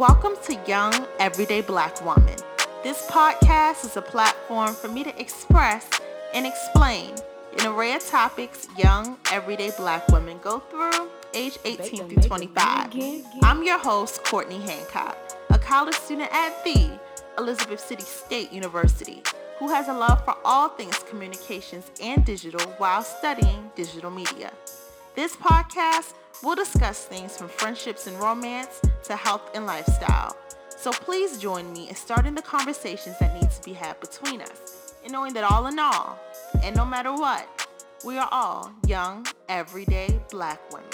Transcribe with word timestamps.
Welcome 0.00 0.36
to 0.44 0.58
Young 0.66 0.94
Everyday 1.18 1.60
Black 1.60 2.02
Woman. 2.02 2.34
This 2.82 3.06
podcast 3.10 3.84
is 3.84 3.98
a 3.98 4.00
platform 4.00 4.72
for 4.72 4.88
me 4.88 5.04
to 5.04 5.20
express 5.20 5.90
and 6.32 6.46
explain 6.46 7.14
an 7.58 7.66
array 7.66 7.92
of 7.92 8.06
topics 8.06 8.66
young 8.78 9.18
everyday 9.30 9.70
black 9.76 10.08
women 10.08 10.38
go 10.42 10.60
through 10.60 11.10
age 11.34 11.58
18 11.66 12.08
through 12.08 12.22
25. 12.22 12.94
I'm 13.42 13.62
your 13.62 13.76
host, 13.76 14.24
Courtney 14.24 14.58
Hancock, 14.60 15.18
a 15.50 15.58
college 15.58 15.96
student 15.96 16.32
at 16.32 16.64
the 16.64 16.98
Elizabeth 17.36 17.80
City 17.80 18.04
State 18.04 18.50
University 18.52 19.22
who 19.58 19.68
has 19.68 19.88
a 19.88 19.92
love 19.92 20.24
for 20.24 20.34
all 20.46 20.70
things 20.70 20.98
communications 21.10 21.90
and 22.02 22.24
digital 22.24 22.66
while 22.78 23.02
studying 23.02 23.70
digital 23.76 24.10
media. 24.10 24.50
This 25.14 25.36
podcast 25.36 26.14
will 26.42 26.54
discuss 26.54 27.04
things 27.04 27.36
from 27.36 27.48
friendships 27.48 28.06
and 28.06 28.18
romance 28.18 28.80
to 29.04 29.14
health 29.14 29.50
and 29.54 29.66
lifestyle. 29.66 30.36
So 30.68 30.90
please 30.90 31.38
join 31.38 31.70
me 31.72 31.90
in 31.90 31.94
starting 31.94 32.34
the 32.34 32.42
conversations 32.42 33.18
that 33.18 33.34
need 33.34 33.50
to 33.50 33.62
be 33.62 33.74
had 33.74 34.00
between 34.00 34.40
us 34.40 34.94
and 35.04 35.12
knowing 35.12 35.34
that 35.34 35.44
all 35.44 35.66
in 35.66 35.78
all, 35.78 36.18
and 36.62 36.74
no 36.74 36.86
matter 36.86 37.12
what, 37.12 37.46
we 38.04 38.16
are 38.16 38.28
all 38.32 38.72
young, 38.86 39.26
everyday 39.50 40.18
black 40.30 40.60
women. 40.72 40.88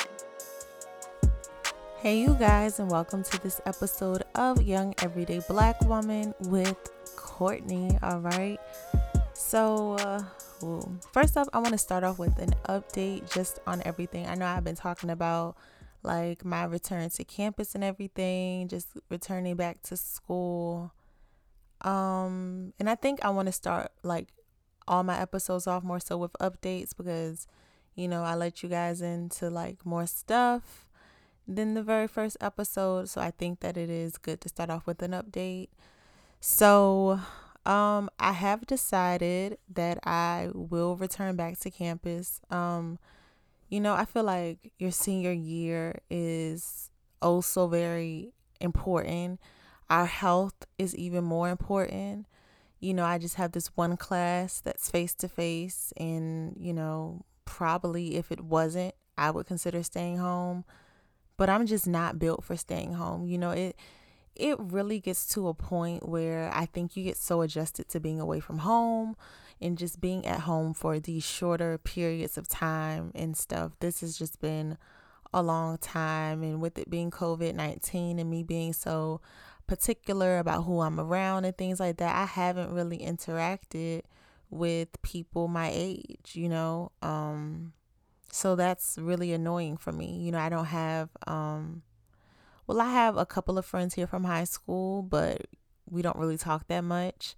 Hey, 1.99 2.21
you 2.21 2.35
guys, 2.35 2.81
and 2.81 2.91
welcome 2.91 3.23
to 3.23 3.43
this 3.43 3.61
episode 3.67 4.25
of 4.35 4.63
Young 4.63 4.95
Everyday 5.01 5.41
Black 5.49 5.81
Woman 5.83 6.35
with 6.41 6.77
Courtney. 7.17 7.97
All 8.03 8.21
right. 8.21 8.59
So, 9.35 9.93
uh, 9.95 10.23
first 11.13 11.37
off, 11.37 11.49
I 11.53 11.59
want 11.59 11.73
to 11.73 11.79
start 11.79 12.05
off 12.05 12.19
with 12.19 12.39
an 12.39 12.55
update 12.69 13.33
just 13.33 13.59
on 13.67 13.83
everything. 13.85 14.27
I 14.27 14.35
know 14.35 14.47
I've 14.47 14.65
been 14.65 14.77
talking 14.77 15.11
about 15.11 15.57
like 16.03 16.45
my 16.45 16.65
return 16.65 17.11
to 17.11 17.25
campus 17.25 17.75
and 17.75 17.83
everything, 17.83 18.69
just 18.69 18.89
returning 19.11 19.57
back 19.57 19.83
to 19.85 19.97
school. 19.97 20.93
Um, 21.83 22.73
and 22.79 22.89
I 22.89 22.95
think 22.95 23.25
I 23.25 23.31
want 23.31 23.47
to 23.47 23.53
start 23.53 23.93
like 24.03 24.29
all 24.89 25.03
my 25.03 25.19
episodes 25.19 25.67
off 25.67 25.83
more 25.83 26.01
so 26.01 26.17
with 26.17 26.33
updates 26.41 26.97
because 26.97 27.47
you 27.97 28.07
know, 28.07 28.23
I 28.23 28.35
let 28.35 28.63
you 28.63 28.69
guys 28.69 29.01
into 29.01 29.49
like 29.49 29.85
more 29.85 30.07
stuff 30.07 30.87
than 31.49 31.75
the 31.75 31.83
very 31.83 32.07
first 32.07 32.37
episode, 32.41 33.09
so 33.09 33.21
I 33.21 33.31
think 33.31 33.61
that 33.61 33.77
it 33.77 33.89
is 33.89 34.19
good 34.19 34.41
to 34.43 34.49
start 34.49 34.69
off 34.69 34.87
with 34.87 35.01
an 35.03 35.13
update. 35.13 35.69
So, 36.41 37.21
um, 37.67 38.09
I 38.19 38.33
have 38.33 38.67
decided 38.67 39.59
that 39.75 39.99
I 40.07 40.51
will 40.55 40.97
return 40.97 41.37
back 41.37 41.59
to 41.61 41.71
campus. 41.71 42.41
Um, 42.51 42.99
you 43.69 43.81
know, 43.81 43.95
I 43.95 44.05
feel 44.05 44.23
like 44.23 44.73
your 44.79 44.93
senior 44.93 45.33
year 45.33 46.01
is 46.09 46.91
also 47.21 47.67
very 47.67 48.33
important. 48.61 49.41
Our 49.91 50.07
health 50.07 50.55
is 50.79 50.95
even 50.95 51.25
more 51.25 51.49
important. 51.51 52.27
You 52.79 52.95
know, 52.95 53.05
I 53.05 53.19
just 53.19 53.35
have 53.37 53.53
this 53.53 53.69
one 53.77 53.97
class 53.97 54.61
that's 54.61 54.91
face 54.91 55.15
to 55.17 55.29
face, 55.29 55.93
and, 55.97 56.57
you 56.59 56.73
know, 56.73 57.25
probably 57.45 58.17
if 58.17 58.31
it 58.31 58.41
wasn't, 58.41 58.95
I 59.19 59.31
would 59.31 59.47
consider 59.47 59.83
staying 59.83 60.19
home. 60.19 60.65
But 61.37 61.49
I'm 61.49 61.67
just 61.67 61.87
not 61.87 62.19
built 62.19 62.45
for 62.45 62.57
staying 62.57 62.95
home. 62.95 63.27
You 63.27 63.39
know, 63.39 63.51
it 63.51 63.77
it 64.39 64.59
really 64.59 65.01
gets 65.01 65.27
to 65.35 65.49
a 65.49 65.55
point 65.55 66.09
where 66.09 66.51
I 66.53 66.67
think 66.67 66.97
you 66.97 67.05
get 67.05 67.17
so 67.17 67.43
adjusted 67.43 67.89
to 67.91 68.01
being 68.01 68.21
away 68.21 68.41
from 68.41 68.59
home 68.59 69.17
and 69.61 69.79
just 69.79 70.01
being 70.01 70.27
at 70.27 70.41
home 70.41 70.75
for 70.75 70.99
these 70.99 71.25
shorter 71.25 71.79
periods 71.79 72.37
of 72.37 72.49
time 72.49 73.13
and 73.15 73.37
stuff. 73.37 73.73
This 73.81 74.01
has 74.01 74.19
just 74.19 74.41
been 74.41 74.77
a 75.33 75.43
long 75.43 75.79
time. 75.79 76.43
And 76.43 76.61
with 76.61 76.79
it 76.79 76.91
being 76.91 77.11
COVID 77.11 77.55
19 77.55 78.19
and 78.19 78.31
me 78.31 78.43
being 78.43 78.73
so 78.73 79.21
particular 79.67 80.39
about 80.39 80.65
who 80.65 80.81
I'm 80.81 81.01
around 81.01 81.45
and 81.45 81.57
things 81.57 81.81
like 81.81 81.97
that, 81.99 82.15
I 82.15 82.27
haven't 82.27 82.73
really 82.73 82.99
interacted 82.99 84.03
with 84.51 85.01
people 85.03 85.49
my 85.49 85.71
age, 85.73 86.33
you 86.35 86.49
know? 86.49 86.93
Um, 87.03 87.73
so 88.31 88.55
that's 88.55 88.99
really 88.99 89.33
annoying 89.33 89.77
for 89.77 89.93
me. 89.93 90.19
You 90.19 90.33
know, 90.33 90.39
I 90.39 90.49
don't 90.49 90.67
have, 90.67 91.11
um, 91.27 91.83
well, 92.67 92.81
I 92.81 92.91
have 92.91 93.17
a 93.17 93.27
couple 93.27 93.59
of 93.59 93.67
friends 93.67 93.95
here 93.95 94.07
from 94.07 94.25
high 94.25 94.45
school, 94.45 95.03
but 95.03 95.47
we 95.89 96.03
don't 96.03 96.17
really 96.19 96.39
talk 96.39 96.67
that 96.69 96.83
much. 96.83 97.37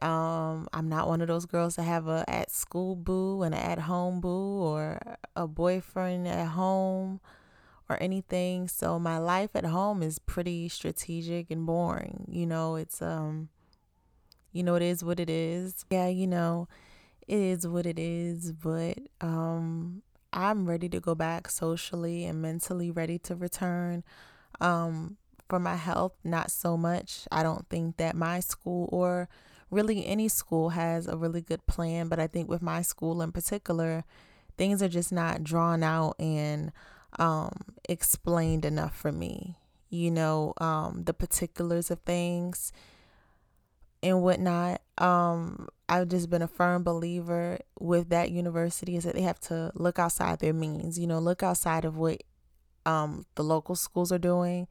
Um, 0.00 0.68
I'm 0.72 0.88
not 0.88 1.08
one 1.08 1.20
of 1.20 1.28
those 1.28 1.46
girls 1.46 1.76
that 1.76 1.82
have 1.82 2.06
a 2.06 2.24
at 2.28 2.50
school 2.50 2.94
boo 2.94 3.42
and 3.42 3.54
an 3.54 3.60
at 3.60 3.80
home 3.80 4.20
boo 4.20 4.62
or 4.62 5.00
a 5.34 5.48
boyfriend 5.48 6.28
at 6.28 6.48
home 6.48 7.20
or 7.88 8.00
anything. 8.00 8.68
So 8.68 8.98
my 8.98 9.18
life 9.18 9.50
at 9.54 9.64
home 9.64 10.02
is 10.02 10.18
pretty 10.20 10.68
strategic 10.68 11.50
and 11.50 11.66
boring. 11.66 12.26
You 12.28 12.46
know, 12.46 12.76
it's 12.76 13.02
um 13.02 13.48
you 14.52 14.62
know 14.62 14.74
it 14.76 14.82
is 14.82 15.04
what 15.04 15.20
it 15.20 15.30
is. 15.30 15.84
Yeah, 15.90 16.08
you 16.08 16.26
know, 16.26 16.68
it 17.26 17.38
is 17.38 17.66
what 17.66 17.86
it 17.86 17.98
is, 17.98 18.52
but 18.52 18.98
um 19.20 20.02
I'm 20.32 20.66
ready 20.66 20.88
to 20.90 21.00
go 21.00 21.14
back 21.14 21.50
socially 21.50 22.24
and 22.24 22.40
mentally 22.40 22.90
ready 22.90 23.18
to 23.20 23.34
return. 23.34 24.04
Um 24.60 25.16
for 25.50 25.58
my 25.58 25.76
health, 25.76 26.12
not 26.24 26.50
so 26.50 26.76
much. 26.76 27.26
I 27.30 27.42
don't 27.42 27.68
think 27.68 27.96
that 27.98 28.14
my 28.14 28.40
school 28.40 28.88
or 28.92 29.28
really 29.70 30.06
any 30.06 30.28
school 30.28 30.70
has 30.70 31.06
a 31.06 31.16
really 31.16 31.42
good 31.42 31.66
plan, 31.66 32.08
but 32.08 32.18
I 32.18 32.28
think 32.28 32.48
with 32.48 32.62
my 32.62 32.82
school 32.82 33.20
in 33.20 33.32
particular, 33.32 34.04
things 34.56 34.82
are 34.82 34.88
just 34.88 35.12
not 35.12 35.44
drawn 35.44 35.82
out 35.82 36.14
and 36.18 36.72
um, 37.18 37.52
explained 37.88 38.64
enough 38.64 38.96
for 38.96 39.12
me. 39.12 39.56
You 39.90 40.12
know, 40.12 40.54
um, 40.58 41.02
the 41.04 41.12
particulars 41.12 41.90
of 41.90 41.98
things 42.00 42.72
and 44.02 44.22
whatnot. 44.22 44.80
Um, 44.98 45.68
I've 45.88 46.08
just 46.08 46.30
been 46.30 46.42
a 46.42 46.48
firm 46.48 46.84
believer 46.84 47.58
with 47.78 48.10
that 48.10 48.30
university 48.30 48.96
is 48.96 49.04
that 49.04 49.14
they 49.14 49.22
have 49.22 49.40
to 49.40 49.72
look 49.74 49.98
outside 49.98 50.38
their 50.38 50.52
means, 50.52 50.98
you 50.98 51.08
know, 51.08 51.18
look 51.18 51.42
outside 51.42 51.84
of 51.84 51.96
what 51.96 52.22
um, 52.86 53.26
the 53.34 53.44
local 53.44 53.74
schools 53.74 54.12
are 54.12 54.18
doing, 54.18 54.68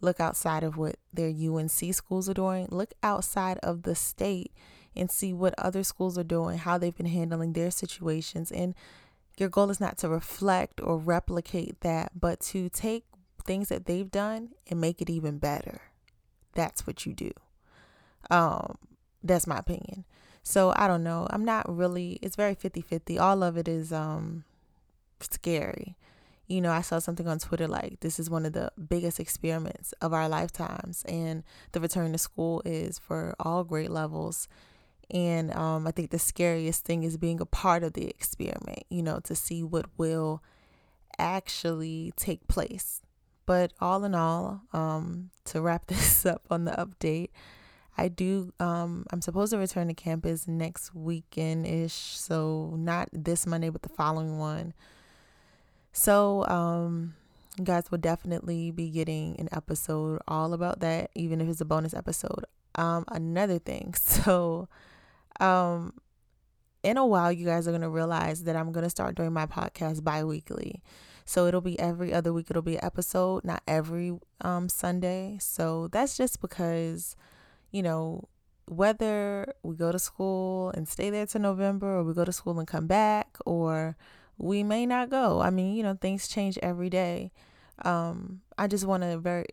look 0.00 0.20
outside 0.20 0.62
of 0.62 0.76
what 0.76 0.96
their 1.12 1.28
UNC 1.28 1.94
schools 1.94 2.28
are 2.28 2.34
doing, 2.34 2.68
look 2.70 2.94
outside 3.02 3.58
of 3.58 3.82
the 3.82 3.94
state 3.94 4.52
and 4.96 5.10
see 5.10 5.32
what 5.32 5.54
other 5.58 5.82
schools 5.82 6.18
are 6.18 6.24
doing, 6.24 6.58
how 6.58 6.78
they've 6.78 6.96
been 6.96 7.06
handling 7.06 7.52
their 7.52 7.70
situations. 7.70 8.50
And 8.50 8.74
your 9.38 9.48
goal 9.48 9.70
is 9.70 9.80
not 9.80 9.98
to 9.98 10.08
reflect 10.08 10.80
or 10.82 10.98
replicate 10.98 11.80
that, 11.80 12.12
but 12.18 12.40
to 12.40 12.68
take 12.68 13.04
things 13.44 13.68
that 13.68 13.86
they've 13.86 14.10
done 14.10 14.50
and 14.68 14.80
make 14.80 15.00
it 15.00 15.10
even 15.10 15.38
better. 15.38 15.80
That's 16.54 16.86
what 16.86 17.06
you 17.06 17.14
do. 17.14 17.30
Um, 18.30 18.76
that's 19.22 19.46
my 19.46 19.58
opinion. 19.58 20.04
So 20.42 20.72
I 20.76 20.86
don't 20.88 21.04
know. 21.04 21.26
I'm 21.30 21.44
not 21.44 21.68
really 21.74 22.18
it's 22.22 22.36
very 22.36 22.54
50-50. 22.54 23.20
All 23.20 23.42
of 23.42 23.56
it 23.56 23.68
is 23.68 23.92
um 23.92 24.44
scary 25.20 25.96
you 26.50 26.60
know, 26.60 26.72
I 26.72 26.80
saw 26.80 26.98
something 26.98 27.28
on 27.28 27.38
Twitter 27.38 27.68
like 27.68 28.00
this 28.00 28.18
is 28.18 28.28
one 28.28 28.44
of 28.44 28.52
the 28.52 28.72
biggest 28.88 29.20
experiments 29.20 29.94
of 30.02 30.12
our 30.12 30.28
lifetimes, 30.28 31.04
and 31.08 31.44
the 31.70 31.80
return 31.80 32.10
to 32.10 32.18
school 32.18 32.60
is 32.64 32.98
for 32.98 33.36
all 33.38 33.62
grade 33.62 33.90
levels. 33.90 34.48
And 35.12 35.54
um, 35.54 35.86
I 35.86 35.92
think 35.92 36.10
the 36.10 36.18
scariest 36.18 36.84
thing 36.84 37.04
is 37.04 37.16
being 37.16 37.40
a 37.40 37.46
part 37.46 37.84
of 37.84 37.92
the 37.92 38.08
experiment, 38.08 38.82
you 38.90 39.02
know, 39.02 39.20
to 39.20 39.36
see 39.36 39.62
what 39.62 39.86
will 39.96 40.42
actually 41.18 42.12
take 42.16 42.46
place. 42.48 43.00
But 43.46 43.72
all 43.80 44.02
in 44.04 44.14
all, 44.16 44.62
um, 44.72 45.30
to 45.46 45.60
wrap 45.60 45.86
this 45.88 46.26
up 46.26 46.42
on 46.50 46.64
the 46.64 46.72
update, 46.72 47.30
I 47.96 48.08
do, 48.08 48.52
um, 48.58 49.06
I'm 49.12 49.20
supposed 49.20 49.52
to 49.52 49.58
return 49.58 49.86
to 49.86 49.94
campus 49.94 50.48
next 50.48 50.96
weekend 50.96 51.66
ish. 51.66 51.92
So 51.92 52.74
not 52.76 53.08
this 53.12 53.46
Monday, 53.46 53.68
but 53.68 53.82
the 53.82 53.88
following 53.88 54.38
one. 54.38 54.74
So, 55.92 56.46
um, 56.46 57.14
you 57.58 57.64
guys 57.64 57.90
will 57.90 57.98
definitely 57.98 58.70
be 58.70 58.90
getting 58.90 59.38
an 59.38 59.48
episode 59.52 60.20
all 60.28 60.52
about 60.52 60.80
that, 60.80 61.10
even 61.14 61.40
if 61.40 61.48
it's 61.48 61.60
a 61.60 61.64
bonus 61.64 61.94
episode. 61.94 62.44
Um, 62.76 63.04
another 63.08 63.58
thing, 63.58 63.94
so, 63.98 64.68
um, 65.40 65.94
in 66.82 66.96
a 66.96 67.06
while, 67.06 67.30
you 67.30 67.44
guys 67.44 67.68
are 67.68 67.72
gonna 67.72 67.90
realize 67.90 68.44
that 68.44 68.56
I'm 68.56 68.72
gonna 68.72 68.90
start 68.90 69.14
doing 69.14 69.32
my 69.32 69.46
podcast 69.46 70.02
bi-weekly. 70.02 70.82
So 71.24 71.46
it'll 71.46 71.60
be 71.60 71.78
every 71.78 72.12
other 72.12 72.32
week. 72.32 72.46
It'll 72.50 72.62
be 72.62 72.76
an 72.76 72.84
episode, 72.84 73.44
not 73.44 73.62
every 73.68 74.18
um 74.40 74.68
Sunday. 74.68 75.38
So 75.40 75.88
that's 75.88 76.16
just 76.16 76.40
because, 76.40 77.16
you 77.70 77.82
know, 77.82 78.28
whether 78.66 79.54
we 79.62 79.76
go 79.76 79.92
to 79.92 79.98
school 79.98 80.70
and 80.70 80.88
stay 80.88 81.10
there 81.10 81.26
to 81.26 81.38
November, 81.38 81.98
or 81.98 82.04
we 82.04 82.14
go 82.14 82.24
to 82.24 82.32
school 82.32 82.58
and 82.58 82.66
come 82.66 82.86
back, 82.86 83.36
or 83.44 83.96
we 84.40 84.62
may 84.62 84.86
not 84.86 85.10
go. 85.10 85.40
I 85.40 85.50
mean, 85.50 85.74
you 85.76 85.82
know, 85.82 85.94
things 86.00 86.26
change 86.26 86.58
every 86.62 86.88
day. 86.88 87.30
Um, 87.84 88.40
I 88.56 88.66
just 88.66 88.86
want 88.86 89.02
to 89.02 89.18
very, 89.18 89.46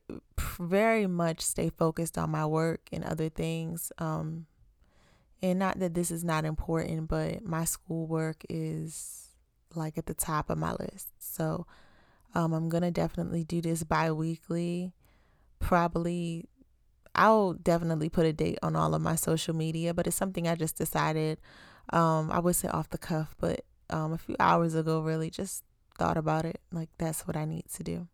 very 0.57 1.07
much 1.07 1.41
stay 1.41 1.69
focused 1.69 2.17
on 2.17 2.31
my 2.31 2.45
work 2.45 2.81
and 2.93 3.03
other 3.03 3.27
things. 3.27 3.91
Um, 3.97 4.45
and 5.41 5.59
not 5.59 5.79
that 5.79 5.93
this 5.93 6.09
is 6.09 6.23
not 6.23 6.45
important, 6.45 7.09
but 7.09 7.43
my 7.45 7.65
schoolwork 7.65 8.45
is 8.49 9.27
like 9.75 9.97
at 9.97 10.05
the 10.05 10.13
top 10.13 10.49
of 10.49 10.57
my 10.57 10.73
list. 10.73 11.09
So, 11.19 11.67
um, 12.33 12.53
I'm 12.53 12.69
gonna 12.69 12.91
definitely 12.91 13.43
do 13.43 13.61
this 13.61 13.83
bi-weekly. 13.83 14.93
probably 15.59 16.45
I'll 17.13 17.53
definitely 17.53 18.09
put 18.09 18.25
a 18.27 18.33
date 18.33 18.59
on 18.61 18.75
all 18.75 18.93
of 18.93 19.01
my 19.01 19.15
social 19.15 19.55
media, 19.55 19.93
but 19.93 20.07
it's 20.07 20.15
something 20.15 20.47
I 20.47 20.55
just 20.55 20.77
decided. 20.77 21.39
Um, 21.91 22.31
I 22.31 22.39
would 22.39 22.55
say 22.55 22.67
off 22.67 22.89
the 22.89 22.97
cuff, 22.97 23.35
but 23.39 23.65
um, 23.89 24.13
a 24.13 24.17
few 24.17 24.35
hours 24.39 24.75
ago, 24.75 24.99
really 24.99 25.29
just 25.29 25.63
thought 25.97 26.17
about 26.17 26.45
it. 26.45 26.59
Like 26.71 26.89
that's 26.97 27.27
what 27.27 27.35
I 27.35 27.45
need 27.45 27.65
to 27.73 27.83
do. 27.83 28.07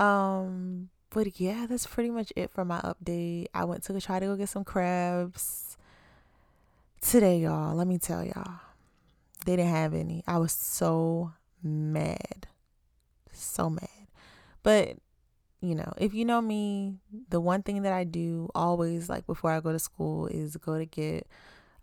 Um, 0.00 0.90
but 1.10 1.40
yeah, 1.40 1.66
that's 1.68 1.86
pretty 1.86 2.10
much 2.10 2.32
it 2.36 2.50
for 2.50 2.64
my 2.64 2.80
update. 2.80 3.46
I 3.54 3.64
went 3.64 3.82
to 3.84 4.00
try 4.00 4.20
to 4.20 4.26
go 4.26 4.36
get 4.36 4.48
some 4.48 4.64
crabs 4.64 5.76
today, 7.00 7.40
y'all. 7.40 7.74
Let 7.74 7.86
me 7.86 7.98
tell 7.98 8.24
y'all, 8.24 8.60
they 9.46 9.56
didn't 9.56 9.72
have 9.72 9.94
any. 9.94 10.22
I 10.26 10.38
was 10.38 10.52
so 10.52 11.32
mad, 11.62 12.46
so 13.32 13.68
mad. 13.70 13.88
But 14.62 14.96
you 15.60 15.74
know, 15.74 15.92
if 15.98 16.14
you 16.14 16.24
know 16.24 16.40
me, 16.40 16.94
the 17.28 17.40
one 17.40 17.62
thing 17.62 17.82
that 17.82 17.92
I 17.92 18.04
do 18.04 18.48
always, 18.54 19.08
like 19.08 19.26
before 19.26 19.50
I 19.50 19.60
go 19.60 19.72
to 19.72 19.78
school, 19.78 20.26
is 20.26 20.56
go 20.56 20.78
to 20.78 20.86
get 20.86 21.26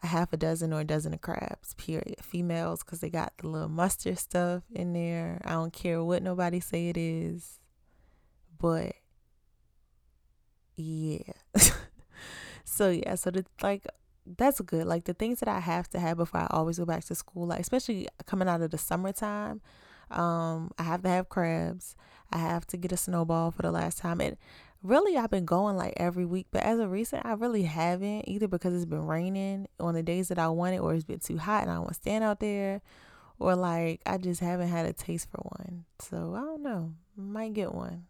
a 0.03 0.07
half 0.07 0.33
a 0.33 0.37
dozen 0.37 0.73
or 0.73 0.81
a 0.81 0.85
dozen 0.85 1.13
of 1.13 1.21
crabs, 1.21 1.73
period. 1.75 2.17
Females, 2.21 2.83
because 2.83 2.99
they 2.99 3.09
got 3.09 3.33
the 3.37 3.47
little 3.47 3.69
mustard 3.69 4.19
stuff 4.19 4.63
in 4.73 4.93
there. 4.93 5.41
I 5.45 5.51
don't 5.51 5.73
care 5.73 6.03
what 6.03 6.23
nobody 6.23 6.59
say 6.59 6.89
it 6.89 6.97
is. 6.97 7.59
But 8.59 8.93
yeah. 10.75 11.33
so 12.63 12.89
yeah, 12.89 13.15
so 13.15 13.31
the 13.31 13.45
like 13.61 13.85
that's 14.25 14.61
good. 14.61 14.85
Like 14.85 15.05
the 15.05 15.13
things 15.13 15.39
that 15.39 15.49
I 15.49 15.59
have 15.59 15.89
to 15.89 15.99
have 15.99 16.17
before 16.17 16.41
I 16.41 16.47
always 16.49 16.79
go 16.79 16.85
back 16.85 17.03
to 17.05 17.15
school, 17.15 17.47
like 17.47 17.59
especially 17.59 18.07
coming 18.25 18.47
out 18.47 18.61
of 18.61 18.71
the 18.71 18.77
summertime, 18.77 19.61
um, 20.11 20.71
I 20.77 20.83
have 20.83 21.01
to 21.03 21.09
have 21.09 21.29
crabs. 21.29 21.95
I 22.31 22.39
have 22.39 22.67
to 22.67 22.77
get 22.77 22.91
a 22.91 22.97
snowball 22.97 23.51
for 23.51 23.61
the 23.61 23.71
last 23.71 23.99
time. 23.99 24.19
And 24.19 24.37
really, 24.87 25.17
I've 25.17 25.29
been 25.29 25.45
going 25.45 25.75
like 25.75 25.93
every 25.97 26.25
week, 26.25 26.47
but 26.51 26.63
as 26.63 26.79
of 26.79 26.91
recent, 26.91 27.25
I 27.25 27.33
really 27.33 27.63
haven't 27.63 28.27
either 28.27 28.47
because 28.47 28.73
it's 28.73 28.85
been 28.85 29.05
raining 29.05 29.67
on 29.79 29.93
the 29.93 30.03
days 30.03 30.29
that 30.29 30.39
I 30.39 30.47
want 30.49 30.75
it, 30.75 30.79
or 30.79 30.93
it's 30.93 31.03
been 31.03 31.19
too 31.19 31.37
hot 31.37 31.63
and 31.63 31.71
I 31.71 31.75
don't 31.75 31.83
want 31.83 31.93
to 31.93 32.01
stand 32.01 32.23
out 32.23 32.39
there, 32.39 32.81
or 33.39 33.55
like 33.55 34.01
I 34.05 34.17
just 34.17 34.41
haven't 34.41 34.69
had 34.69 34.85
a 34.85 34.93
taste 34.93 35.29
for 35.29 35.39
one. 35.39 35.85
So 35.99 36.33
I 36.35 36.41
don't 36.41 36.63
know. 36.63 36.93
Might 37.15 37.53
get 37.53 37.73
one 37.73 38.05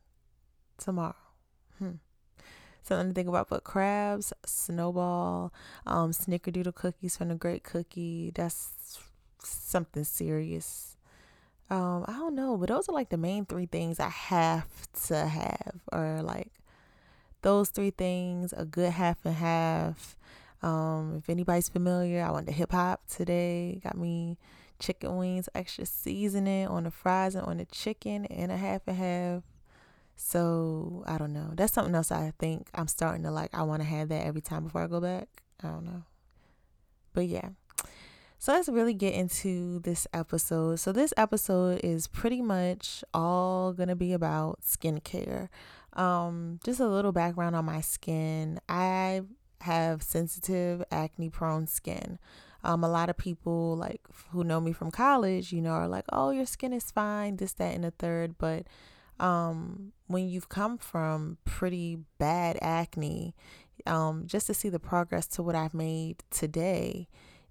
tomorrow. 0.77 1.15
Hmm. 1.79 1.91
Something 2.83 3.09
to 3.09 3.13
think 3.13 3.27
about. 3.27 3.49
But 3.49 3.63
crabs, 3.63 4.31
snowball, 4.45 5.53
um, 5.85 6.11
snickerdoodle 6.11 6.75
cookies 6.75 7.17
from 7.17 7.29
the 7.29 7.35
Great 7.35 7.63
Cookie. 7.63 8.31
That's 8.33 8.99
something 9.43 10.03
serious 10.03 10.97
um 11.69 12.05
i 12.07 12.13
don't 12.13 12.35
know 12.35 12.57
but 12.57 12.69
those 12.69 12.87
are 12.87 12.93
like 12.93 13.09
the 13.09 13.17
main 13.17 13.45
three 13.45 13.65
things 13.65 13.99
i 13.99 14.09
have 14.09 14.67
to 15.07 15.15
have 15.25 15.75
or 15.91 16.21
like 16.21 16.51
those 17.41 17.69
three 17.69 17.91
things 17.91 18.53
a 18.55 18.65
good 18.65 18.91
half 18.91 19.25
and 19.25 19.35
half. 19.35 20.17
Um 20.61 21.15
if 21.17 21.29
anybody's 21.29 21.69
familiar 21.69 22.23
i 22.23 22.31
went 22.31 22.47
to 22.47 22.53
hip 22.53 22.71
hop 22.71 23.01
today. 23.07 23.79
Got 23.83 23.97
me 23.97 24.37
chicken 24.79 25.17
wings 25.17 25.49
extra 25.55 25.85
seasoning 25.85 26.67
on 26.67 26.83
the 26.83 26.91
fries 26.91 27.35
and 27.35 27.45
on 27.45 27.57
the 27.57 27.65
chicken 27.65 28.25
and 28.25 28.51
a 28.51 28.57
half 28.57 28.81
and 28.87 28.97
half. 28.97 29.43
So 30.15 31.03
i 31.07 31.17
don't 31.17 31.33
know. 31.33 31.51
That's 31.55 31.73
something 31.73 31.95
else 31.95 32.11
i 32.11 32.33
think 32.39 32.69
i'm 32.75 32.87
starting 32.87 33.23
to 33.23 33.31
like. 33.31 33.53
I 33.53 33.63
want 33.63 33.81
to 33.81 33.87
have 33.87 34.09
that 34.09 34.25
every 34.25 34.41
time 34.41 34.63
before 34.65 34.83
i 34.83 34.87
go 34.87 34.99
back. 35.01 35.27
I 35.63 35.67
don't 35.67 35.85
know. 35.85 36.03
But 37.13 37.27
yeah 37.27 37.49
so 38.39 38.53
let's 38.53 38.69
really 38.69 38.93
get 38.93 39.13
into 39.13 39.79
this 39.79 40.07
episode. 40.13 40.79
So 40.79 40.91
this 40.91 41.13
episode 41.17 41.81
is 41.83 42.07
pretty 42.07 42.41
much 42.41 43.03
all 43.13 43.73
going 43.73 43.89
to 43.89 43.95
be 43.95 44.13
about 44.13 44.61
skincare. 44.61 45.49
Um 45.93 46.59
just 46.63 46.79
a 46.79 46.87
little 46.87 47.11
background 47.11 47.55
on 47.55 47.65
my 47.65 47.81
skin. 47.81 48.59
I 48.69 49.21
have 49.61 50.03
sensitive 50.03 50.83
acne 50.91 51.29
prone 51.29 51.67
skin. 51.67 52.19
Um, 52.63 52.83
a 52.83 52.89
lot 52.89 53.09
of 53.09 53.17
people 53.17 53.75
like 53.77 54.01
who 54.31 54.43
know 54.43 54.59
me 54.59 54.73
from 54.73 54.91
college, 54.91 55.53
you 55.53 55.61
know, 55.61 55.71
are 55.71 55.87
like, 55.87 56.05
"Oh, 56.11 56.31
your 56.31 56.45
skin 56.45 56.73
is 56.73 56.91
fine, 56.91 57.37
this, 57.37 57.53
that, 57.53 57.73
and 57.73 57.83
the 57.83 57.91
third. 57.91 58.37
But 58.37 58.67
um, 59.19 59.93
when 60.07 60.27
you've 60.27 60.49
come 60.49 60.77
from 60.77 61.37
pretty 61.45 61.99
bad 62.17 62.57
acne, 62.61 63.35
um, 63.85 64.23
just 64.27 64.47
to 64.47 64.53
see 64.53 64.69
the 64.69 64.79
progress 64.79 65.27
to 65.27 65.43
what 65.43 65.55
I've 65.55 65.73
made 65.73 66.23
today, 66.29 67.07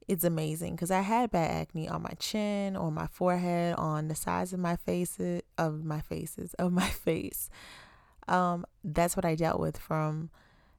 it's 0.08 0.24
amazing 0.24 0.74
because 0.74 0.90
I 0.90 1.00
had 1.00 1.30
bad 1.30 1.50
acne 1.50 1.88
on 1.88 2.02
my 2.02 2.12
chin, 2.18 2.76
on 2.76 2.94
my 2.94 3.08
forehead, 3.08 3.74
on 3.76 4.08
the 4.08 4.14
sides 4.14 4.52
of 4.52 4.60
my 4.60 4.76
faces, 4.76 5.42
of 5.58 5.84
my 5.84 6.00
faces, 6.00 6.54
of 6.54 6.72
my 6.72 6.88
face. 7.04 7.50
Um, 8.28 8.64
that's 8.84 9.16
what 9.16 9.24
I 9.24 9.34
dealt 9.34 9.60
with 9.60 9.78
from 9.78 10.30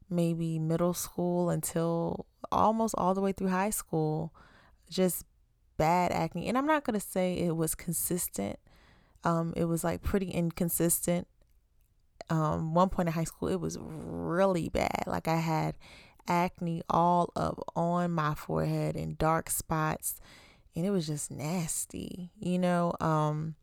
maybe 0.10 0.60
middle 0.60 0.94
school 0.94 1.50
until 1.50 2.26
almost 2.52 2.96
all 2.98 3.14
the 3.14 3.22
way 3.22 3.34
through 3.34 3.50
high 3.50 3.70
school. 3.70 4.34
Just 4.90 5.26
bad 5.78 6.12
acne. 6.12 6.48
And 6.48 6.58
I'm 6.58 6.66
not 6.66 6.86
going 6.86 7.00
to 7.00 7.06
say 7.06 7.34
it 7.34 7.56
was 7.56 7.76
consistent. 7.76 8.58
Um, 9.24 9.54
it 9.58 9.66
was 9.66 9.84
like 9.84 10.02
pretty 10.02 10.30
inconsistent. 10.30 11.28
Um, 12.30 12.74
one 12.74 12.90
point 12.90 13.08
in 13.08 13.14
high 13.14 13.26
school, 13.26 13.50
it 13.50 13.60
was 13.60 13.78
really 13.82 14.70
bad. 14.70 15.04
Like 15.06 15.28
I 15.28 15.38
had 15.38 15.76
acne 16.28 16.82
all 16.90 17.32
up 17.36 17.64
on 17.76 18.12
my 18.12 18.34
forehead 18.34 18.96
and 18.96 19.18
dark 19.18 19.50
spots 19.50 20.20
and 20.76 20.86
it 20.86 20.90
was 20.90 21.08
just 21.08 21.32
nasty 21.32 22.32
you 22.40 22.60
know 22.60 22.94
um 23.00 23.56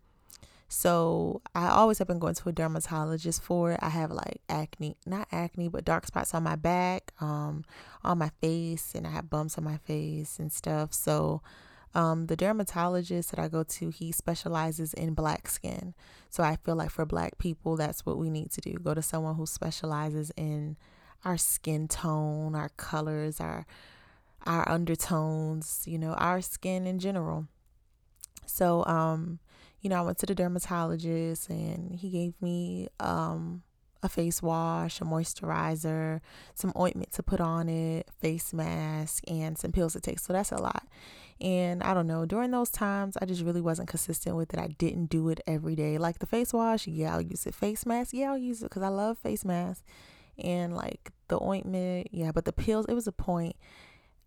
so 0.75 1.40
I 1.55 1.69
always 1.69 1.99
have 1.99 2.08
been 2.08 2.19
going 2.19 2.34
to 2.34 2.49
a 2.49 2.52
dermatologist 2.52 3.40
for 3.40 3.70
it. 3.72 3.81
I 3.81 3.90
have 3.90 4.11
like 4.11 4.40
acne, 4.49 4.96
not 5.06 5.28
acne, 5.31 5.69
but 5.69 5.84
dark 5.84 6.05
spots 6.05 6.34
on 6.34 6.43
my 6.43 6.56
back, 6.56 7.12
um, 7.20 7.64
on 8.02 8.19
my 8.19 8.31
face, 8.40 8.93
and 8.93 9.06
I 9.06 9.11
have 9.11 9.31
bumps 9.31 9.56
on 9.56 9.62
my 9.62 9.76
face 9.76 10.40
and 10.40 10.52
stuff. 10.52 10.93
So 10.93 11.43
um, 11.94 12.26
the 12.26 12.34
dermatologist 12.34 13.31
that 13.31 13.38
I 13.38 13.46
go 13.46 13.62
to, 13.62 13.90
he 13.90 14.11
specializes 14.11 14.93
in 14.94 15.14
black 15.14 15.49
skin. 15.49 15.94
So 16.28 16.43
I 16.43 16.56
feel 16.56 16.75
like 16.75 16.90
for 16.90 17.06
black 17.06 17.38
people, 17.38 17.76
that's 17.76 18.05
what 18.05 18.19
we 18.19 18.28
need 18.28 18.50
to 18.52 18.61
do. 18.61 18.72
Go 18.72 18.94
to 18.94 19.02
someone 19.02 19.37
who 19.37 19.46
specializes 19.46 20.32
in 20.37 20.76
our 21.25 21.37
skin 21.37 21.88
tone, 21.88 22.55
our 22.55 22.71
colors, 22.76 23.41
our 23.41 23.67
our 24.47 24.69
undertones, 24.69 25.85
you 25.87 25.99
know, 25.99 26.12
our 26.15 26.43
skin 26.43 26.87
in 26.87 26.99
general. 26.99 27.47
So, 28.47 28.85
um, 28.85 29.38
you 29.81 29.88
know, 29.88 29.97
I 29.97 30.03
went 30.03 30.19
to 30.19 30.26
the 30.26 30.35
dermatologist 30.35 31.49
and 31.49 31.94
he 31.94 32.11
gave 32.11 32.35
me 32.41 32.88
um 33.00 33.62
a 34.03 34.09
face 34.09 34.43
wash, 34.43 35.00
a 35.00 35.05
moisturizer, 35.05 36.21
some 36.55 36.73
ointment 36.79 37.11
to 37.12 37.23
put 37.23 37.40
on 37.40 37.71
it, 37.71 38.07
face 38.21 38.52
mask, 38.52 39.25
and 39.28 39.57
some 39.57 39.73
pills 39.73 39.95
to 39.95 40.00
take. 40.00 40.19
So 40.19 40.35
that's 40.35 40.52
a 40.52 40.61
lot. 40.61 40.87
And 41.40 41.83
I 41.83 41.95
don't 41.95 42.07
know, 42.07 42.26
during 42.26 42.50
those 42.50 42.69
times, 42.69 43.16
I 43.21 43.25
just 43.25 43.43
really 43.43 43.62
wasn't 43.62 43.88
consistent 43.88 44.37
with 44.37 44.52
it. 44.52 44.61
I 44.61 44.69
didn't 44.78 45.07
do 45.07 45.31
it 45.31 45.40
every 45.47 45.75
day. 45.75 45.97
Like 45.97 46.19
the 46.19 46.26
face 46.26 46.52
wash, 46.52 46.87
yeah, 46.87 47.14
I'll 47.14 47.23
use 47.23 47.47
it. 47.47 47.54
Face 47.54 47.87
mask, 47.87 48.12
yeah, 48.12 48.31
I'll 48.31 48.38
use 48.38 48.61
it 48.61 48.66
because 48.66 48.83
I 48.83 48.88
love 48.88 49.19
face 49.19 49.45
masks 49.45 49.83
and 50.38 50.75
like 50.75 51.12
the 51.29 51.43
ointment, 51.43 52.09
yeah, 52.12 52.33
but 52.33 52.45
the 52.45 52.53
pills, 52.53 52.87
it 52.88 52.95
was 52.95 53.07
a 53.07 53.12
point 53.12 53.57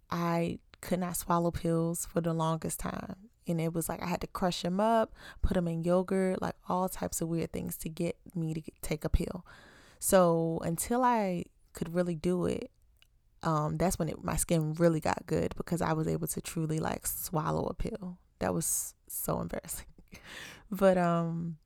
I 0.10 0.60
could 0.82 1.00
not 1.00 1.18
swallow 1.18 1.52
pills 1.52 2.06
for 2.06 2.22
the 2.22 2.34
longest 2.34 2.80
time. 2.80 3.16
And 3.48 3.62
it 3.62 3.74
was 3.74 3.88
like 3.88 4.02
I 4.02 4.08
had 4.08 4.22
to 4.22 4.28
crush 4.28 4.62
them 4.62 4.80
up, 4.80 5.14
put 5.42 5.54
them 5.54 5.68
in 5.68 5.84
yogurt, 5.84 6.42
like 6.42 6.56
all 6.68 6.90
types 6.90 7.22
of 7.22 7.30
weird 7.30 7.54
things 7.54 7.78
to 7.78 7.90
get 7.90 8.18
me 8.36 8.54
to 8.54 8.62
take 8.82 9.06
a 9.06 9.10
pill. 9.10 9.46
So 10.00 10.60
until 10.64 11.04
I 11.04 11.46
could 11.74 11.94
really 11.94 12.16
do 12.16 12.46
it, 12.46 12.72
um, 13.44 13.78
that's 13.78 13.98
when 13.98 14.10
it, 14.10 14.24
my 14.24 14.36
skin 14.36 14.74
really 14.74 15.00
got 15.00 15.26
good 15.26 15.54
because 15.56 15.82
I 15.82 15.94
was 15.94 16.08
able 16.08 16.28
to 16.28 16.42
truly 16.42 16.80
like 16.80 17.08
swallow 17.08 17.66
a 17.68 17.74
pill. 17.74 18.18
That 18.40 18.54
was 18.54 18.94
so 19.08 19.40
embarrassing. 19.40 19.86
but 20.72 20.98
um 20.98 21.58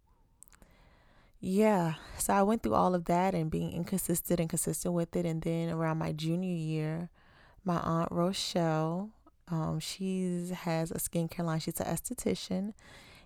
yeah, 1.44 1.96
so 2.20 2.34
I 2.34 2.44
went 2.44 2.62
through 2.62 2.76
all 2.76 2.94
of 2.94 3.06
that 3.06 3.34
and 3.34 3.50
being 3.50 3.72
inconsistent 3.74 4.40
and 4.40 4.48
consistent 4.48 4.94
with 4.94 5.16
it. 5.16 5.26
And 5.26 5.42
then 5.42 5.72
around 5.72 5.98
my 5.98 6.12
junior 6.12 6.54
year, 6.54 7.10
my 7.66 7.80
aunt 7.80 8.12
Rochelle, 8.12 9.10
um, 9.48 9.80
she 9.80 10.52
has 10.54 10.92
a 10.92 11.00
skincare 11.00 11.44
line. 11.44 11.60
She's 11.60 11.80
an 11.80 11.88
esthetician, 11.88 12.74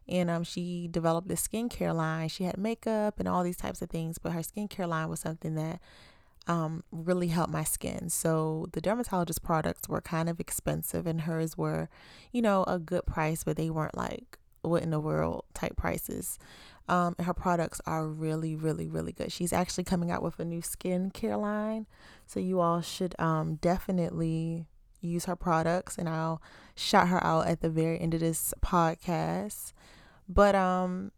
and 0.07 0.29
um, 0.29 0.43
she 0.43 0.88
developed 0.89 1.27
this 1.27 1.45
skincare 1.45 1.93
line. 1.93 2.29
She 2.29 2.45
had 2.45 2.57
makeup 2.57 3.19
and 3.19 3.27
all 3.27 3.43
these 3.43 3.57
types 3.57 3.81
of 3.81 3.89
things, 3.89 4.17
but 4.17 4.31
her 4.31 4.39
skincare 4.39 4.88
line 4.88 5.10
was 5.10 5.19
something 5.19 5.55
that 5.55 5.81
um, 6.48 6.84
really 6.91 7.27
helped 7.27 7.51
my 7.51 7.65
skin. 7.65 8.10
So 8.10 8.67
the 8.72 8.81
dermatologist 8.81 9.43
products 9.43 9.89
were 9.89 10.01
kind 10.01 10.29
of 10.29 10.39
expensive, 10.39 11.05
and 11.05 11.22
hers 11.22 11.57
were, 11.57 11.89
you 12.31 12.41
know, 12.41 12.63
a 12.63 12.79
good 12.79 13.05
price, 13.05 13.43
but 13.43 13.57
they 13.57 13.69
weren't 13.69 13.98
like 13.98 14.39
what 14.62 14.84
in 14.84 14.89
the 14.89 15.00
world 15.00 15.45
type 15.53 15.75
prices. 15.75 16.39
Um, 16.87 17.15
and 17.17 17.25
her 17.25 17.33
products 17.33 17.81
are 17.85 18.07
really, 18.07 18.55
really, 18.55 18.87
really 18.87 19.11
good. 19.11 19.31
She's 19.31 19.53
actually 19.53 19.85
coming 19.85 20.11
out 20.11 20.21
with 20.21 20.39
a 20.39 20.45
new 20.45 20.61
skincare 20.61 21.39
line. 21.39 21.87
So 22.27 22.39
you 22.39 22.59
all 22.59 22.81
should 22.81 23.15
um, 23.19 23.55
definitely 23.55 24.67
use 25.01 25.25
her 25.25 25.35
products. 25.35 25.97
And 25.97 26.07
I'll 26.07 26.41
shout 26.75 27.07
her 27.07 27.23
out 27.23 27.47
at 27.47 27.61
the 27.61 27.69
very 27.69 27.99
end 27.99 28.13
of 28.13 28.19
this 28.19 28.53
podcast. 28.61 29.73
But 30.29 30.53
um, 30.53 31.11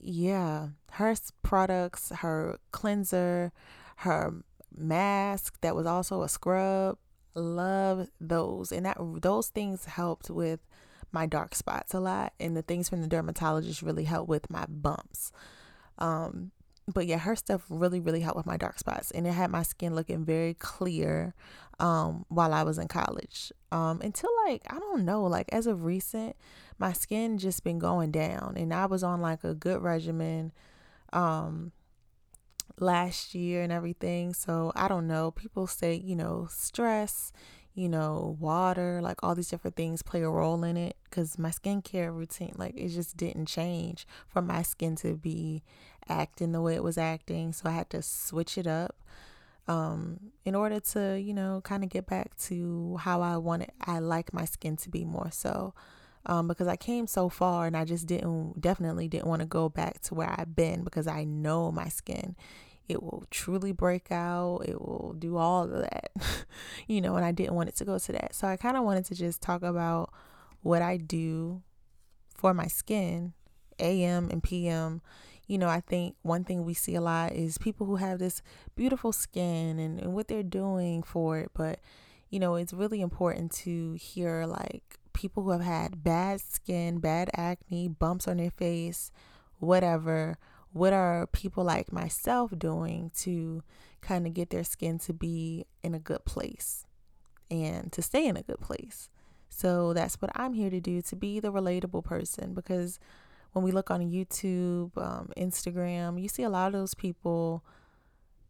yeah, 0.00 0.68
her 0.92 1.14
products, 1.42 2.10
her 2.18 2.58
cleanser, 2.72 3.52
her 3.98 4.34
mask 4.76 5.60
that 5.60 5.76
was 5.76 5.86
also 5.86 6.22
a 6.22 6.28
scrub, 6.28 6.98
love 7.34 8.08
those. 8.20 8.72
And 8.72 8.84
that 8.86 8.96
those 8.98 9.48
things 9.48 9.84
helped 9.84 10.28
with 10.28 10.60
my 11.14 11.24
dark 11.24 11.54
spots 11.54 11.94
a 11.94 12.00
lot 12.00 12.34
and 12.38 12.56
the 12.56 12.62
things 12.62 12.88
from 12.88 13.00
the 13.00 13.08
dermatologist 13.08 13.80
really 13.80 14.04
helped 14.04 14.28
with 14.28 14.50
my 14.50 14.66
bumps. 14.68 15.32
Um 15.98 16.50
but 16.92 17.06
yeah, 17.06 17.18
her 17.18 17.34
stuff 17.34 17.64
really, 17.70 18.00
really 18.00 18.20
helped 18.20 18.36
with 18.36 18.46
my 18.46 18.56
dark 18.56 18.78
spots, 18.78 19.10
and 19.10 19.26
it 19.26 19.32
had 19.32 19.50
my 19.50 19.62
skin 19.62 19.94
looking 19.94 20.24
very 20.24 20.54
clear 20.54 21.34
um, 21.78 22.26
while 22.28 22.52
I 22.52 22.62
was 22.62 22.78
in 22.78 22.88
college. 22.88 23.52
Um, 23.72 24.00
until 24.02 24.30
like 24.46 24.62
I 24.68 24.78
don't 24.78 25.04
know, 25.04 25.22
like 25.24 25.48
as 25.50 25.66
of 25.66 25.84
recent, 25.84 26.36
my 26.78 26.92
skin 26.92 27.38
just 27.38 27.64
been 27.64 27.78
going 27.78 28.10
down, 28.10 28.54
and 28.56 28.72
I 28.74 28.86
was 28.86 29.02
on 29.02 29.20
like 29.20 29.44
a 29.44 29.54
good 29.54 29.82
regimen 29.82 30.52
um, 31.12 31.72
last 32.78 33.34
year 33.34 33.62
and 33.62 33.72
everything. 33.72 34.34
So 34.34 34.70
I 34.76 34.88
don't 34.88 35.06
know. 35.06 35.30
People 35.30 35.66
say 35.66 35.94
you 35.94 36.16
know 36.16 36.48
stress, 36.50 37.32
you 37.74 37.88
know 37.88 38.36
water, 38.40 39.00
like 39.02 39.22
all 39.22 39.34
these 39.34 39.48
different 39.48 39.76
things 39.76 40.02
play 40.02 40.22
a 40.22 40.28
role 40.28 40.62
in 40.64 40.76
it. 40.76 40.96
Cause 41.10 41.38
my 41.38 41.50
skincare 41.50 42.14
routine, 42.14 42.54
like 42.56 42.74
it 42.76 42.88
just 42.88 43.16
didn't 43.16 43.46
change 43.46 44.06
for 44.28 44.42
my 44.42 44.62
skin 44.62 44.96
to 44.96 45.14
be 45.14 45.62
acting 46.08 46.52
the 46.52 46.60
way 46.60 46.74
it 46.74 46.82
was 46.82 46.98
acting. 46.98 47.52
So 47.52 47.68
I 47.68 47.72
had 47.72 47.90
to 47.90 48.02
switch 48.02 48.58
it 48.58 48.66
up 48.66 48.96
um, 49.66 50.20
in 50.44 50.54
order 50.54 50.78
to, 50.80 51.18
you 51.18 51.32
know, 51.32 51.60
kind 51.64 51.82
of 51.82 51.90
get 51.90 52.06
back 52.06 52.36
to 52.36 52.96
how 53.00 53.22
I 53.22 53.36
wanted, 53.38 53.70
I 53.80 53.98
like 53.98 54.32
my 54.32 54.44
skin 54.44 54.76
to 54.78 54.90
be 54.90 55.04
more 55.04 55.30
so. 55.30 55.74
Um, 56.26 56.48
because 56.48 56.68
I 56.68 56.76
came 56.76 57.06
so 57.06 57.28
far 57.28 57.66
and 57.66 57.76
I 57.76 57.84
just 57.84 58.06
didn't, 58.06 58.60
definitely 58.60 59.08
didn't 59.08 59.26
want 59.26 59.40
to 59.40 59.46
go 59.46 59.68
back 59.68 60.00
to 60.02 60.14
where 60.14 60.34
I've 60.38 60.56
been 60.56 60.82
because 60.82 61.06
I 61.06 61.24
know 61.24 61.70
my 61.70 61.88
skin. 61.88 62.34
It 62.88 63.02
will 63.02 63.24
truly 63.30 63.72
break 63.72 64.12
out. 64.12 64.62
It 64.66 64.80
will 64.80 65.14
do 65.18 65.36
all 65.36 65.64
of 65.64 65.70
that, 65.70 66.10
you 66.86 67.00
know, 67.00 67.16
and 67.16 67.24
I 67.24 67.32
didn't 67.32 67.54
want 67.54 67.68
it 67.68 67.76
to 67.76 67.84
go 67.84 67.98
to 67.98 68.12
that. 68.12 68.34
So 68.34 68.46
I 68.46 68.56
kind 68.56 68.76
of 68.76 68.84
wanted 68.84 69.06
to 69.06 69.14
just 69.14 69.40
talk 69.40 69.62
about 69.62 70.12
what 70.62 70.82
I 70.82 70.96
do 70.96 71.62
for 72.34 72.52
my 72.52 72.66
skin, 72.66 73.32
AM 73.78 74.28
and 74.30 74.42
PM, 74.42 75.00
you 75.46 75.58
know, 75.58 75.68
I 75.68 75.80
think 75.80 76.16
one 76.22 76.44
thing 76.44 76.64
we 76.64 76.74
see 76.74 76.94
a 76.94 77.00
lot 77.00 77.32
is 77.32 77.58
people 77.58 77.86
who 77.86 77.96
have 77.96 78.18
this 78.18 78.42
beautiful 78.76 79.12
skin 79.12 79.78
and, 79.78 80.00
and 80.00 80.14
what 80.14 80.28
they're 80.28 80.42
doing 80.42 81.02
for 81.02 81.38
it. 81.38 81.50
But, 81.54 81.80
you 82.30 82.38
know, 82.38 82.54
it's 82.54 82.72
really 82.72 83.00
important 83.00 83.52
to 83.52 83.92
hear 83.94 84.46
like 84.46 84.98
people 85.12 85.42
who 85.42 85.50
have 85.50 85.60
had 85.60 86.02
bad 86.02 86.40
skin, 86.40 86.98
bad 86.98 87.30
acne, 87.36 87.88
bumps 87.88 88.26
on 88.26 88.38
their 88.38 88.50
face, 88.50 89.10
whatever. 89.58 90.38
What 90.74 90.92
are 90.92 91.28
people 91.28 91.62
like 91.62 91.92
myself 91.92 92.52
doing 92.58 93.12
to 93.18 93.62
kind 94.00 94.26
of 94.26 94.34
get 94.34 94.50
their 94.50 94.64
skin 94.64 94.98
to 94.98 95.12
be 95.12 95.66
in 95.84 95.94
a 95.94 96.00
good 96.00 96.24
place 96.24 96.84
and 97.48 97.92
to 97.92 98.02
stay 98.02 98.26
in 98.26 98.36
a 98.36 98.42
good 98.42 98.60
place? 98.60 99.08
So 99.48 99.92
that's 99.92 100.20
what 100.20 100.32
I'm 100.34 100.52
here 100.52 100.70
to 100.70 100.80
do 100.80 101.00
to 101.02 101.14
be 101.14 101.38
the 101.38 101.52
relatable 101.52 102.02
person 102.02 102.54
because 102.54 102.98
when 103.52 103.64
we 103.64 103.70
look 103.70 103.88
on 103.88 104.00
YouTube, 104.00 104.90
um, 104.98 105.30
Instagram, 105.36 106.20
you 106.20 106.26
see 106.26 106.42
a 106.42 106.50
lot 106.50 106.66
of 106.66 106.72
those 106.72 106.94
people, 106.94 107.64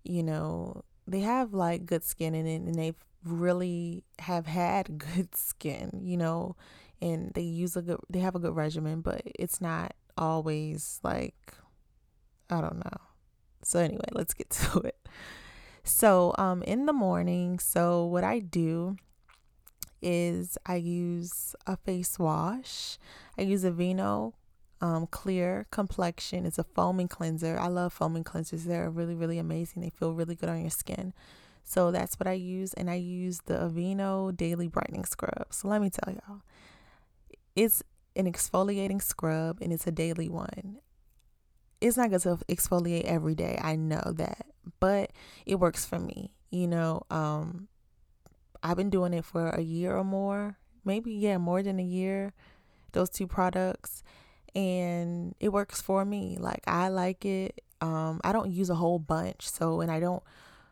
you 0.03 0.23
know, 0.23 0.83
they 1.07 1.21
have 1.21 1.53
like 1.53 1.85
good 1.85 2.05
skin 2.05 2.35
in 2.35 2.47
it 2.47 2.63
and 2.63 2.75
they 2.75 2.95
really 3.23 4.03
have 4.21 4.47
had 4.47 4.97
good 5.15 5.37
skin, 5.37 6.01
you 6.03 6.17
know, 6.17 6.57
and 7.03 7.33
they 7.35 7.43
use 7.43 7.77
a 7.77 7.83
good, 7.83 8.01
they 8.09 8.21
have 8.21 8.35
a 8.35 8.39
good 8.39 8.57
regimen, 8.57 9.03
but 9.03 9.21
it's 9.39 9.61
not 9.61 9.93
always 10.17 11.01
like, 11.03 11.53
I 12.51 12.61
don't 12.61 12.85
know. 12.85 13.01
So, 13.63 13.81
anyway, 13.81 14.09
let's 14.13 14.35
get 14.35 14.51
to 14.73 14.81
it. 14.81 14.97
So, 15.83 16.35
um, 16.39 16.63
in 16.63 16.87
the 16.87 16.93
morning, 16.93 17.59
so 17.59 18.05
what 18.05 18.25
I 18.25 18.39
do 18.39 18.97
is 20.01 20.59
I 20.67 20.77
use 20.77 21.57
a 21.67 21.77
face 21.77 22.19
wash. 22.19 22.99
I 23.39 23.43
use 23.43 23.65
Aveeno 23.65 24.35
um, 24.81 25.07
clear 25.07 25.67
complexion. 25.71 26.45
It's 26.45 26.59
a 26.59 26.65
foaming 26.65 27.09
cleanser. 27.09 27.59
I 27.59 27.69
love 27.69 27.93
foaming 27.93 28.23
cleansers. 28.23 28.65
They're 28.65 28.91
really, 28.91 29.15
really 29.15 29.39
amazing. 29.39 29.81
They 29.81 29.91
feel 29.91 30.13
really 30.13 30.35
good 30.35 30.51
on 30.51 30.61
your 30.61 30.71
skin. 30.71 31.15
So 31.65 31.91
that's 31.91 32.21
what 32.21 32.27
I 32.27 32.35
use. 32.35 32.75
And 32.75 32.91
I 32.91 32.97
use 32.97 33.41
the 33.47 33.55
Aveeno 33.55 34.37
Daily 34.37 34.69
Brightening 34.69 35.07
Scrub. 35.07 35.47
So 35.51 35.69
let 35.69 35.81
me 35.81 35.89
tell 35.89 36.13
y'all, 36.13 36.43
it's 37.57 37.83
an 38.15 38.31
exfoliating 38.31 39.03
scrub 39.03 39.59
and 39.63 39.73
it's 39.73 39.87
a 39.87 39.93
daily 39.93 40.29
one. 40.29 40.79
It's 41.85 41.99
not 41.99 42.09
going 42.09 42.21
to 42.21 42.39
exfoliate 42.49 43.05
every 43.05 43.35
day. 43.35 43.59
I 43.63 43.77
know 43.77 44.03
that, 44.17 44.47
but 44.81 45.11
it 45.45 45.57
works 45.57 45.85
for 45.85 45.99
me. 45.99 46.33
You 46.51 46.67
know, 46.67 47.03
um, 47.11 47.69
I've 48.63 48.79
been 48.79 48.89
doing 48.89 49.13
it 49.13 49.25
for 49.25 49.51
a 49.51 49.61
year 49.61 49.95
or 49.95 50.05
more, 50.05 50.57
maybe, 50.85 51.13
yeah, 51.13 51.37
more 51.37 51.63
than 51.63 51.79
a 51.79 51.85
year. 51.85 52.33
Those 52.93 53.11
two 53.11 53.27
products 53.27 54.03
and 54.55 55.35
it 55.41 55.51
works 55.51 55.83
for 55.83 56.05
me. 56.05 56.37
Like 56.39 56.63
I 56.67 56.89
like 56.89 57.25
it. 57.25 57.61
Um, 57.81 58.21
I 58.25 58.33
don't 58.33 58.51
use 58.51 58.71
a 58.71 58.77
whole 58.77 58.99
bunch, 58.99 59.49
so 59.49 59.81
and 59.81 59.91
I 59.91 60.01
don't 60.01 60.23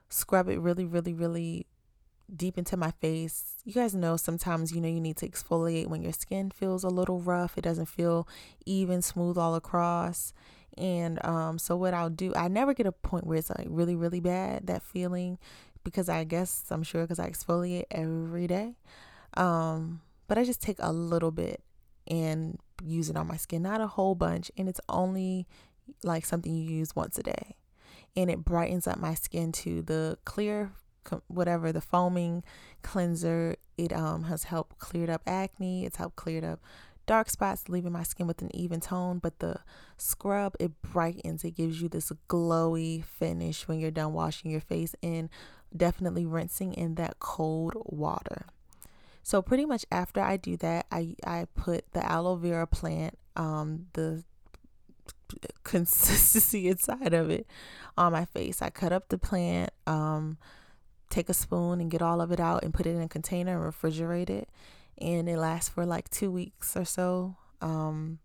scrub 0.09 0.49
it 0.49 0.61
really, 0.61 0.85
really, 0.85 1.13
really 1.13 1.67
deep 2.35 2.57
into 2.57 2.77
my 2.77 2.93
face. 2.93 3.57
You 3.65 3.75
guys 3.75 3.95
know 3.95 4.17
sometimes 4.17 4.73
you 4.73 4.81
know 4.81 4.89
you 4.89 5.01
need 5.01 5.19
to 5.19 5.29
exfoliate 5.29 5.89
when 5.89 6.03
your 6.03 6.13
skin 6.13 6.51
feels 6.51 6.85
a 6.85 6.89
little 6.89 7.21
rough. 7.21 7.59
It 7.59 7.63
doesn't 7.65 7.87
feel 7.87 8.27
even 8.65 9.03
smooth 9.03 9.37
all 9.37 9.55
across. 9.55 10.33
And 10.79 11.25
um, 11.25 11.59
so 11.59 11.77
what 11.77 11.95
I'll 11.95 12.11
do, 12.11 12.33
I 12.35 12.49
never 12.49 12.75
get 12.75 12.87
a 12.87 12.93
point 12.93 13.27
where 13.27 13.39
it's 13.39 13.51
like 13.51 13.67
really, 13.69 13.95
really 13.95 14.21
bad 14.21 14.67
that 14.67 14.83
feeling 14.83 15.39
because 15.85 16.09
I 16.09 16.25
guess 16.25 16.65
I'm 16.71 16.83
sure 16.83 17.03
because 17.03 17.19
I 17.19 17.29
exfoliate 17.29 17.85
every 17.91 18.47
day. 18.47 18.77
Um, 19.35 20.01
but 20.29 20.39
I 20.39 20.45
just 20.45 20.63
take 20.63 20.79
a 20.79 20.93
little 20.93 21.31
bit 21.31 21.63
and 22.07 22.59
use 22.85 23.11
it 23.11 23.17
on 23.17 23.27
my 23.27 23.37
skin, 23.37 23.63
not 23.63 23.81
a 23.81 23.87
whole 23.87 24.15
bunch. 24.15 24.51
And 24.57 24.69
it's 24.69 24.81
only 24.89 25.47
like 26.03 26.25
something 26.25 26.55
you 26.55 26.65
use 26.65 26.97
once 26.97 27.19
a 27.19 27.23
day. 27.23 27.57
And 28.17 28.31
it 28.31 28.45
brightens 28.45 28.87
up 28.87 28.99
my 28.99 29.15
skin 29.15 29.53
to 29.53 29.83
the 29.83 30.19
clear, 30.25 30.73
whatever, 31.29 31.73
the 31.73 31.81
foaming 31.81 32.45
cleanser. 32.83 33.57
It 33.79 33.93
um, 33.93 34.25
has 34.25 34.45
helped 34.45 34.79
cleared 34.79 35.11
up 35.11 35.23
acne. 35.27 35.85
It's 35.85 35.97
helped 35.97 36.17
cleared 36.17 36.45
up 36.45 36.61
dark 37.13 37.29
spots, 37.29 37.69
leaving 37.69 37.93
my 37.93 38.03
skin 38.03 38.27
with 38.27 38.41
an 38.41 38.49
even 38.57 38.81
tone. 38.81 39.19
But 39.19 39.39
the 39.41 39.57
scrub, 39.99 40.57
it 40.59 40.81
brightens. 40.81 41.45
It 41.45 41.51
gives 41.51 41.83
you 41.83 41.91
this 41.91 42.11
glowy 42.27 43.05
finish 43.05 43.69
when 43.69 43.79
you're 43.79 43.91
done 43.91 44.15
washing 44.15 44.51
your 44.51 44.63
face 44.63 44.95
and 45.03 45.29
definitely 45.77 46.25
rinsing 46.25 46.73
in 46.73 46.95
that 46.95 47.19
cold 47.19 47.75
water. 47.85 48.47
So 49.23 49.43
pretty 49.43 49.67
much 49.67 49.85
after 49.93 50.23
I 50.23 50.39
do 50.39 50.57
that, 50.57 50.87
I 50.91 51.15
I 51.23 51.49
put 51.55 51.93
the 51.93 52.03
aloe 52.05 52.37
vera 52.37 52.67
plant, 52.67 53.19
um, 53.37 53.89
the 53.93 54.25
consistency 55.65 56.69
inside 56.73 57.13
of 57.13 57.29
it 57.29 57.47
on 57.99 58.13
my 58.13 58.25
face. 58.25 58.63
I 58.63 58.71
cut 58.71 58.91
up 58.91 59.11
the 59.11 59.19
plant, 59.19 59.71
um, 59.87 60.39
take 61.11 61.29
a 61.29 61.35
spoon 61.35 61.79
and 61.79 61.91
get 61.91 62.01
all 62.01 62.23
of 62.23 62.33
it 62.33 62.41
out 62.41 62.65
and 62.65 62.73
put 62.73 62.87
it 62.87 62.97
in 62.97 63.03
a 63.03 63.09
container 63.09 63.63
and 63.63 63.75
refrigerate 63.75 64.31
it. 64.31 64.49
And 65.03 65.29
it 65.29 65.37
lasts 65.37 65.69
for 65.69 65.85
like 65.85 66.09
two 66.09 66.31
weeks 66.31 66.77
or 66.77 66.87
so. 66.87 67.37
Um, 67.61 68.21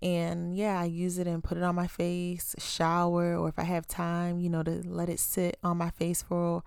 and 0.00 0.56
yeah, 0.56 0.80
I 0.80 0.84
use 0.84 1.18
it 1.18 1.26
and 1.26 1.42
put 1.42 1.58
it 1.58 1.64
on 1.64 1.74
my 1.74 1.86
face, 1.86 2.54
shower, 2.58 3.36
or 3.36 3.48
if 3.48 3.58
I 3.58 3.64
have 3.64 3.86
time, 3.86 4.40
you 4.40 4.48
know, 4.48 4.62
to 4.62 4.82
let 4.86 5.08
it 5.08 5.18
sit 5.18 5.58
on 5.62 5.76
my 5.76 5.90
face 5.90 6.22
for 6.22 6.62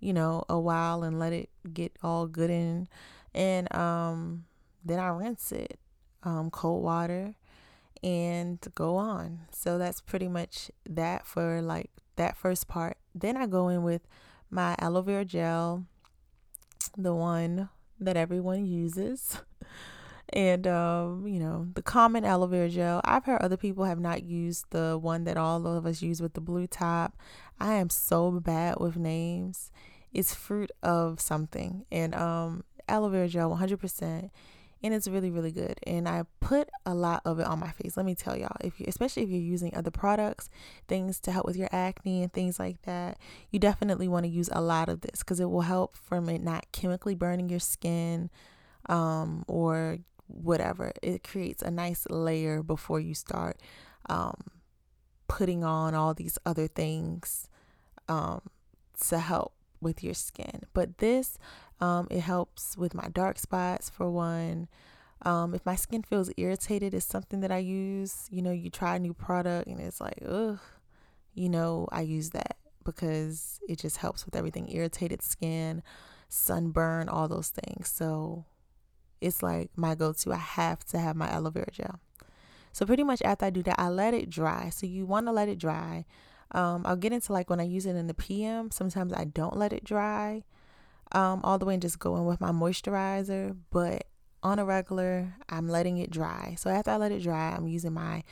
you 0.00 0.12
know, 0.12 0.44
a 0.48 0.58
while 0.58 1.02
and 1.02 1.18
let 1.18 1.32
it 1.32 1.50
get 1.72 1.92
all 2.02 2.26
good 2.26 2.50
in. 2.50 2.88
And 3.34 3.72
um, 3.74 4.44
then 4.84 4.98
I 4.98 5.08
rinse 5.08 5.52
it, 5.52 5.78
um, 6.22 6.50
cold 6.50 6.82
water, 6.82 7.34
and 8.02 8.58
go 8.74 8.96
on. 8.96 9.40
So 9.52 9.78
that's 9.78 10.00
pretty 10.00 10.28
much 10.28 10.70
that 10.88 11.26
for 11.26 11.60
like 11.60 11.90
that 12.16 12.36
first 12.36 12.68
part. 12.68 12.96
Then 13.14 13.36
I 13.36 13.46
go 13.46 13.68
in 13.68 13.82
with 13.82 14.02
my 14.50 14.76
aloe 14.78 15.02
vera 15.02 15.24
gel, 15.24 15.84
the 16.96 17.14
one 17.14 17.68
that 18.00 18.16
everyone 18.16 18.64
uses. 18.66 19.38
and 20.30 20.66
um, 20.66 21.26
you 21.26 21.40
know 21.40 21.68
the 21.74 21.82
common 21.82 22.24
aloe 22.24 22.46
vera 22.46 22.68
gel. 22.68 23.00
I've 23.04 23.24
heard 23.24 23.40
other 23.40 23.56
people 23.56 23.84
have 23.84 24.00
not 24.00 24.22
used 24.22 24.66
the 24.70 24.98
one 25.00 25.24
that 25.24 25.36
all 25.36 25.66
of 25.66 25.86
us 25.86 26.02
use 26.02 26.20
with 26.20 26.34
the 26.34 26.40
blue 26.40 26.66
top. 26.66 27.16
I 27.60 27.74
am 27.74 27.90
so 27.90 28.30
bad 28.32 28.78
with 28.78 28.96
names. 28.96 29.70
It's 30.12 30.34
fruit 30.34 30.70
of 30.82 31.20
something, 31.20 31.84
and 31.90 32.14
um, 32.14 32.64
aloe 32.88 33.08
vera 33.10 33.28
gel, 33.28 33.56
100%, 33.56 34.30
and 34.82 34.94
it's 34.94 35.08
really 35.08 35.30
really 35.30 35.52
good. 35.52 35.78
And 35.86 36.08
I 36.08 36.24
put 36.40 36.68
a 36.86 36.94
lot 36.94 37.22
of 37.24 37.40
it 37.40 37.46
on 37.46 37.58
my 37.58 37.70
face. 37.70 37.96
Let 37.96 38.06
me 38.06 38.14
tell 38.14 38.36
y'all, 38.36 38.56
if 38.60 38.78
you, 38.80 38.86
especially 38.88 39.22
if 39.22 39.30
you're 39.30 39.40
using 39.40 39.74
other 39.74 39.90
products, 39.90 40.48
things 40.86 41.20
to 41.20 41.32
help 41.32 41.46
with 41.46 41.56
your 41.56 41.68
acne 41.72 42.22
and 42.22 42.32
things 42.32 42.58
like 42.58 42.82
that, 42.82 43.18
you 43.50 43.58
definitely 43.58 44.08
want 44.08 44.24
to 44.24 44.30
use 44.30 44.48
a 44.52 44.60
lot 44.60 44.88
of 44.88 45.00
this 45.00 45.20
because 45.20 45.40
it 45.40 45.50
will 45.50 45.62
help 45.62 45.96
from 45.96 46.28
it 46.28 46.42
not 46.42 46.66
chemically 46.72 47.14
burning 47.14 47.48
your 47.48 47.60
skin, 47.60 48.30
um, 48.88 49.44
or 49.46 49.98
whatever. 50.26 50.92
It 51.02 51.22
creates 51.24 51.62
a 51.62 51.70
nice 51.70 52.06
layer 52.10 52.62
before 52.62 53.00
you 53.00 53.14
start 53.14 53.58
um, 54.08 54.36
putting 55.26 55.64
on 55.64 55.94
all 55.94 56.14
these 56.14 56.38
other 56.46 56.68
things 56.68 57.48
um, 58.08 58.42
to 59.08 59.18
help 59.18 59.54
with 59.80 60.02
your 60.02 60.14
skin. 60.14 60.62
But 60.72 60.98
this, 60.98 61.38
um, 61.80 62.08
it 62.10 62.20
helps 62.20 62.76
with 62.76 62.94
my 62.94 63.08
dark 63.08 63.38
spots 63.38 63.88
for 63.88 64.10
one. 64.10 64.68
Um, 65.22 65.54
if 65.54 65.64
my 65.66 65.76
skin 65.76 66.02
feels 66.02 66.30
irritated, 66.36 66.94
it's 66.94 67.06
something 67.06 67.40
that 67.40 67.50
I 67.50 67.58
use. 67.58 68.26
You 68.30 68.42
know, 68.42 68.52
you 68.52 68.70
try 68.70 68.96
a 68.96 68.98
new 68.98 69.14
product 69.14 69.68
and 69.68 69.80
it's 69.80 70.00
like, 70.00 70.18
ugh, 70.26 70.58
you 71.34 71.48
know, 71.48 71.88
I 71.90 72.02
use 72.02 72.30
that 72.30 72.56
because 72.84 73.60
it 73.68 73.78
just 73.78 73.98
helps 73.98 74.24
with 74.24 74.34
everything 74.34 74.70
irritated 74.70 75.22
skin, 75.22 75.82
sunburn, 76.28 77.08
all 77.08 77.28
those 77.28 77.50
things. 77.50 77.88
So 77.88 78.44
it's 79.20 79.42
like 79.42 79.70
my 79.76 79.94
go 79.94 80.12
to. 80.12 80.32
I 80.32 80.36
have 80.36 80.84
to 80.86 80.98
have 80.98 81.16
my 81.16 81.28
aloe 81.28 81.50
vera 81.50 81.70
gel. 81.70 82.00
So 82.72 82.86
pretty 82.86 83.02
much 83.02 83.22
after 83.22 83.46
I 83.46 83.50
do 83.50 83.62
that, 83.64 83.78
I 83.78 83.88
let 83.88 84.14
it 84.14 84.30
dry. 84.30 84.70
So 84.70 84.86
you 84.86 85.04
want 85.06 85.26
to 85.26 85.32
let 85.32 85.48
it 85.48 85.58
dry. 85.58 86.04
Um, 86.52 86.82
I'll 86.86 86.96
get 86.96 87.12
into 87.12 87.32
like 87.32 87.50
when 87.50 87.60
I 87.60 87.64
use 87.64 87.86
it 87.86 87.96
in 87.96 88.06
the 88.06 88.14
PM. 88.14 88.70
Sometimes 88.70 89.12
I 89.12 89.24
don't 89.24 89.56
let 89.56 89.72
it 89.72 89.84
dry 89.84 90.44
um, 91.12 91.40
all 91.44 91.58
the 91.58 91.64
way 91.64 91.74
and 91.74 91.82
just 91.82 91.98
go 91.98 92.16
in 92.16 92.24
with 92.24 92.40
my 92.40 92.50
moisturizer. 92.50 93.56
But 93.70 94.04
on 94.42 94.58
a 94.58 94.64
regular, 94.64 95.34
I'm 95.48 95.68
letting 95.68 95.98
it 95.98 96.10
dry. 96.10 96.54
So 96.58 96.70
after 96.70 96.90
I 96.90 96.96
let 96.96 97.12
it 97.12 97.22
dry, 97.22 97.50
I'm 97.50 97.68
using 97.68 97.92
my 97.92 98.22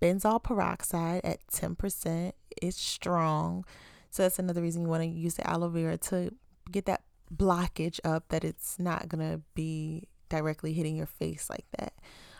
benzoyl 0.00 0.42
peroxide 0.42 1.22
at 1.24 1.46
10%. 1.48 2.32
It's 2.62 2.76
strong. 2.76 3.64
So 4.10 4.22
that's 4.22 4.38
another 4.38 4.62
reason 4.62 4.82
you 4.82 4.88
want 4.88 5.02
to 5.02 5.08
use 5.08 5.34
the 5.34 5.48
aloe 5.48 5.68
vera 5.68 5.96
to 5.98 6.32
get 6.70 6.86
that 6.86 7.02
blockage 7.34 8.00
up 8.04 8.28
that 8.28 8.44
it's 8.44 8.78
not 8.78 9.08
going 9.08 9.30
to 9.30 9.40
be 9.54 10.04
directly 10.28 10.72
hitting 10.72 10.96
your 10.96 11.06
face 11.06 11.50
like 11.50 11.66
that. 11.78 11.94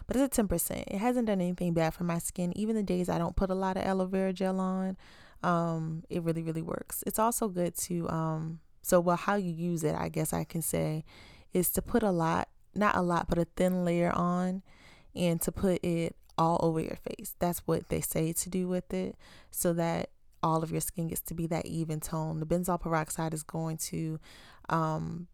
But 0.07 0.17
it's 0.17 0.39
at 0.39 0.49
10%. 0.49 0.85
It 0.87 0.99
hasn't 0.99 1.27
done 1.27 1.41
anything 1.41 1.75
bad 1.75 1.95
for 1.95 2.05
my 2.05 2.19
skin. 2.19 2.57
Even 2.57 2.77
the 2.77 2.83
days 2.83 3.09
I 3.09 3.19
don't 3.19 3.37
put 3.37 3.51
a 3.51 3.55
lot 3.55 3.77
of 3.77 3.85
aloe 3.85 4.07
vera 4.07 4.33
gel 4.33 4.61
on, 4.61 4.97
um, 5.43 6.05
it 6.09 6.23
really, 6.23 6.43
really 6.43 6.63
works. 6.63 7.03
It's 7.07 7.19
also 7.19 7.49
good 7.49 7.75
to, 7.79 8.09
um, 8.09 8.61
so 8.87 9.01
well, 9.01 9.17
how 9.17 9.35
you 9.35 9.51
use 9.51 9.83
it, 9.83 9.97
I 9.97 10.09
guess 10.09 10.33
I 10.33 10.45
can 10.45 10.63
say, 10.63 11.05
is 11.53 11.71
to 11.71 11.83
put 11.83 12.05
a 12.05 12.13
lot, 12.13 12.49
not 12.73 12.95
a 12.95 13.03
lot, 13.03 13.29
but 13.29 13.37
a 13.37 13.45
thin 13.57 13.85
layer 13.85 14.13
on 14.13 14.63
and 15.13 15.41
to 15.41 15.51
put 15.51 15.83
it 15.85 16.15
all 16.39 16.61
over 16.63 16.79
your 16.79 16.95
face. 16.95 17.35
That's 17.41 17.59
what 17.67 17.89
they 17.89 18.01
say 18.01 18.33
to 18.33 18.49
do 18.49 18.69
with 18.69 18.95
it 18.95 19.17
so 19.51 19.73
that 19.73 20.11
all 20.41 20.63
of 20.63 20.71
your 20.71 20.81
skin 20.81 21.09
gets 21.09 21.21
to 21.23 21.35
be 21.35 21.49
that 21.49 21.67
even 21.67 21.99
tone. 21.99 22.39
The 22.39 22.47
benzoyl 22.47 22.81
peroxide 22.81 23.35
is 23.35 23.43
going 23.43 23.79
to 23.79 24.21
um, 24.69 25.27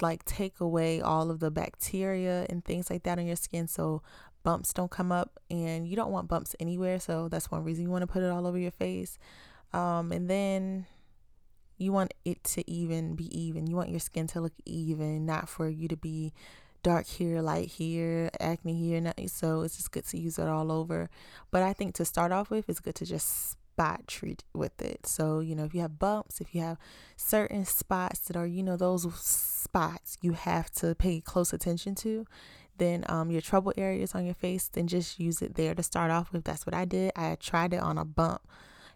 like 0.00 0.24
take 0.24 0.60
away 0.60 1.00
all 1.00 1.32
of 1.32 1.40
the 1.40 1.50
bacteria 1.50 2.46
and 2.48 2.64
things 2.64 2.90
like 2.90 3.02
that 3.02 3.18
on 3.18 3.26
your 3.26 3.34
skin 3.34 3.66
so 3.66 4.02
bumps 4.44 4.72
don't 4.72 4.92
come 4.92 5.10
up 5.10 5.40
and 5.50 5.88
you 5.88 5.96
don't 5.96 6.12
want 6.12 6.28
bumps 6.28 6.54
anywhere 6.60 7.00
so 7.00 7.28
that's 7.28 7.50
one 7.50 7.64
reason 7.64 7.82
you 7.82 7.90
want 7.90 8.02
to 8.02 8.06
put 8.06 8.22
it 8.22 8.30
all 8.30 8.46
over 8.46 8.58
your 8.58 8.70
face 8.70 9.18
um, 9.72 10.12
and 10.12 10.30
then 10.30 10.86
you 11.78 11.92
want 11.92 12.12
it 12.24 12.42
to 12.44 12.68
even 12.70 13.14
be 13.14 13.26
even 13.38 13.66
you 13.66 13.76
want 13.76 13.90
your 13.90 14.00
skin 14.00 14.26
to 14.26 14.40
look 14.40 14.52
even 14.64 15.26
not 15.26 15.48
for 15.48 15.68
you 15.68 15.88
to 15.88 15.96
be 15.96 16.32
dark 16.82 17.06
here 17.06 17.40
light 17.40 17.68
here 17.68 18.30
acne 18.38 18.74
here 18.74 19.12
so 19.26 19.62
it's 19.62 19.76
just 19.76 19.90
good 19.90 20.06
to 20.06 20.18
use 20.18 20.38
it 20.38 20.46
all 20.46 20.70
over 20.70 21.10
but 21.50 21.62
i 21.62 21.72
think 21.72 21.94
to 21.94 22.04
start 22.04 22.30
off 22.32 22.50
with 22.50 22.68
it's 22.68 22.80
good 22.80 22.94
to 22.94 23.04
just 23.04 23.56
spot 23.76 24.06
treat 24.06 24.42
with 24.54 24.80
it. 24.80 25.06
So, 25.06 25.40
you 25.40 25.54
know, 25.54 25.64
if 25.64 25.74
you 25.74 25.82
have 25.82 25.98
bumps, 25.98 26.40
if 26.40 26.54
you 26.54 26.62
have 26.62 26.78
certain 27.14 27.66
spots 27.66 28.20
that 28.20 28.36
are, 28.36 28.46
you 28.46 28.62
know, 28.62 28.78
those 28.78 29.06
spots 29.14 30.16
you 30.22 30.32
have 30.32 30.70
to 30.76 30.94
pay 30.94 31.20
close 31.20 31.52
attention 31.52 31.94
to, 31.96 32.26
then 32.78 33.04
um, 33.06 33.30
your 33.30 33.42
trouble 33.42 33.74
areas 33.76 34.14
on 34.14 34.24
your 34.24 34.34
face, 34.34 34.70
then 34.72 34.86
just 34.86 35.20
use 35.20 35.42
it 35.42 35.56
there 35.56 35.74
to 35.74 35.82
start 35.82 36.10
off 36.10 36.32
with. 36.32 36.44
That's 36.44 36.64
what 36.64 36.74
I 36.74 36.86
did. 36.86 37.12
I 37.16 37.34
tried 37.34 37.74
it 37.74 37.80
on 37.80 37.98
a 37.98 38.04
bump 38.06 38.40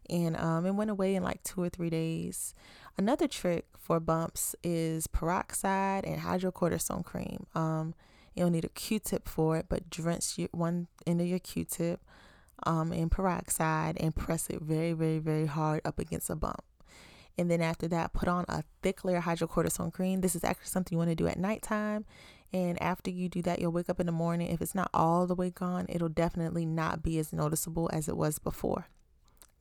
and 0.09 0.37
um, 0.37 0.67
it 0.67 0.73
went 0.73 0.91
away 0.91 1.15
in 1.15 1.23
like 1.23 1.43
two 1.43 1.63
or 1.63 1.69
three 1.69 1.91
days. 1.91 2.55
Another 2.97 3.29
trick 3.29 3.67
for 3.79 4.01
bumps 4.01 4.55
is 4.63 5.07
peroxide 5.07 6.05
and 6.05 6.23
hydrocortisone 6.23 7.05
cream. 7.05 7.47
Um, 7.55 7.95
you'll 8.35 8.51
need 8.51 8.65
a 8.65 8.69
Q-tip 8.69 9.29
for 9.29 9.57
it, 9.57 9.67
but 9.69 9.91
drench 9.91 10.39
your 10.39 10.49
one 10.53 10.89
end 11.07 11.21
of 11.21 11.27
your 11.27 11.39
Q-tip 11.39 12.01
um, 12.65 12.93
in 12.93 13.09
peroxide 13.09 13.97
and 13.99 14.15
press 14.15 14.49
it 14.51 14.61
very, 14.61 14.93
very, 14.93 15.19
very 15.19 15.47
hard 15.47 15.81
up 15.85 15.99
against 15.99 16.31
a 16.31 16.37
bump. 16.37 16.63
And 17.39 17.51
then 17.51 17.63
after 17.63 17.89
that, 17.89 18.13
put 18.13 18.29
on 18.29 18.45
a 18.49 18.65
thick 18.83 19.05
layer 19.05 19.19
of 19.19 19.25
hydrocortisone 19.25 19.93
cream. 19.93 20.21
This 20.21 20.35
is 20.35 20.45
actually 20.45 20.67
something 20.67 20.95
you 20.95 20.99
want 20.99 21.11
to 21.11 21.17
do 21.17 21.27
at 21.27 21.39
nighttime. 21.39 22.05
And 22.53 22.81
after 22.83 23.11
you 23.11 23.29
do 23.29 23.43
that, 23.43 23.61
you'll 23.61 23.73
wake 23.73 23.89
up 23.89 24.01
in 24.01 24.07
the 24.07 24.13
morning. 24.13 24.49
If 24.49 24.61
it's 24.61 24.75
not 24.75 24.91
all 24.93 25.27
the 25.27 25.35
way 25.35 25.51
gone, 25.51 25.87
it'll 25.89 26.09
definitely 26.09 26.67
not 26.67 27.03
be 27.03 27.19
as 27.19 27.33
noticeable 27.33 27.89
as 27.93 28.09
it 28.09 28.17
was 28.17 28.39
before. 28.39 28.89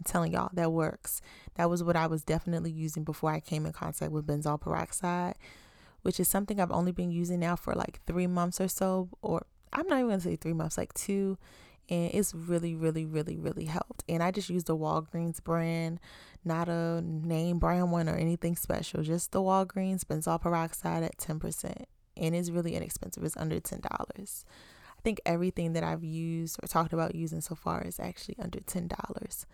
Telling 0.06 0.34
y'all, 0.34 0.50
that 0.54 0.72
works. 0.72 1.22
That 1.56 1.70
was 1.70 1.84
what 1.84 1.96
I 1.96 2.08
was 2.08 2.24
definitely 2.24 2.72
using 2.72 3.04
before 3.04 3.32
I 3.32 3.40
came 3.40 3.66
in 3.66 3.74
contact 3.74 4.12
with 4.12 4.26
benzoyl 4.28 4.60
peroxide, 4.60 5.36
which 6.04 6.20
is 6.20 6.28
something 6.28 6.60
I've 6.60 6.72
only 6.72 6.92
been 6.92 7.12
using 7.12 7.40
now 7.40 7.56
for 7.56 7.74
like 7.74 8.00
three 8.06 8.28
months 8.28 8.62
or 8.62 8.68
so. 8.68 9.10
Or 9.22 9.46
I'm 9.74 9.88
not 9.88 10.00
even 10.00 10.12
to 10.12 10.22
say 10.22 10.36
three 10.36 10.54
months, 10.54 10.78
like 10.78 10.94
two 10.94 11.38
and 11.90 12.12
it's 12.14 12.34
really 12.34 12.76
really 12.76 13.06
really 13.06 13.38
really 13.38 13.66
helped 13.66 14.04
and 14.08 14.22
i 14.22 14.32
just 14.32 14.50
used 14.50 14.68
the 14.68 14.78
walgreens 14.78 15.44
brand 15.44 16.00
not 16.46 16.70
a 16.70 17.02
name 17.02 17.60
brand 17.60 17.92
one 17.92 18.08
or 18.08 18.16
anything 18.16 18.56
special 18.56 19.04
just 19.04 19.32
the 19.32 19.42
walgreens 19.42 20.04
benzoyl 20.04 20.40
peroxide 20.40 21.04
at 21.04 21.18
10% 21.18 21.86
and 22.18 22.36
it's 22.36 22.50
really 22.50 22.76
inexpensive 22.76 23.24
it's 23.24 23.38
under 23.38 23.60
$10 23.60 23.84
i 23.84 25.02
think 25.04 25.20
everything 25.26 25.74
that 25.74 25.84
i've 25.84 26.04
used 26.04 26.60
or 26.62 26.68
talked 26.68 26.94
about 26.94 27.16
using 27.16 27.42
so 27.42 27.56
far 27.56 27.82
is 27.82 28.00
actually 28.00 28.36
under 28.40 28.60
$10 28.60 29.46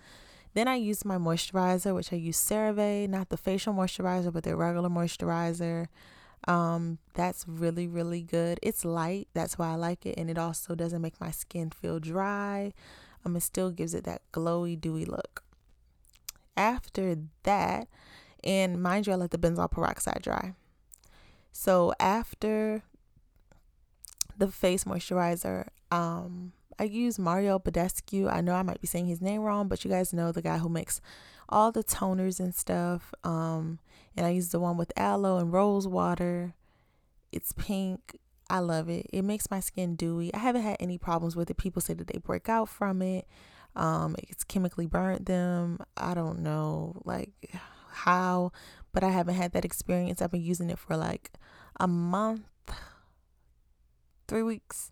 then 0.56 0.68
i 0.68 0.76
used 0.76 1.06
my 1.06 1.18
moisturizer 1.18 1.94
which 1.94 2.12
i 2.12 2.16
use 2.16 2.38
cerave 2.38 3.08
not 3.08 3.30
the 3.30 3.38
facial 3.38 3.74
moisturizer 3.74 4.34
but 4.34 4.44
the 4.44 4.56
regular 4.56 4.90
moisturizer 4.90 5.88
um, 6.48 7.00
that's 7.14 7.48
really, 7.48 7.88
really 7.88 8.22
good. 8.22 8.60
It's 8.62 8.86
light, 8.86 9.28
that's 9.34 9.58
why 9.58 9.72
I 9.72 9.76
like 9.76 10.06
it, 10.06 10.16
and 10.18 10.30
it 10.30 10.38
also 10.38 10.76
doesn't 10.76 11.02
make 11.02 11.20
my 11.20 11.32
skin 11.32 11.72
feel 11.72 12.00
dry. 12.00 12.74
Um, 13.26 13.36
it 13.36 13.42
still 13.42 13.72
gives 13.72 13.94
it 13.94 14.04
that 14.04 14.22
glowy, 14.32 14.80
dewy 14.80 15.06
look. 15.06 15.44
After 16.56 17.18
that, 17.44 17.88
and 18.44 18.82
mind 18.82 19.08
you, 19.08 19.14
I 19.14 19.16
let 19.16 19.32
the 19.32 19.40
benzoyl 19.40 19.72
peroxide 19.72 20.22
dry. 20.22 20.54
So 21.52 21.94
after 22.00 22.84
the 24.38 24.50
face 24.50 24.84
moisturizer, 24.84 25.70
um, 25.92 26.52
I 26.78 26.84
use 26.84 27.18
Mario 27.18 27.58
Badescu. 27.60 28.32
I 28.32 28.42
know 28.42 28.54
I 28.54 28.64
might 28.64 28.82
be 28.82 28.88
saying 28.88 29.08
his 29.08 29.22
name 29.22 29.42
wrong, 29.42 29.68
but 29.68 29.84
you 29.86 29.92
guys 29.92 30.14
know 30.14 30.32
the 30.32 30.42
guy 30.42 30.58
who 30.58 30.70
makes 30.70 31.00
all 31.48 31.72
the 31.72 31.84
toners 31.84 32.40
and 32.40 32.54
stuff. 32.54 33.14
Um, 33.24 33.80
and 34.16 34.26
I 34.26 34.32
use 34.32 34.50
the 34.50 34.60
one 34.60 34.78
with 34.78 34.92
aloe 34.98 35.38
and 35.38 35.54
rose 35.54 35.88
water. 35.88 36.54
It's 37.32 37.52
pink. 37.54 38.18
I 38.50 38.60
love 38.60 38.90
it. 38.90 39.08
It 39.12 39.24
makes 39.24 39.50
my 39.50 39.60
skin 39.60 39.96
dewy. 39.96 40.34
I 40.34 40.40
haven't 40.40 40.62
had 40.64 40.78
any 40.80 40.98
problems 40.98 41.36
with 41.36 41.50
it. 41.50 41.58
People 41.58 41.82
say 41.82 41.94
that 41.94 42.08
they 42.08 42.20
break 42.20 42.50
out 42.50 42.70
from 42.70 43.02
it. 43.02 43.28
Um, 43.76 44.16
it's 44.20 44.44
chemically 44.44 44.86
burnt 44.86 45.26
them. 45.26 45.80
I 45.98 46.14
don't 46.14 46.40
know 46.40 47.02
like 47.06 47.32
how, 47.92 48.52
but 48.94 49.04
I 49.04 49.10
haven't 49.10 49.36
had 49.36 49.54
that 49.54 49.66
experience. 49.66 50.22
I've 50.22 50.32
been 50.32 50.42
using 50.42 50.70
it 50.70 50.80
for 50.80 50.96
like 50.96 51.32
a 51.80 51.88
month, 51.88 52.44
three 54.28 54.44
weeks 54.44 54.92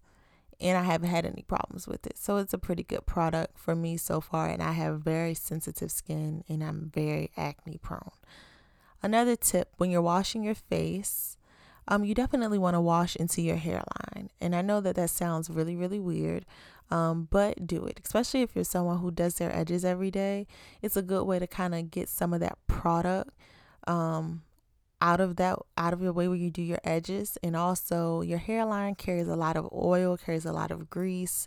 and 0.64 0.78
I 0.78 0.84
haven't 0.84 1.10
had 1.10 1.26
any 1.26 1.44
problems 1.46 1.88
with 1.88 2.08
it. 2.08 2.18
So 2.18 2.38
it's 2.38 2.54
a 2.54 2.58
pretty 2.58 2.84
good 2.84 3.06
product 3.06 3.60
for 3.60 3.76
me 3.76 3.98
so 3.98 4.22
far, 4.22 4.48
and 4.50 4.64
I 4.64 4.72
have 4.72 5.02
very 5.02 5.34
sensitive 5.34 5.92
skin 5.92 6.44
and 6.48 6.64
I'm 6.64 6.90
very 6.94 7.32
acne 7.36 7.78
prone. 7.78 8.12
Another 9.04 9.36
tip 9.36 9.74
when 9.78 9.92
you're 9.92 10.02
washing 10.02 10.44
your 10.44 10.56
face, 10.56 11.38
um, 11.90 12.06
you 12.06 12.16
definitely 12.16 12.58
want 12.58 12.76
to 12.76 12.82
wash 12.82 13.18
into 13.18 13.42
your 13.42 13.58
hairline. 13.58 14.30
And 14.40 14.56
I 14.56 14.62
know 14.62 14.80
that 14.80 14.96
that 14.96 15.10
sounds 15.10 15.50
really, 15.50 15.76
really 15.76 16.00
weird, 16.00 16.46
um, 16.90 17.28
but 17.30 17.68
do 17.68 17.86
it, 17.86 18.00
especially 18.06 18.42
if 18.42 18.56
you're 18.56 18.64
someone 18.64 19.00
who 19.00 19.12
does 19.12 19.36
their 19.36 19.54
edges 19.54 19.84
every 19.84 20.10
day. 20.10 20.48
It's 20.82 20.96
a 20.96 21.02
good 21.02 21.26
way 21.26 21.40
to 21.40 21.48
kind 21.48 21.76
of 21.76 21.92
get 21.92 22.08
some 22.08 22.34
of 22.34 22.40
that 22.40 22.58
product 22.68 23.32
um, 23.86 24.44
out 25.04 25.20
of 25.20 25.36
that 25.36 25.60
out 25.78 25.92
of 25.92 26.02
your 26.02 26.14
way 26.14 26.30
where 26.30 26.38
you 26.38 26.50
do 26.50 26.62
your 26.62 26.80
edges. 26.84 27.38
And 27.44 27.56
also 27.56 28.22
your 28.22 28.40
hairline 28.40 28.96
carries 28.96 29.28
a 29.28 29.36
lot 29.36 29.58
of 29.58 29.70
oil 29.72 30.18
carries 30.18 30.46
a 30.46 30.54
lot 30.54 30.72
of 30.72 30.90
grease 30.90 31.46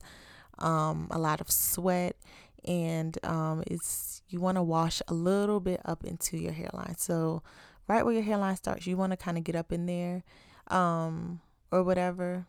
um, 0.58 1.08
a 1.10 1.18
lot 1.18 1.40
of 1.40 1.50
sweat. 1.50 2.16
And 2.64 3.18
um, 3.24 3.64
it's 3.66 4.22
you 4.28 4.40
want 4.40 4.56
to 4.56 4.62
wash 4.62 5.00
a 5.08 5.14
little 5.14 5.60
bit 5.60 5.80
up 5.84 6.04
into 6.04 6.36
your 6.36 6.52
hairline. 6.52 6.96
So 6.98 7.42
right 7.88 8.04
where 8.04 8.14
your 8.14 8.22
hairline 8.22 8.56
starts 8.56 8.86
you 8.86 8.96
want 8.96 9.12
to 9.12 9.16
kind 9.16 9.38
of 9.38 9.44
get 9.44 9.56
up 9.56 9.72
in 9.72 9.86
there 9.86 10.22
um, 10.68 11.40
or 11.72 11.82
whatever. 11.82 12.46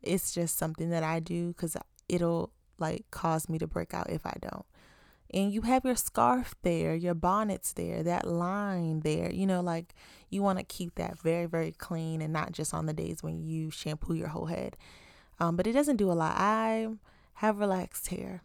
It's 0.00 0.32
just 0.32 0.56
something 0.56 0.90
that 0.90 1.02
i 1.02 1.18
do 1.18 1.48
because 1.48 1.76
it'll 2.08 2.52
like 2.78 3.04
cause 3.10 3.48
me 3.48 3.58
to 3.58 3.66
break 3.66 3.92
out 3.92 4.08
if 4.08 4.24
i 4.24 4.36
don't 4.40 4.64
and 5.32 5.52
you 5.52 5.62
have 5.62 5.84
your 5.84 5.96
scarf 5.96 6.54
there, 6.62 6.94
your 6.94 7.14
bonnets 7.14 7.72
there, 7.72 8.02
that 8.02 8.26
line 8.26 9.00
there. 9.00 9.30
You 9.30 9.46
know, 9.46 9.60
like 9.60 9.94
you 10.30 10.42
want 10.42 10.58
to 10.58 10.64
keep 10.64 10.94
that 10.94 11.18
very, 11.18 11.46
very 11.46 11.72
clean 11.72 12.22
and 12.22 12.32
not 12.32 12.52
just 12.52 12.72
on 12.72 12.86
the 12.86 12.92
days 12.94 13.22
when 13.22 13.42
you 13.42 13.70
shampoo 13.70 14.14
your 14.14 14.28
whole 14.28 14.46
head. 14.46 14.76
Um, 15.38 15.56
but 15.56 15.66
it 15.66 15.72
doesn't 15.72 15.96
do 15.96 16.10
a 16.10 16.14
lot. 16.14 16.36
I 16.36 16.88
have 17.34 17.58
relaxed 17.58 18.08
hair. 18.08 18.42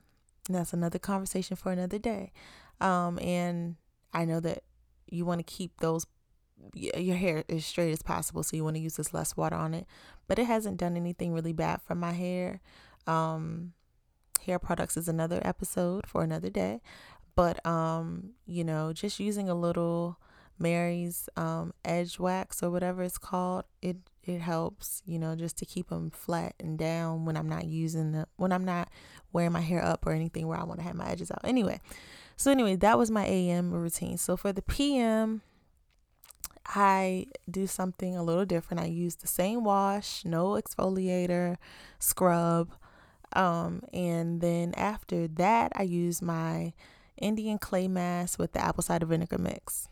And 0.48 0.56
that's 0.58 0.74
another 0.74 1.00
conversation 1.00 1.56
for 1.56 1.72
another 1.72 1.98
day. 1.98 2.34
Um, 2.82 3.18
and 3.20 3.78
I 4.14 4.26
know 4.26 4.42
that 4.42 4.64
you 5.10 5.26
want 5.26 5.40
to 5.40 5.44
keep 5.44 5.80
those 5.80 6.06
your 6.74 7.18
hair 7.18 7.44
as 7.50 7.66
straight 7.66 7.92
as 7.92 8.02
possible 8.02 8.42
so 8.42 8.56
you 8.56 8.64
want 8.64 8.76
to 8.78 8.82
use 8.82 8.96
this 8.96 9.14
less 9.14 9.36
water 9.36 9.56
on 9.56 9.74
it 9.74 9.86
but 10.28 10.40
it 10.40 10.46
hasn't 10.46 10.78
done 10.78 10.96
anything 10.96 11.34
really 11.34 11.52
bad 11.52 11.82
for 11.82 11.94
my 11.94 12.14
hair 12.14 12.62
um 13.06 13.74
hair 14.44 14.60
products 14.60 14.98
is 14.98 15.08
another 15.08 15.42
episode 15.44 16.08
for 16.08 16.24
another 16.24 16.50
day 16.50 16.82
but 17.36 17.66
um 17.66 18.32
you 18.46 18.64
know 18.64 18.94
just 18.94 19.20
using 19.20 19.50
a 19.50 19.56
little 19.56 20.18
mary's 20.60 21.28
um 21.36 21.74
edge 21.84 22.20
wax 22.20 22.62
or 22.62 22.70
whatever 22.70 23.04
it's 23.04 23.18
called 23.18 23.64
it 23.82 23.98
it 24.24 24.40
helps 24.40 25.02
you 25.06 25.20
know 25.20 25.36
just 25.36 25.58
to 25.58 25.66
keep 25.66 25.90
them 25.90 26.10
flat 26.12 26.54
and 26.60 26.78
down 26.78 27.26
when 27.26 27.36
i'm 27.36 27.50
not 27.50 27.66
using 27.66 28.12
the 28.12 28.28
when 28.38 28.52
i'm 28.52 28.64
not 28.64 28.90
wearing 29.32 29.52
my 29.52 29.62
hair 29.62 29.84
up 29.84 30.06
or 30.06 30.12
anything 30.12 30.48
where 30.48 30.60
i 30.60 30.64
want 30.64 30.80
to 30.80 30.86
have 30.86 30.96
my 30.96 31.08
edges 31.08 31.32
out 31.32 31.42
anyway 31.44 31.80
so 32.36 32.52
anyway, 32.52 32.76
that 32.78 32.98
was 32.98 33.12
my 33.12 33.26
AM 33.26 33.72
routine. 33.72 34.18
So 34.18 34.36
for 34.36 34.52
the 34.52 34.62
PM, 34.62 35.42
I 36.66 37.28
do 37.50 37.68
something 37.68 38.16
a 38.16 38.24
little 38.24 38.46
different. 38.46 38.82
I 38.82 38.88
use 38.88 39.16
the 39.16 39.28
same 39.28 39.64
wash, 39.64 40.26
no 40.26 40.52
exfoliator, 40.52 41.58
scrub. 42.00 42.72
Um, 43.36 43.84
and 43.92 44.42
then 44.42 44.74
after 44.76 45.28
that, 45.28 45.72
I 45.76 45.84
use 45.84 46.22
my 46.22 46.74
Indian 47.18 47.58
clay 47.58 47.88
mask 47.88 48.40
with 48.40 48.54
the 48.54 48.64
apple 48.64 48.84
cider 48.84 49.06
vinegar 49.06 49.38
mix. 49.38 49.90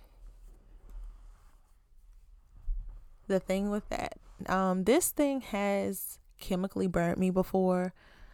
The 3.28 3.40
thing 3.40 3.70
with 3.70 3.88
that, 3.90 4.18
um, 4.48 4.84
this 4.84 5.10
thing 5.10 5.42
has 5.42 6.20
chemically 6.40 6.88
burnt 6.88 7.18
me 7.18 7.30
before, 7.30 7.94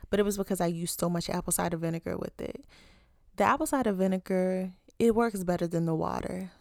but 0.10 0.20
it 0.20 0.24
was 0.24 0.38
because 0.38 0.60
I 0.60 0.68
used 0.68 1.00
so 1.00 1.10
much 1.10 1.30
apple 1.30 1.54
cider 1.54 1.78
vinegar 1.78 2.18
with 2.18 2.40
it. 2.42 2.66
The 3.36 3.44
apple 3.44 3.68
cider 3.68 3.94
vinegar, 3.94 4.72
it 4.98 5.14
works 5.14 5.44
better 5.44 5.68
than 5.68 5.86
the 5.86 5.94
water. 5.94 6.52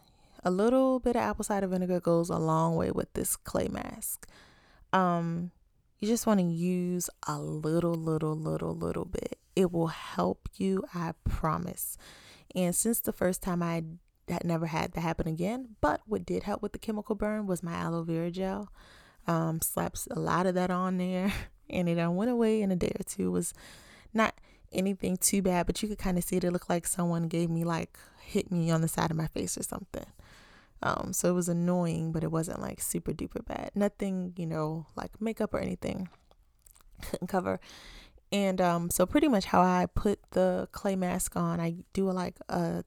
A 0.44 0.50
little 0.50 1.00
bit 1.00 1.16
of 1.16 1.22
apple 1.22 1.44
cider 1.44 1.66
vinegar 1.66 2.00
goes 2.00 2.28
a 2.28 2.36
long 2.36 2.76
way 2.76 2.90
with 2.90 3.12
this 3.14 3.36
clay 3.36 3.68
mask. 3.68 4.28
Um, 4.92 5.50
you 5.98 6.08
just 6.08 6.26
want 6.26 6.40
to 6.40 6.46
use 6.46 7.08
a 7.26 7.38
little, 7.38 7.94
little, 7.94 8.36
little, 8.36 8.74
little 8.74 9.04
bit. 9.04 9.38
It 9.54 9.72
will 9.72 9.88
help 9.88 10.48
you, 10.56 10.84
I 10.94 11.12
promise. 11.24 11.96
And 12.54 12.74
since 12.74 13.00
the 13.00 13.12
first 13.12 13.42
time 13.42 13.62
I 13.62 13.84
had 14.28 14.44
never 14.44 14.66
had 14.66 14.92
that 14.92 15.00
happen 15.00 15.26
again, 15.26 15.76
but 15.80 16.02
what 16.06 16.26
did 16.26 16.42
help 16.42 16.62
with 16.62 16.72
the 16.72 16.78
chemical 16.78 17.14
burn 17.14 17.46
was 17.46 17.62
my 17.62 17.72
aloe 17.72 18.02
vera 18.02 18.30
gel. 18.30 18.70
Um, 19.26 19.60
slaps 19.60 20.06
a 20.10 20.20
lot 20.20 20.46
of 20.46 20.54
that 20.54 20.70
on 20.70 20.98
there, 20.98 21.32
and 21.70 21.88
it 21.88 22.06
went 22.08 22.30
away 22.30 22.62
in 22.62 22.70
a 22.70 22.76
day 22.76 22.92
or 22.98 23.02
two. 23.04 23.28
It 23.28 23.30
was 23.30 23.54
not 24.12 24.34
anything 24.72 25.16
too 25.16 25.42
bad, 25.42 25.66
but 25.66 25.82
you 25.82 25.88
could 25.88 25.98
kind 25.98 26.18
of 26.18 26.24
see 26.24 26.36
it. 26.36 26.44
It 26.44 26.52
looked 26.52 26.70
like 26.70 26.86
someone 26.86 27.28
gave 27.28 27.50
me 27.50 27.64
like 27.64 27.98
hit 28.20 28.50
me 28.52 28.70
on 28.70 28.82
the 28.82 28.88
side 28.88 29.10
of 29.10 29.16
my 29.16 29.26
face 29.26 29.56
or 29.56 29.62
something. 29.62 30.06
Um, 30.82 31.12
so 31.12 31.30
it 31.30 31.32
was 31.32 31.48
annoying, 31.48 32.12
but 32.12 32.22
it 32.22 32.30
wasn't 32.30 32.60
like 32.60 32.80
super 32.80 33.12
duper 33.12 33.44
bad. 33.44 33.70
Nothing, 33.74 34.34
you 34.36 34.46
know, 34.46 34.86
like 34.94 35.20
makeup 35.20 35.54
or 35.54 35.58
anything 35.58 36.08
couldn't 37.02 37.26
cover. 37.28 37.60
And 38.32 38.60
um, 38.60 38.90
so 38.90 39.06
pretty 39.06 39.28
much 39.28 39.46
how 39.46 39.62
I 39.62 39.86
put 39.86 40.18
the 40.32 40.68
clay 40.72 40.96
mask 40.96 41.36
on, 41.36 41.60
I 41.60 41.76
do 41.92 42.10
like 42.10 42.36
a. 42.48 42.84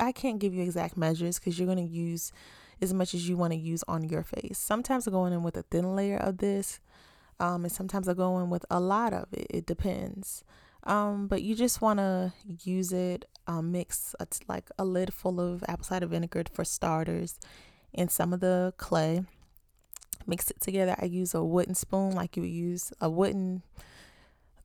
I 0.00 0.10
can't 0.10 0.40
give 0.40 0.52
you 0.52 0.62
exact 0.62 0.96
measures 0.96 1.38
because 1.38 1.58
you're 1.58 1.68
gonna 1.68 1.82
use 1.82 2.32
as 2.82 2.92
much 2.92 3.14
as 3.14 3.28
you 3.28 3.36
want 3.36 3.52
to 3.52 3.58
use 3.58 3.84
on 3.86 4.02
your 4.02 4.24
face. 4.24 4.58
Sometimes 4.58 5.06
I 5.06 5.12
go 5.12 5.26
in 5.26 5.42
with 5.44 5.56
a 5.56 5.62
thin 5.62 5.94
layer 5.94 6.16
of 6.16 6.38
this, 6.38 6.80
um, 7.38 7.64
and 7.64 7.72
sometimes 7.72 8.08
I 8.08 8.14
go 8.14 8.38
in 8.40 8.50
with 8.50 8.66
a 8.70 8.80
lot 8.80 9.12
of 9.12 9.26
it. 9.32 9.46
It 9.50 9.66
depends. 9.66 10.42
Um, 10.84 11.26
but 11.26 11.42
you 11.42 11.54
just 11.54 11.80
want 11.80 11.98
to 11.98 12.32
use 12.62 12.92
it, 12.92 13.24
um, 13.46 13.72
mix 13.72 14.14
a, 14.20 14.26
like 14.48 14.70
a 14.78 14.84
lid 14.84 15.12
full 15.12 15.40
of 15.40 15.64
apple 15.66 15.84
cider 15.84 16.06
vinegar 16.06 16.44
for 16.52 16.64
starters 16.64 17.38
and 17.94 18.10
some 18.10 18.32
of 18.32 18.40
the 18.40 18.74
clay. 18.76 19.22
Mix 20.26 20.50
it 20.50 20.60
together. 20.60 20.94
I 20.98 21.06
use 21.06 21.34
a 21.34 21.44
wooden 21.44 21.74
spoon, 21.74 22.12
like 22.12 22.36
you 22.36 22.42
would 22.42 22.50
use 22.50 22.92
a 23.00 23.10
wooden 23.10 23.62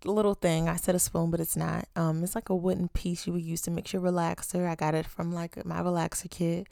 little 0.05 0.35
thing. 0.35 0.69
I 0.69 0.77
said 0.77 0.95
a 0.95 0.99
spoon, 0.99 1.31
but 1.31 1.41
it's 1.41 1.57
not. 1.57 1.87
Um, 1.95 2.23
it's 2.23 2.35
like 2.35 2.49
a 2.49 2.55
wooden 2.55 2.87
piece 2.89 3.27
you 3.27 3.33
would 3.33 3.43
use 3.43 3.61
to 3.63 3.71
mix 3.71 3.91
your 3.91 4.01
relaxer. 4.01 4.67
I 4.67 4.75
got 4.75 4.95
it 4.95 5.05
from 5.05 5.33
like 5.33 5.65
my 5.65 5.81
relaxer 5.81 6.29
kit 6.29 6.67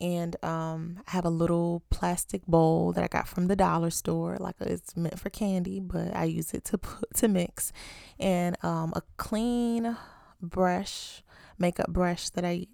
and 0.00 0.42
um, 0.44 1.00
I 1.06 1.10
have 1.12 1.24
a 1.24 1.30
little 1.30 1.82
plastic 1.90 2.46
bowl 2.46 2.92
that 2.92 3.04
I 3.04 3.08
got 3.08 3.28
from 3.28 3.46
the 3.46 3.56
dollar 3.56 3.90
store. 3.90 4.36
Like 4.38 4.56
it's 4.60 4.96
meant 4.96 5.18
for 5.18 5.30
candy, 5.30 5.80
but 5.80 6.14
I 6.14 6.24
use 6.24 6.54
it 6.54 6.64
to 6.66 6.78
put 6.78 7.14
to 7.16 7.28
mix, 7.28 7.72
and 8.18 8.56
um, 8.64 8.92
a 8.96 9.02
clean 9.16 9.96
brush, 10.40 11.22
makeup 11.58 11.88
brush 11.90 12.30
that 12.30 12.44
I 12.44 12.66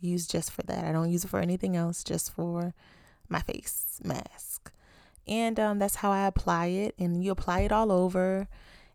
use 0.00 0.26
just 0.26 0.50
for 0.50 0.62
that. 0.62 0.84
I 0.84 0.92
don't 0.92 1.10
use 1.10 1.24
it 1.24 1.28
for 1.28 1.40
anything 1.40 1.76
else, 1.76 2.04
just 2.04 2.32
for 2.32 2.74
my 3.28 3.40
face 3.40 4.00
mask. 4.04 4.70
And 5.26 5.58
um, 5.58 5.78
that's 5.78 5.96
how 5.96 6.10
I 6.12 6.26
apply 6.26 6.66
it. 6.66 6.94
And 6.98 7.24
you 7.24 7.30
apply 7.30 7.60
it 7.60 7.72
all 7.72 7.90
over 7.90 8.48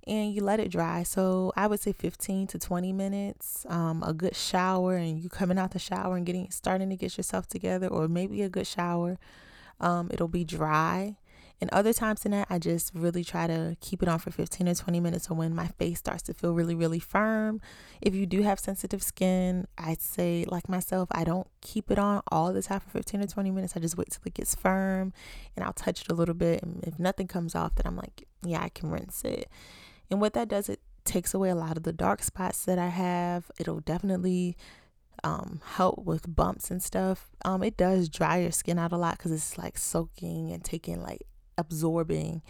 and 0.10 0.34
you 0.34 0.44
let 0.44 0.60
it 0.60 0.72
dry. 0.72 1.04
So 1.04 1.54
I 1.56 1.68
would 1.68 1.80
say 1.80 1.94
15 1.94 2.48
to 2.48 2.60
20 2.60 2.92
minutes. 2.92 3.66
Um, 3.70 4.04
a 4.04 4.12
good 4.12 4.36
shower, 4.36 4.96
and 4.96 5.22
you 5.22 5.30
coming 5.30 5.60
out 5.60 5.72
the 5.72 5.80
shower 5.80 6.18
and 6.18 6.26
getting 6.26 6.50
starting 6.50 6.90
to 6.90 6.96
get 6.96 7.16
yourself 7.16 7.48
together, 7.48 7.88
or 7.88 8.08
maybe 8.08 8.42
a 8.42 8.50
good 8.50 8.68
shower. 8.68 9.20
Um, 9.80 10.10
it'll 10.12 10.28
be 10.28 10.44
dry. 10.44 11.16
And 11.62 11.70
other 11.72 11.92
times 11.92 12.22
than 12.22 12.32
that, 12.32 12.48
I 12.50 12.58
just 12.58 12.92
really 12.96 13.24
try 13.24 13.46
to 13.46 13.76
keep 13.82 14.02
it 14.02 14.08
on 14.08 14.18
for 14.20 14.32
15 14.32 14.70
or 14.70 14.76
20 14.76 15.00
minutes. 15.02 15.28
So 15.28 15.36
when 15.36 15.54
my 15.54 15.68
face 15.68 16.00
starts 16.00 16.24
to 16.24 16.34
feel 16.34 16.54
really, 16.54 16.74
really 16.74 17.00
firm, 17.00 17.60
if 18.02 18.16
you 18.16 18.26
do 18.26 18.44
have 18.44 18.60
sensitive 18.60 19.04
skin, 19.04 19.68
I'd 19.78 20.02
say, 20.02 20.46
like 20.48 20.70
myself, 20.70 21.10
I 21.12 21.26
don't 21.26 21.48
keep 21.60 21.92
it 21.92 22.00
on 22.00 22.22
all 22.32 22.54
the 22.54 22.62
time 22.62 22.80
for 22.80 22.90
15 22.90 23.22
or 23.22 23.28
20 23.28 23.52
minutes. 23.52 23.74
I 23.76 23.82
just 23.82 23.98
wait 23.98 24.10
till 24.10 24.22
it 24.26 24.36
gets 24.36 24.56
firm 24.56 25.12
and 25.56 25.66
I'll 25.66 25.74
touch 25.74 26.02
it 26.02 26.12
a 26.12 26.16
little 26.16 26.34
bit. 26.34 26.64
And 26.64 26.82
if 26.86 26.98
nothing 26.98 27.28
comes 27.28 27.56
off, 27.56 27.76
then 27.76 27.86
I'm 27.86 27.98
like, 27.98 28.26
yeah, 28.42 28.64
I 28.64 28.70
can 28.70 28.90
rinse 28.90 29.24
it. 29.26 29.50
And 30.10 30.20
what 30.20 30.34
that 30.34 30.48
does, 30.48 30.70
it 30.70 30.80
takes 31.04 31.34
away 31.34 31.50
a 31.50 31.56
lot 31.56 31.78
of 31.78 31.84
the 31.84 31.94
dark 31.94 32.24
spots 32.24 32.66
that 32.66 32.80
I 32.80 32.88
have. 32.88 33.52
It'll 33.60 33.80
definitely 33.80 34.58
um, 35.24 35.62
help 35.76 36.06
with 36.06 36.34
bumps 36.36 36.72
and 36.72 36.82
stuff. 36.82 37.30
Um, 37.46 37.64
it 37.64 37.78
does 37.78 38.10
dry 38.10 38.38
your 38.38 38.52
skin 38.52 38.80
out 38.80 38.92
a 38.92 38.98
lot 38.98 39.18
because 39.18 39.32
it's 39.32 39.58
like 39.58 39.78
soaking 39.78 40.52
and 40.52 40.64
taking 40.64 41.02
like 41.02 41.24
absorbing 41.58 42.42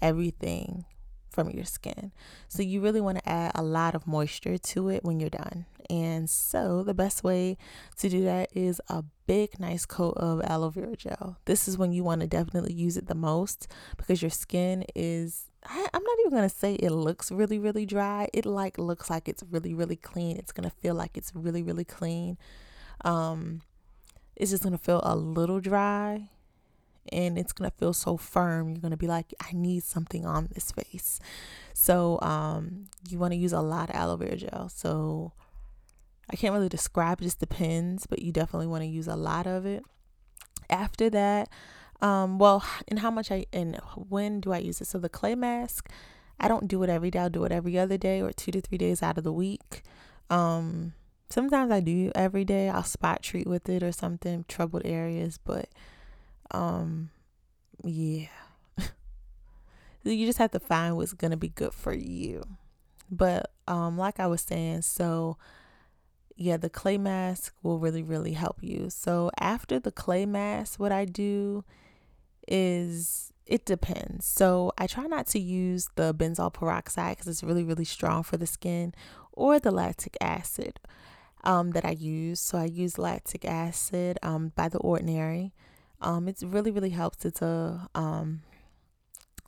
everything 0.00 0.84
from 1.30 1.50
your 1.50 1.64
skin. 1.64 2.12
So 2.48 2.62
you 2.62 2.80
really 2.80 3.00
want 3.00 3.18
to 3.18 3.28
add 3.28 3.52
a 3.54 3.62
lot 3.62 3.94
of 3.94 4.06
moisture 4.06 4.58
to 4.58 4.88
it 4.88 5.04
when 5.04 5.20
you're 5.20 5.30
done. 5.30 5.66
And 5.88 6.28
so 6.28 6.82
the 6.82 6.94
best 6.94 7.24
way 7.24 7.56
to 7.98 8.08
do 8.08 8.22
that 8.24 8.50
is 8.52 8.80
a 8.88 9.04
big 9.26 9.58
nice 9.58 9.86
coat 9.86 10.14
of 10.16 10.40
aloe 10.42 10.70
vera 10.70 10.96
gel. 10.96 11.38
This 11.46 11.66
is 11.66 11.78
when 11.78 11.92
you 11.92 12.04
want 12.04 12.20
to 12.20 12.26
definitely 12.26 12.72
use 12.72 12.96
it 12.96 13.06
the 13.06 13.14
most 13.14 13.68
because 13.96 14.22
your 14.22 14.30
skin 14.30 14.84
is 14.94 15.49
I, 15.64 15.88
am 15.92 16.02
not 16.02 16.18
even 16.20 16.32
gonna 16.32 16.48
say 16.48 16.74
it 16.74 16.90
looks 16.90 17.30
really 17.30 17.58
really 17.58 17.86
dry. 17.86 18.28
It 18.32 18.46
like 18.46 18.78
looks 18.78 19.10
like 19.10 19.28
it's 19.28 19.42
really 19.50 19.74
really 19.74 19.96
clean. 19.96 20.36
It's 20.36 20.52
gonna 20.52 20.70
feel 20.70 20.94
like 20.94 21.16
it's 21.16 21.32
really 21.34 21.62
really 21.62 21.84
clean. 21.84 22.38
Um, 23.04 23.62
it's 24.36 24.50
just 24.50 24.62
gonna 24.62 24.78
feel 24.78 25.00
a 25.04 25.14
little 25.14 25.60
dry, 25.60 26.30
and 27.12 27.38
it's 27.38 27.52
gonna 27.52 27.72
feel 27.72 27.92
so 27.92 28.16
firm. 28.16 28.70
You're 28.70 28.80
gonna 28.80 28.96
be 28.96 29.06
like, 29.06 29.34
I 29.40 29.52
need 29.52 29.84
something 29.84 30.24
on 30.24 30.48
this 30.52 30.72
face. 30.72 31.20
So 31.74 32.18
um, 32.20 32.86
you 33.08 33.18
want 33.18 33.32
to 33.32 33.38
use 33.38 33.52
a 33.52 33.60
lot 33.60 33.90
of 33.90 33.96
aloe 33.96 34.16
vera 34.16 34.36
gel. 34.36 34.68
So 34.68 35.32
I 36.30 36.36
can't 36.36 36.54
really 36.54 36.68
describe. 36.68 37.20
It 37.20 37.24
just 37.24 37.40
depends, 37.40 38.06
but 38.06 38.20
you 38.20 38.32
definitely 38.32 38.68
want 38.68 38.82
to 38.82 38.88
use 38.88 39.08
a 39.08 39.16
lot 39.16 39.46
of 39.46 39.66
it. 39.66 39.82
After 40.68 41.10
that, 41.10 41.48
um, 42.02 42.38
well, 42.38 42.64
and 42.88 43.00
how 43.00 43.10
much 43.10 43.30
I 43.30 43.46
and 43.52 43.76
when 43.94 44.40
do 44.40 44.52
I 44.52 44.58
use 44.58 44.80
it? 44.80 44.86
So 44.86 44.98
the 44.98 45.08
clay 45.08 45.34
mask, 45.34 45.90
I 46.38 46.48
don't 46.48 46.68
do 46.68 46.82
it 46.82 46.90
every 46.90 47.10
day. 47.10 47.18
I'll 47.18 47.30
do 47.30 47.44
it 47.44 47.52
every 47.52 47.78
other 47.78 47.98
day 47.98 48.22
or 48.22 48.32
two 48.32 48.50
to 48.52 48.60
three 48.60 48.78
days 48.78 49.02
out 49.02 49.18
of 49.18 49.24
the 49.24 49.32
week. 49.32 49.82
Um, 50.30 50.94
sometimes 51.28 51.70
I 51.70 51.80
do 51.80 52.10
every 52.14 52.44
day. 52.44 52.68
I'll 52.68 52.82
spot 52.82 53.22
treat 53.22 53.46
with 53.46 53.68
it 53.68 53.82
or 53.82 53.92
something, 53.92 54.44
troubled 54.48 54.86
areas, 54.86 55.38
but 55.44 55.68
um, 56.50 57.10
yeah. 57.84 58.28
you 60.02 60.26
just 60.26 60.38
have 60.38 60.52
to 60.52 60.60
find 60.60 60.96
what's 60.96 61.12
gonna 61.12 61.36
be 61.36 61.50
good 61.50 61.74
for 61.74 61.92
you. 61.92 62.44
But 63.10 63.50
um, 63.68 63.98
like 63.98 64.20
I 64.20 64.26
was 64.26 64.40
saying, 64.40 64.82
so 64.82 65.36
yeah, 66.36 66.56
the 66.56 66.70
clay 66.70 66.96
mask 66.96 67.54
will 67.62 67.78
really, 67.78 68.02
really 68.02 68.32
help 68.32 68.62
you. 68.62 68.88
So 68.88 69.30
after 69.38 69.78
the 69.78 69.92
clay 69.92 70.24
mask, 70.24 70.80
what 70.80 70.92
I 70.92 71.04
do 71.04 71.64
is 72.50 73.32
it 73.46 73.64
depends. 73.64 74.26
So 74.26 74.72
I 74.78 74.86
try 74.86 75.06
not 75.06 75.26
to 75.28 75.40
use 75.40 75.88
the 75.96 76.14
benzoyl 76.14 76.52
peroxide 76.52 77.16
because 77.16 77.26
it's 77.26 77.42
really, 77.42 77.64
really 77.64 77.84
strong 77.84 78.22
for 78.22 78.36
the 78.36 78.46
skin 78.46 78.94
or 79.32 79.58
the 79.58 79.72
lactic 79.72 80.16
acid 80.20 80.78
um, 81.42 81.72
that 81.72 81.84
I 81.84 81.90
use. 81.90 82.38
So 82.38 82.58
I 82.58 82.66
use 82.66 82.96
lactic 82.96 83.44
acid 83.44 84.18
um, 84.22 84.52
by 84.54 84.68
the 84.68 84.78
ordinary. 84.78 85.52
Um, 86.00 86.28
it 86.28 86.38
really, 86.44 86.70
really 86.70 86.90
helps. 86.90 87.24
It's 87.24 87.42
a 87.42 87.88
um, 87.94 88.42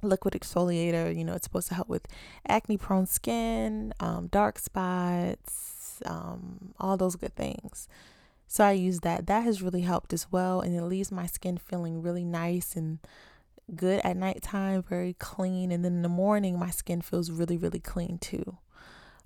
liquid 0.02 0.34
exfoliator. 0.34 1.16
You 1.16 1.24
know, 1.24 1.34
it's 1.34 1.44
supposed 1.44 1.68
to 1.68 1.74
help 1.74 1.88
with 1.88 2.08
acne 2.48 2.76
prone 2.76 3.06
skin, 3.06 3.94
um, 4.00 4.26
dark 4.26 4.58
spots, 4.58 6.02
um, 6.04 6.74
all 6.80 6.96
those 6.96 7.14
good 7.14 7.36
things. 7.36 7.88
So 8.52 8.64
I 8.64 8.72
use 8.72 9.00
that. 9.00 9.28
That 9.28 9.44
has 9.44 9.62
really 9.62 9.80
helped 9.80 10.12
as 10.12 10.30
well. 10.30 10.60
And 10.60 10.76
it 10.76 10.82
leaves 10.82 11.10
my 11.10 11.24
skin 11.24 11.56
feeling 11.56 12.02
really 12.02 12.22
nice 12.22 12.76
and 12.76 12.98
good 13.74 14.02
at 14.04 14.14
nighttime, 14.14 14.82
very 14.82 15.14
clean. 15.14 15.72
And 15.72 15.82
then 15.82 15.94
in 15.94 16.02
the 16.02 16.10
morning, 16.10 16.58
my 16.58 16.68
skin 16.68 17.00
feels 17.00 17.30
really, 17.30 17.56
really 17.56 17.80
clean 17.80 18.18
too, 18.18 18.58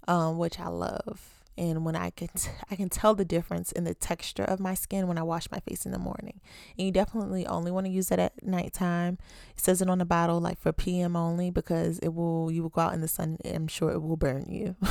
um, 0.06 0.38
which 0.38 0.60
I 0.60 0.68
love 0.68 1.42
and 1.58 1.84
when 1.84 1.96
I 1.96 2.10
can 2.10 2.28
t- 2.28 2.50
I 2.70 2.76
can 2.76 2.88
tell 2.88 3.16
the 3.16 3.24
difference 3.24 3.72
in 3.72 3.82
the 3.82 3.94
texture 3.94 4.44
of 4.44 4.60
my 4.60 4.74
skin 4.74 5.08
when 5.08 5.18
I 5.18 5.24
wash 5.24 5.50
my 5.50 5.58
face 5.58 5.84
in 5.84 5.90
the 5.90 5.98
morning. 5.98 6.40
And 6.78 6.86
you 6.86 6.92
definitely 6.92 7.48
only 7.48 7.72
want 7.72 7.86
to 7.86 7.92
use 7.92 8.08
that 8.10 8.20
at 8.20 8.46
nighttime. 8.46 9.18
It 9.56 9.60
says 9.60 9.82
it 9.82 9.90
on 9.90 9.98
the 9.98 10.04
bottle 10.04 10.40
like 10.40 10.60
for 10.60 10.72
PM 10.72 11.16
only 11.16 11.50
because 11.50 11.98
it 11.98 12.14
will 12.14 12.52
you 12.52 12.62
will 12.62 12.70
go 12.70 12.82
out 12.82 12.94
in 12.94 13.00
the 13.00 13.08
sun 13.08 13.38
I'm 13.44 13.66
sure 13.66 13.90
it 13.90 14.02
will 14.02 14.16
burn 14.16 14.46
you. 14.48 14.76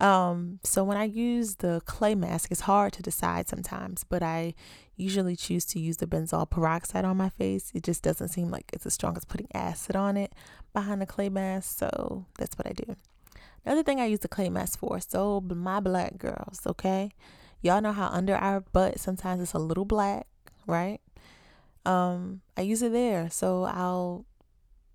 um 0.00 0.58
so 0.62 0.84
when 0.84 0.96
I 0.96 1.04
use 1.04 1.56
the 1.56 1.80
clay 1.86 2.14
mask 2.14 2.50
it's 2.50 2.62
hard 2.62 2.92
to 2.94 3.02
decide 3.02 3.48
sometimes, 3.48 4.04
but 4.04 4.22
I 4.22 4.54
usually 4.96 5.36
choose 5.36 5.64
to 5.66 5.78
use 5.78 5.98
the 5.98 6.06
benzoyl 6.06 6.48
peroxide 6.48 7.04
on 7.04 7.16
my 7.16 7.28
face. 7.28 7.70
It 7.74 7.82
just 7.82 8.02
doesn't 8.02 8.28
seem 8.28 8.50
like 8.50 8.70
it's 8.72 8.86
as 8.86 8.94
strong 8.94 9.16
as 9.16 9.24
putting 9.24 9.48
acid 9.54 9.96
on 9.96 10.16
it 10.16 10.32
behind 10.72 11.02
the 11.02 11.06
clay 11.06 11.28
mask, 11.28 11.78
so 11.78 12.26
that's 12.38 12.56
what 12.56 12.66
I 12.66 12.72
do. 12.72 12.96
Another 13.64 13.82
thing 13.82 14.00
I 14.00 14.06
use 14.06 14.20
the 14.20 14.28
clay 14.28 14.48
mask 14.48 14.78
for, 14.78 15.00
so 15.00 15.40
my 15.40 15.80
black 15.80 16.18
girls, 16.18 16.60
okay? 16.66 17.10
Y'all 17.62 17.80
know 17.80 17.92
how 17.92 18.08
under 18.08 18.36
our 18.36 18.60
butt 18.60 19.00
sometimes 19.00 19.42
it's 19.42 19.54
a 19.54 19.58
little 19.58 19.84
black, 19.84 20.26
right? 20.66 21.00
Um, 21.84 22.42
I 22.56 22.62
use 22.62 22.82
it 22.82 22.92
there. 22.92 23.30
So 23.30 23.64
I'll 23.64 24.26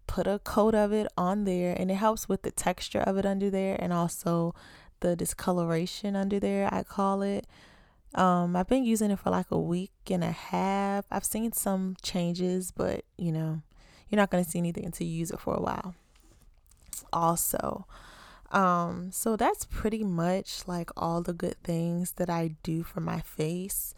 put 0.08 0.28
a 0.28 0.40
coat 0.40 0.76
of 0.76 0.92
it 0.92 1.08
on 1.18 1.46
there 1.46 1.74
and 1.78 1.90
it 1.90 1.96
helps 1.96 2.28
with 2.28 2.42
the 2.44 2.52
texture 2.52 3.00
of 3.00 3.18
it 3.18 3.26
under 3.26 3.50
there 3.50 3.78
and 3.80 3.94
also 3.94 4.54
the 5.02 5.16
discoloration 5.16 6.16
under 6.16 6.40
there, 6.40 6.70
I 6.74 6.84
call 6.84 7.22
it. 7.22 7.46
Um, 8.16 8.56
I've 8.56 8.68
been 8.68 8.84
using 8.84 9.12
it 9.12 9.20
for 9.20 9.30
like 9.30 9.52
a 9.52 9.60
week 9.60 9.92
and 10.10 10.24
a 10.24 10.32
half. 10.32 11.06
I've 11.12 11.26
seen 11.26 11.52
some 11.52 11.96
changes, 12.02 12.72
but 12.72 13.06
you 13.18 13.32
know, 13.32 13.62
you're 14.10 14.18
not 14.18 14.30
going 14.30 14.44
to 14.44 14.50
see 14.50 14.60
anything 14.60 14.86
until 14.86 15.08
you 15.08 15.14
use 15.14 15.32
it 15.32 15.40
for 15.40 15.56
a 15.56 15.62
while. 15.62 15.96
Also, 17.14 17.86
um, 18.52 19.12
so 19.12 19.36
that's 19.36 19.66
pretty 19.66 20.04
much 20.04 20.68
like 20.68 20.92
all 20.98 21.22
the 21.22 21.34
good 21.34 21.56
things 21.64 22.14
that 22.14 22.30
I 22.30 22.56
do 22.64 22.84
for 22.84 23.00
my 23.00 23.22
face, 23.22 23.96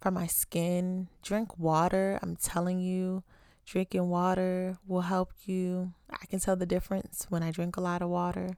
for 0.00 0.10
my 0.10 0.26
skin. 0.26 1.08
Drink 1.22 1.58
water. 1.58 2.18
I'm 2.22 2.36
telling 2.36 2.78
you, 2.78 3.24
drinking 3.66 4.08
water 4.08 4.78
will 4.86 5.02
help 5.02 5.32
you. 5.44 5.92
I 6.08 6.24
can 6.26 6.38
tell 6.38 6.56
the 6.56 6.66
difference 6.66 7.26
when 7.28 7.42
I 7.42 7.50
drink 7.50 7.76
a 7.76 7.80
lot 7.80 8.00
of 8.00 8.08
water. 8.08 8.56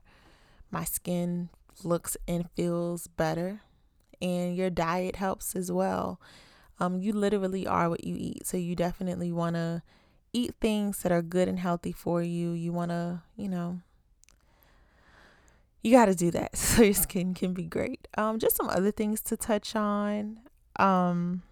My 0.69 0.83
skin 0.83 1.49
looks 1.83 2.17
and 2.27 2.49
feels 2.51 3.07
better. 3.07 3.61
And 4.21 4.55
your 4.55 4.69
diet 4.69 5.15
helps 5.15 5.55
as 5.55 5.71
well. 5.71 6.19
Um, 6.79 6.99
you 6.99 7.13
literally 7.13 7.67
are 7.67 7.89
what 7.89 8.03
you 8.03 8.15
eat. 8.17 8.45
So 8.45 8.57
you 8.57 8.75
definitely 8.75 9.31
want 9.31 9.55
to 9.55 9.81
eat 10.33 10.55
things 10.61 10.99
that 11.03 11.11
are 11.11 11.21
good 11.21 11.47
and 11.47 11.59
healthy 11.59 11.91
for 11.91 12.21
you. 12.21 12.51
You 12.51 12.71
want 12.71 12.91
to, 12.91 13.21
you 13.35 13.49
know, 13.49 13.79
you 15.81 15.91
got 15.91 16.05
to 16.05 16.15
do 16.15 16.31
that 16.31 16.55
so 16.57 16.83
your 16.83 16.93
skin 16.93 17.33
can 17.33 17.53
be 17.53 17.63
great. 17.63 18.07
Um, 18.17 18.39
just 18.39 18.55
some 18.55 18.69
other 18.69 18.91
things 18.91 19.21
to 19.21 19.37
touch 19.37 19.75
on. 19.75 20.39
Um, 20.77 21.43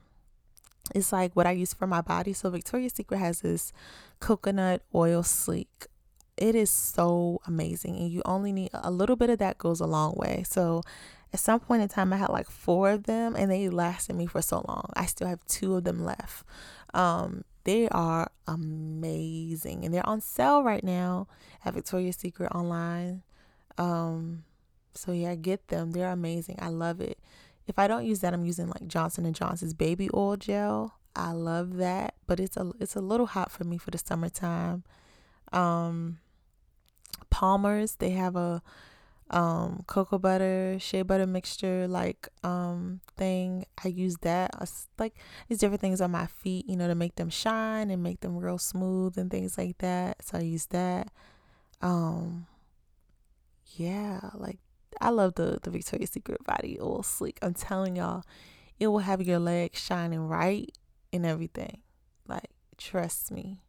it's 0.96 1.12
like 1.12 1.36
what 1.36 1.48
I 1.48 1.52
use 1.52 1.74
for 1.74 1.88
my 1.88 2.02
body. 2.02 2.34
So 2.34 2.50
Victoria's 2.50 2.94
Secret 2.94 3.18
has 3.18 3.42
this 3.42 3.74
coconut 4.20 4.82
oil 4.96 5.24
sleek. 5.24 5.88
It 6.38 6.56
is 6.56 6.70
so 6.70 7.42
amazing, 7.48 7.98
and 7.98 8.10
you 8.10 8.22
only 8.26 8.52
need 8.52 8.70
a 8.74 8.92
little 8.92 9.16
bit 9.16 9.30
of 9.30 9.40
that 9.40 9.58
goes 9.58 9.80
a 9.80 9.88
long 9.88 10.14
way. 10.16 10.44
So 10.48 10.84
at 11.34 11.40
some 11.40 11.60
point 11.60 11.82
in 11.82 11.90
time, 11.90 12.14
I 12.14 12.18
had 12.18 12.30
like 12.30 12.50
four 12.50 12.92
of 12.92 13.04
them, 13.04 13.36
and 13.36 13.52
they 13.52 13.70
lasted 13.70 14.16
me 14.16 14.28
for 14.28 14.42
so 14.42 14.64
long. 14.68 14.90
I 14.96 15.06
still 15.08 15.28
have 15.28 15.44
two 15.48 15.76
of 15.76 15.84
them 15.84 16.04
left. 16.04 16.46
Um, 16.94 17.44
they 17.64 17.90
are 17.90 18.32
amazing, 18.48 19.84
and 19.84 19.94
they're 19.94 20.08
on 20.08 20.22
sale 20.22 20.64
right 20.64 20.84
now 20.84 21.28
at 21.66 21.74
Victoria's 21.74 22.16
Secret 22.16 22.52
online. 22.54 23.24
Um, 23.78 24.44
so 24.94 25.12
yeah, 25.12 25.36
get 25.36 25.68
them. 25.68 25.92
They're 25.92 26.12
amazing. 26.12 26.58
I 26.60 26.70
love 26.70 27.02
it. 27.02 27.20
If 27.68 27.78
I 27.78 27.88
don't 27.88 28.06
use 28.06 28.20
that, 28.22 28.34
I'm 28.34 28.46
using 28.46 28.68
like 28.68 28.88
Johnson 28.88 29.26
and 29.26 29.36
Johnson's 29.36 29.74
baby 29.74 30.10
oil 30.14 30.38
gel. 30.38 30.98
I 31.16 31.32
love 31.32 31.78
that, 31.78 32.14
but 32.26 32.40
it's 32.40 32.58
a 32.58 32.72
it's 32.80 32.96
a 32.96 33.02
little 33.02 33.26
hot 33.26 33.52
for 33.52 33.64
me 33.64 33.78
for 33.78 33.92
the 33.92 33.98
summertime. 33.98 34.84
Um, 35.52 36.20
Palmer's 37.30 37.96
they 37.96 38.12
have 38.12 38.36
a 38.36 38.62
um 39.30 39.84
cocoa 39.88 40.18
butter 40.18 40.78
shea 40.80 41.02
butter 41.02 41.28
mixture 41.28 41.86
like 41.86 42.30
um 42.46 43.02
thing 43.18 43.66
i 43.84 43.90
use 43.90 44.16
that 44.22 44.50
it's 44.62 44.88
like 44.98 45.16
these 45.50 45.58
different 45.58 45.82
things 45.82 46.00
on 46.00 46.10
my 46.10 46.26
feet 46.28 46.66
you 46.70 46.78
know 46.78 46.88
to 46.88 46.96
make 46.96 47.16
them 47.16 47.30
shine 47.30 47.92
and 47.92 48.02
make 48.02 48.22
them 48.22 48.38
real 48.38 48.58
smooth 48.58 49.18
and 49.18 49.30
things 49.30 49.58
like 49.58 49.78
that 49.80 50.16
so 50.24 50.38
i 50.38 50.42
use 50.42 50.68
that 50.68 51.12
um 51.82 52.48
yeah, 53.76 54.20
like 54.34 54.60
I 55.02 55.10
love 55.10 55.36
the 55.36 55.60
the 55.62 55.70
Victoria's 55.70 56.12
Secret 56.12 56.44
body 56.44 56.78
oil 56.82 57.04
sleek. 57.04 57.38
I'm 57.42 57.54
telling 57.54 57.96
y'all, 57.98 58.24
it 58.80 58.88
will 58.88 59.00
have 59.00 59.22
your 59.22 59.40
legs 59.40 59.80
shining 59.80 60.28
right 60.28 60.72
and 61.12 61.26
everything. 61.26 61.82
Like 62.28 62.50
trust 62.78 63.32
me. 63.32 63.62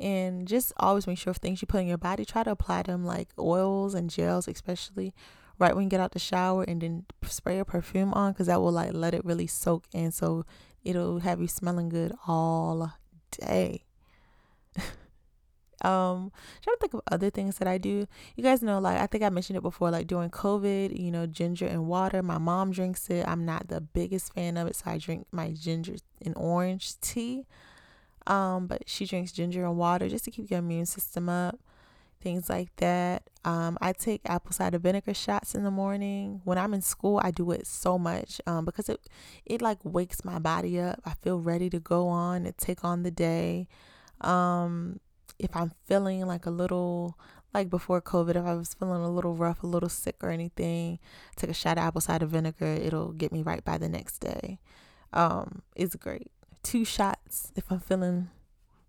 And 0.00 0.48
just 0.48 0.72
always 0.78 1.06
make 1.06 1.18
sure 1.18 1.30
of 1.30 1.36
things 1.36 1.60
you 1.60 1.66
put 1.66 1.82
in 1.82 1.86
your 1.86 1.98
body, 1.98 2.24
try 2.24 2.42
to 2.42 2.50
apply 2.50 2.82
them 2.82 3.04
like 3.04 3.28
oils 3.38 3.94
and 3.94 4.08
gels, 4.08 4.48
especially 4.48 5.12
right 5.58 5.74
when 5.74 5.84
you 5.84 5.90
get 5.90 6.00
out 6.00 6.12
the 6.12 6.18
shower, 6.18 6.64
and 6.64 6.80
then 6.80 7.04
spray 7.22 7.58
a 7.58 7.64
perfume 7.64 8.14
on 8.14 8.32
because 8.32 8.46
that 8.46 8.60
will 8.60 8.72
like 8.72 8.94
let 8.94 9.14
it 9.14 9.24
really 9.24 9.46
soak 9.46 9.84
in. 9.92 10.10
So 10.10 10.46
it'll 10.82 11.20
have 11.20 11.40
you 11.40 11.48
smelling 11.48 11.90
good 11.90 12.12
all 12.26 12.94
day. 13.30 13.84
um 15.82 16.30
trying 16.62 16.76
to 16.76 16.80
think 16.80 16.94
of 16.94 17.00
other 17.10 17.30
things 17.30 17.58
that 17.58 17.68
I 17.68 17.76
do. 17.76 18.06
You 18.36 18.42
guys 18.42 18.62
know, 18.62 18.78
like 18.78 18.98
I 18.98 19.06
think 19.06 19.22
I 19.22 19.28
mentioned 19.28 19.58
it 19.58 19.62
before, 19.62 19.90
like 19.90 20.06
during 20.06 20.30
COVID, 20.30 20.98
you 20.98 21.10
know, 21.10 21.26
ginger 21.26 21.66
and 21.66 21.86
water. 21.86 22.22
My 22.22 22.38
mom 22.38 22.70
drinks 22.70 23.10
it. 23.10 23.28
I'm 23.28 23.44
not 23.44 23.68
the 23.68 23.82
biggest 23.82 24.32
fan 24.32 24.56
of 24.56 24.66
it, 24.66 24.76
so 24.76 24.90
I 24.90 24.98
drink 24.98 25.26
my 25.30 25.50
ginger 25.52 25.96
and 26.24 26.34
orange 26.36 26.98
tea. 27.00 27.46
Um, 28.26 28.66
but 28.66 28.82
she 28.86 29.06
drinks 29.06 29.32
ginger 29.32 29.64
and 29.64 29.76
water 29.76 30.08
just 30.08 30.24
to 30.24 30.30
keep 30.30 30.50
your 30.50 30.58
immune 30.58 30.86
system 30.86 31.28
up. 31.28 31.58
Things 32.20 32.50
like 32.50 32.74
that. 32.76 33.22
Um, 33.46 33.78
I 33.80 33.94
take 33.94 34.20
apple 34.26 34.52
cider 34.52 34.78
vinegar 34.78 35.14
shots 35.14 35.54
in 35.54 35.64
the 35.64 35.70
morning. 35.70 36.42
When 36.44 36.58
I'm 36.58 36.74
in 36.74 36.82
school, 36.82 37.18
I 37.22 37.30
do 37.30 37.50
it 37.50 37.66
so 37.66 37.98
much 37.98 38.42
um, 38.46 38.66
because 38.66 38.90
it 38.90 39.00
it 39.46 39.62
like 39.62 39.78
wakes 39.84 40.22
my 40.22 40.38
body 40.38 40.78
up. 40.78 41.00
I 41.06 41.14
feel 41.22 41.40
ready 41.40 41.70
to 41.70 41.80
go 41.80 42.08
on 42.08 42.44
and 42.44 42.56
take 42.58 42.84
on 42.84 43.04
the 43.04 43.10
day. 43.10 43.68
Um, 44.20 45.00
if 45.38 45.56
I'm 45.56 45.72
feeling 45.86 46.26
like 46.26 46.44
a 46.44 46.50
little 46.50 47.18
like 47.54 47.70
before 47.70 48.02
COVID, 48.02 48.36
if 48.36 48.44
I 48.44 48.54
was 48.54 48.74
feeling 48.74 49.02
a 49.02 49.10
little 49.10 49.34
rough, 49.34 49.62
a 49.62 49.66
little 49.66 49.88
sick 49.88 50.16
or 50.22 50.30
anything, 50.30 50.98
take 51.36 51.50
a 51.50 51.54
shot 51.54 51.78
of 51.78 51.84
apple 51.84 52.02
cider 52.02 52.26
vinegar. 52.26 52.66
It'll 52.66 53.12
get 53.12 53.32
me 53.32 53.42
right 53.42 53.64
by 53.64 53.78
the 53.78 53.88
next 53.88 54.18
day. 54.18 54.60
Um, 55.12 55.62
it's 55.74 55.96
great. 55.96 56.30
Two 56.62 56.84
shots 56.84 57.52
if 57.56 57.70
I'm 57.70 57.80
feeling 57.80 58.28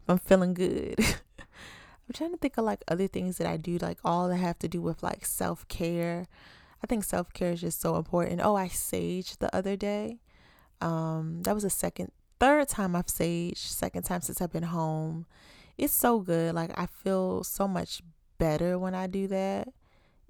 if 0.03 0.10
I'm 0.10 0.17
feeling 0.17 0.53
good. 0.53 0.95
I'm 0.99 2.13
trying 2.13 2.31
to 2.31 2.38
think 2.38 2.57
of 2.57 2.65
like 2.65 2.84
other 2.88 3.07
things 3.07 3.38
that 3.38 3.47
I 3.47 3.57
do, 3.57 3.77
like 3.77 3.99
all 4.03 4.27
that 4.27 4.38
have 4.38 4.60
to 4.60 4.67
do 4.67 4.81
with 4.81 5.03
like 5.03 5.25
self 5.25 5.67
care. 5.67 6.27
I 6.84 6.88
think 6.88 7.03
self 7.03 7.31
care 7.34 7.51
is 7.51 7.62
just 7.62 7.79
so 7.79 7.95
important. 7.95 8.41
Oh, 8.43 8.55
I 8.55 8.67
saged 8.67 9.38
the 9.38 9.55
other 9.55 9.75
day. 9.75 10.19
Um, 10.81 11.43
that 11.43 11.53
was 11.53 11.63
the 11.63 11.69
second, 11.69 12.12
third 12.39 12.67
time 12.67 12.95
I've 12.95 13.05
saged, 13.05 13.57
second 13.57 14.03
time 14.03 14.21
since 14.21 14.41
I've 14.41 14.51
been 14.51 14.63
home 14.63 15.27
it's 15.81 15.93
so 15.93 16.19
good. 16.19 16.53
Like 16.55 16.71
I 16.77 16.86
feel 16.86 17.43
so 17.43 17.67
much 17.67 18.01
better 18.38 18.77
when 18.77 18.95
I 18.95 19.07
do 19.07 19.27
that. 19.27 19.69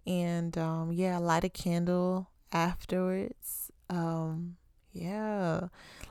And 0.08 0.58
um 0.58 0.91
yeah, 0.91 1.17
light 1.17 1.43
a 1.43 1.49
candle 1.49 2.30
afterwards. 2.51 3.71
Um 3.89 4.58
yeah. 4.93 5.67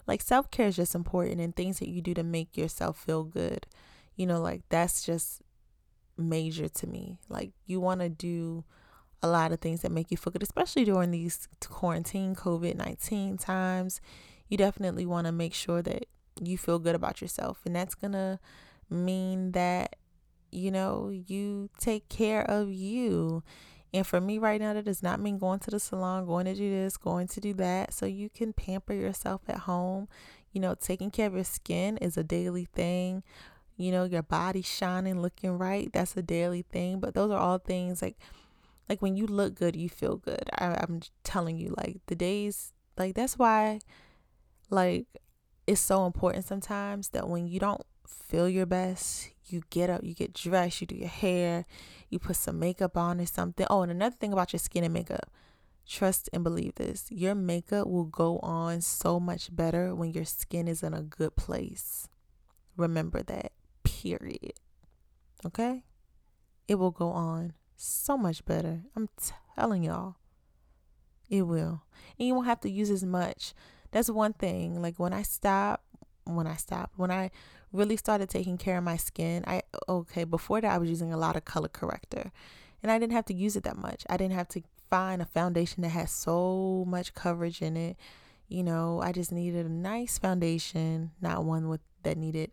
Like 0.06 0.22
self-care 0.22 0.68
is 0.68 0.76
just 0.76 0.94
important 0.94 1.40
and 1.40 1.54
things 1.54 1.78
that 1.78 1.88
you 1.88 2.00
do 2.00 2.14
to 2.14 2.22
make 2.22 2.56
yourself 2.56 2.98
feel 2.98 3.24
good. 3.24 3.66
You 4.16 4.26
know, 4.26 4.40
like 4.40 4.62
that's 4.68 5.04
just 5.04 5.42
major 6.16 6.68
to 6.68 6.86
me. 6.86 7.18
Like 7.28 7.52
you 7.66 7.80
want 7.80 8.00
to 8.00 8.08
do 8.08 8.64
a 9.22 9.28
lot 9.28 9.52
of 9.52 9.60
things 9.60 9.82
that 9.82 9.92
make 9.92 10.10
you 10.10 10.16
feel 10.16 10.32
good, 10.32 10.42
especially 10.42 10.84
during 10.84 11.10
these 11.10 11.48
quarantine 11.68 12.34
COVID 12.34 12.76
19 12.76 13.38
times. 13.38 14.00
You 14.48 14.56
definitely 14.56 15.06
want 15.06 15.26
to 15.26 15.32
make 15.32 15.54
sure 15.54 15.82
that 15.82 16.06
you 16.42 16.58
feel 16.58 16.78
good 16.78 16.94
about 16.94 17.20
yourself. 17.20 17.60
And 17.64 17.76
that's 17.76 17.94
going 17.94 18.12
to 18.12 18.38
mean 18.88 19.52
that, 19.52 19.96
you 20.50 20.70
know, 20.70 21.10
you 21.10 21.70
take 21.78 22.08
care 22.08 22.42
of 22.42 22.72
you. 22.72 23.42
And 23.92 24.06
for 24.06 24.20
me 24.20 24.38
right 24.38 24.60
now, 24.60 24.72
that 24.74 24.84
does 24.84 25.02
not 25.02 25.20
mean 25.20 25.38
going 25.38 25.58
to 25.60 25.70
the 25.70 25.80
salon, 25.80 26.26
going 26.26 26.46
to 26.46 26.54
do 26.54 26.70
this, 26.70 26.96
going 26.96 27.26
to 27.28 27.40
do 27.40 27.54
that. 27.54 27.92
So 27.92 28.06
you 28.06 28.30
can 28.30 28.52
pamper 28.52 28.92
yourself 28.94 29.42
at 29.48 29.58
home. 29.60 30.08
You 30.52 30.60
know, 30.60 30.74
taking 30.74 31.10
care 31.10 31.26
of 31.26 31.34
your 31.34 31.44
skin 31.44 31.96
is 31.98 32.16
a 32.16 32.24
daily 32.24 32.66
thing. 32.66 33.22
you 33.76 33.90
know, 33.92 34.04
your 34.04 34.22
body 34.22 34.62
shining, 34.62 35.22
looking 35.22 35.56
right. 35.58 35.90
That's 35.92 36.16
a 36.16 36.22
daily 36.22 36.62
thing. 36.62 37.00
But 37.00 37.14
those 37.14 37.30
are 37.30 37.38
all 37.38 37.58
things 37.58 38.02
like 38.02 38.18
like 38.88 39.00
when 39.02 39.16
you 39.16 39.26
look 39.26 39.54
good, 39.54 39.76
you 39.76 39.88
feel 39.88 40.16
good. 40.16 40.50
I, 40.58 40.76
I'm 40.80 41.00
telling 41.24 41.56
you, 41.58 41.74
like 41.76 42.00
the 42.06 42.14
days 42.16 42.72
like 42.98 43.14
that's 43.14 43.38
why 43.38 43.80
like 44.70 45.06
it's 45.66 45.80
so 45.80 46.06
important 46.06 46.44
sometimes 46.44 47.10
that 47.10 47.28
when 47.28 47.46
you 47.46 47.60
don't 47.60 47.82
feel 48.06 48.48
your 48.48 48.66
best, 48.66 49.30
you 49.52 49.62
get 49.70 49.90
up, 49.90 50.02
you 50.04 50.14
get 50.14 50.32
dressed, 50.32 50.80
you 50.80 50.86
do 50.86 50.94
your 50.94 51.08
hair, 51.08 51.66
you 52.08 52.18
put 52.18 52.36
some 52.36 52.58
makeup 52.58 52.96
on 52.96 53.20
or 53.20 53.26
something. 53.26 53.66
Oh, 53.70 53.82
and 53.82 53.90
another 53.90 54.16
thing 54.16 54.32
about 54.32 54.52
your 54.52 54.60
skin 54.60 54.84
and 54.84 54.94
makeup. 54.94 55.30
Trust 55.86 56.30
and 56.32 56.44
believe 56.44 56.76
this. 56.76 57.06
Your 57.10 57.34
makeup 57.34 57.86
will 57.86 58.04
go 58.04 58.38
on 58.38 58.80
so 58.80 59.18
much 59.18 59.54
better 59.54 59.94
when 59.94 60.12
your 60.12 60.24
skin 60.24 60.68
is 60.68 60.82
in 60.82 60.94
a 60.94 61.02
good 61.02 61.36
place. 61.36 62.08
Remember 62.76 63.22
that. 63.24 63.52
Period. 63.82 64.54
Okay? 65.44 65.84
It 66.68 66.76
will 66.76 66.92
go 66.92 67.08
on 67.08 67.54
so 67.76 68.16
much 68.16 68.44
better. 68.44 68.82
I'm 68.94 69.08
telling 69.56 69.82
y'all. 69.82 70.16
It 71.28 71.42
will. 71.42 71.82
And 72.18 72.28
you 72.28 72.34
won't 72.34 72.46
have 72.46 72.60
to 72.60 72.70
use 72.70 72.90
as 72.90 73.04
much. 73.04 73.54
That's 73.90 74.10
one 74.10 74.32
thing. 74.32 74.80
Like 74.82 74.98
when 74.98 75.12
I 75.12 75.22
stop, 75.22 75.82
when 76.24 76.46
I 76.46 76.56
stopped, 76.56 76.98
when 76.98 77.10
I 77.10 77.30
really 77.72 77.96
started 77.96 78.28
taking 78.28 78.58
care 78.58 78.78
of 78.78 78.84
my 78.84 78.96
skin, 78.96 79.44
I 79.46 79.62
okay, 79.88 80.24
before 80.24 80.60
that 80.60 80.72
I 80.72 80.78
was 80.78 80.88
using 80.88 81.12
a 81.12 81.16
lot 81.16 81.36
of 81.36 81.44
color 81.44 81.68
corrector. 81.68 82.32
And 82.82 82.90
I 82.90 82.98
didn't 82.98 83.12
have 83.12 83.26
to 83.26 83.34
use 83.34 83.56
it 83.56 83.64
that 83.64 83.76
much. 83.76 84.04
I 84.08 84.16
didn't 84.16 84.34
have 84.34 84.48
to 84.48 84.62
find 84.88 85.20
a 85.20 85.26
foundation 85.26 85.82
that 85.82 85.90
has 85.90 86.10
so 86.10 86.84
much 86.88 87.14
coverage 87.14 87.62
in 87.62 87.76
it. 87.76 87.96
You 88.48 88.64
know, 88.64 89.00
I 89.00 89.12
just 89.12 89.30
needed 89.30 89.66
a 89.66 89.68
nice 89.68 90.18
foundation, 90.18 91.12
not 91.20 91.44
one 91.44 91.68
with 91.68 91.80
that 92.02 92.16
needed 92.16 92.52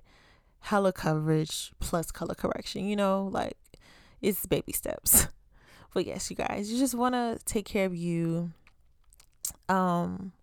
hella 0.59 0.91
coverage 0.91 1.71
plus 1.79 2.11
color 2.11 2.35
correction. 2.35 2.85
You 2.85 2.95
know, 2.95 3.29
like 3.31 3.57
it's 4.21 4.45
baby 4.45 4.73
steps. 4.73 5.27
but 5.93 6.05
yes, 6.05 6.29
you 6.29 6.35
guys, 6.35 6.71
you 6.71 6.77
just 6.77 6.95
want 6.95 7.15
to 7.15 7.39
take 7.45 7.65
care 7.65 7.85
of 7.85 7.95
you. 7.95 8.51
Um 9.69 10.33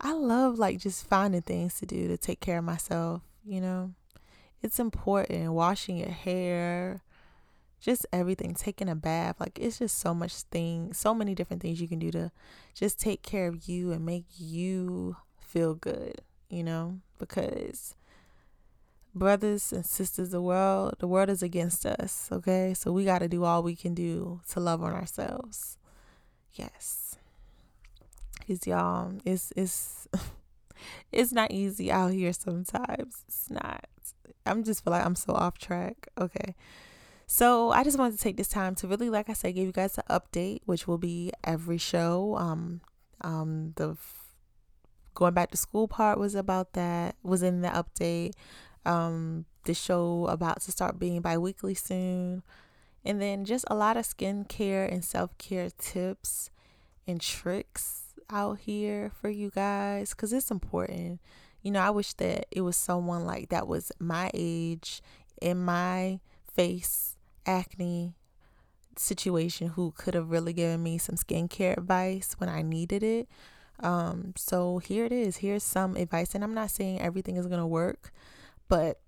I 0.00 0.12
love 0.12 0.58
like 0.58 0.78
just 0.78 1.06
finding 1.06 1.42
things 1.42 1.78
to 1.78 1.86
do 1.86 2.08
to 2.08 2.16
take 2.16 2.40
care 2.40 2.58
of 2.58 2.64
myself, 2.64 3.22
you 3.44 3.60
know. 3.60 3.92
It's 4.62 4.78
important 4.78 5.52
washing 5.52 5.96
your 5.96 6.10
hair, 6.10 7.02
just 7.80 8.06
everything, 8.12 8.54
taking 8.54 8.88
a 8.88 8.94
bath. 8.94 9.40
Like 9.40 9.58
it's 9.60 9.80
just 9.80 9.98
so 9.98 10.14
much 10.14 10.34
thing, 10.34 10.92
so 10.92 11.12
many 11.12 11.34
different 11.34 11.62
things 11.62 11.80
you 11.80 11.88
can 11.88 11.98
do 11.98 12.10
to 12.12 12.30
just 12.74 13.00
take 13.00 13.22
care 13.22 13.48
of 13.48 13.68
you 13.68 13.90
and 13.90 14.06
make 14.06 14.26
you 14.38 15.16
feel 15.40 15.74
good, 15.74 16.20
you 16.48 16.62
know, 16.62 17.00
because 17.18 17.96
brothers 19.14 19.72
and 19.72 19.84
sisters, 19.84 20.30
the 20.30 20.40
world, 20.40 20.94
the 21.00 21.08
world 21.08 21.28
is 21.28 21.42
against 21.42 21.84
us, 21.84 22.28
okay? 22.30 22.72
So 22.74 22.92
we 22.92 23.04
got 23.04 23.18
to 23.18 23.28
do 23.28 23.44
all 23.44 23.62
we 23.62 23.76
can 23.76 23.94
do 23.94 24.40
to 24.50 24.60
love 24.60 24.82
on 24.82 24.92
ourselves. 24.92 25.76
Yes. 26.54 27.16
Cuz 28.46 28.66
y'all, 28.66 29.12
it's 29.24 29.52
it's 29.56 30.08
it's 31.12 31.32
not 31.32 31.50
easy 31.50 31.90
out 31.90 32.12
here 32.12 32.32
sometimes. 32.32 33.24
It's 33.26 33.50
not. 33.50 33.86
I'm 34.46 34.64
just 34.64 34.84
feel 34.84 34.92
like 34.92 35.04
I'm 35.04 35.14
so 35.14 35.32
off 35.32 35.58
track. 35.58 36.08
Okay. 36.18 36.54
So 37.26 37.70
I 37.70 37.82
just 37.84 37.98
wanted 37.98 38.18
to 38.18 38.22
take 38.22 38.36
this 38.36 38.48
time 38.48 38.74
to 38.76 38.88
really, 38.88 39.08
like 39.08 39.30
I 39.30 39.32
said, 39.32 39.54
give 39.54 39.64
you 39.64 39.72
guys 39.72 39.98
an 39.98 40.04
update, 40.10 40.60
which 40.66 40.86
will 40.86 40.98
be 40.98 41.32
every 41.44 41.78
show. 41.78 42.36
Um, 42.36 42.82
um, 43.22 43.72
the 43.76 43.92
f- 43.92 44.34
going 45.14 45.34
back 45.34 45.50
to 45.52 45.56
school 45.56 45.88
part 45.88 46.18
was 46.18 46.34
about 46.34 46.74
that. 46.74 47.16
Was 47.22 47.42
in 47.42 47.62
the 47.62 47.68
update. 47.68 48.32
Um, 48.84 49.46
the 49.64 49.74
show 49.74 50.26
about 50.26 50.60
to 50.62 50.72
start 50.72 50.98
being 50.98 51.20
bi-weekly 51.20 51.74
soon, 51.74 52.42
and 53.04 53.22
then 53.22 53.44
just 53.44 53.64
a 53.68 53.76
lot 53.76 53.96
of 53.96 54.04
skincare 54.04 54.92
and 54.92 55.04
self 55.04 55.38
care 55.38 55.70
tips 55.78 56.50
and 57.06 57.20
tricks 57.20 58.14
out 58.28 58.58
here 58.60 59.10
for 59.20 59.28
you 59.28 59.50
guys 59.50 60.10
because 60.10 60.32
it's 60.32 60.50
important. 60.50 61.20
You 61.62 61.70
know, 61.70 61.80
I 61.80 61.90
wish 61.90 62.12
that 62.14 62.46
it 62.50 62.60
was 62.62 62.76
someone 62.76 63.24
like 63.24 63.48
that 63.50 63.68
was 63.68 63.92
my 63.98 64.30
age, 64.34 65.02
in 65.40 65.58
my 65.64 66.20
face, 66.54 67.16
acne 67.46 68.14
situation, 68.96 69.68
who 69.68 69.92
could 69.96 70.14
have 70.14 70.30
really 70.30 70.52
given 70.52 70.82
me 70.82 70.98
some 70.98 71.16
skincare 71.16 71.76
advice 71.76 72.34
when 72.38 72.48
I 72.48 72.62
needed 72.62 73.02
it. 73.02 73.28
Um, 73.80 74.32
so 74.36 74.78
here 74.78 75.04
it 75.04 75.12
is. 75.12 75.38
Here's 75.38 75.64
some 75.64 75.96
advice, 75.96 76.34
and 76.34 76.44
I'm 76.44 76.54
not 76.54 76.70
saying 76.70 77.00
everything 77.00 77.36
is 77.36 77.46
gonna 77.46 77.66
work, 77.66 78.12
but 78.68 79.00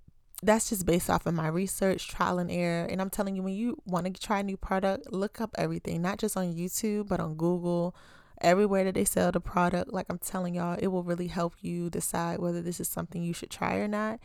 that's 0.43 0.69
just 0.69 0.85
based 0.85 1.09
off 1.09 1.27
of 1.27 1.35
my 1.35 1.49
research, 1.49 2.09
trial 2.09 2.39
and 2.39 2.51
error. 2.51 2.87
And 2.87 3.01
I'm 3.01 3.11
telling 3.11 3.37
you, 3.37 3.43
when 3.43 3.55
you 3.55 3.81
want 3.87 4.07
to 4.07 4.13
try 4.21 4.41
a 4.41 4.43
new 4.43 4.57
product, 4.57 5.13
look 5.13 5.41
up 5.41 5.51
everything, 5.57 6.03
not 6.03 6.19
just 6.19 6.37
on 6.37 6.55
YouTube, 6.55 7.09
but 7.09 7.21
on 7.21 7.35
Google, 7.35 7.95
everywhere 8.41 8.85
that 8.85 8.95
they 8.95 9.05
sell 9.05 9.33
the 9.33 9.41
product. 9.41 9.93
Like 9.93 10.07
I'm 10.09 10.19
telling 10.19 10.55
y'all, 10.55 10.77
it 10.79 10.89
will 10.89 11.03
really 11.03 11.29
help 11.29 11.55
you 11.61 11.91
decide 11.91 12.39
whether 12.39 12.61
this 12.63 12.81
is 12.81 12.89
something 12.89 13.23
you 13.23 13.33
should 13.33 13.51
try 13.51 13.77
or 13.77 13.89
not. 13.89 14.21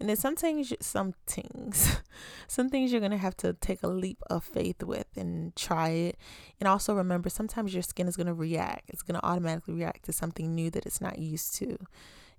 And 0.00 0.08
then 0.08 0.16
some 0.16 0.36
things, 0.36 0.72
some 0.80 1.14
things, 1.26 2.00
some 2.46 2.70
things 2.70 2.92
you're 2.92 3.00
gonna 3.00 3.18
have 3.18 3.36
to 3.38 3.54
take 3.54 3.82
a 3.82 3.88
leap 3.88 4.22
of 4.30 4.44
faith 4.44 4.82
with 4.82 5.08
and 5.16 5.54
try 5.56 5.88
it. 5.88 6.16
And 6.60 6.68
also 6.68 6.94
remember, 6.94 7.28
sometimes 7.28 7.74
your 7.74 7.82
skin 7.82 8.06
is 8.06 8.16
gonna 8.16 8.34
react. 8.34 8.90
It's 8.90 9.02
gonna 9.02 9.20
automatically 9.22 9.74
react 9.74 10.04
to 10.04 10.12
something 10.12 10.54
new 10.54 10.70
that 10.70 10.86
it's 10.86 11.00
not 11.00 11.18
used 11.18 11.54
to. 11.56 11.78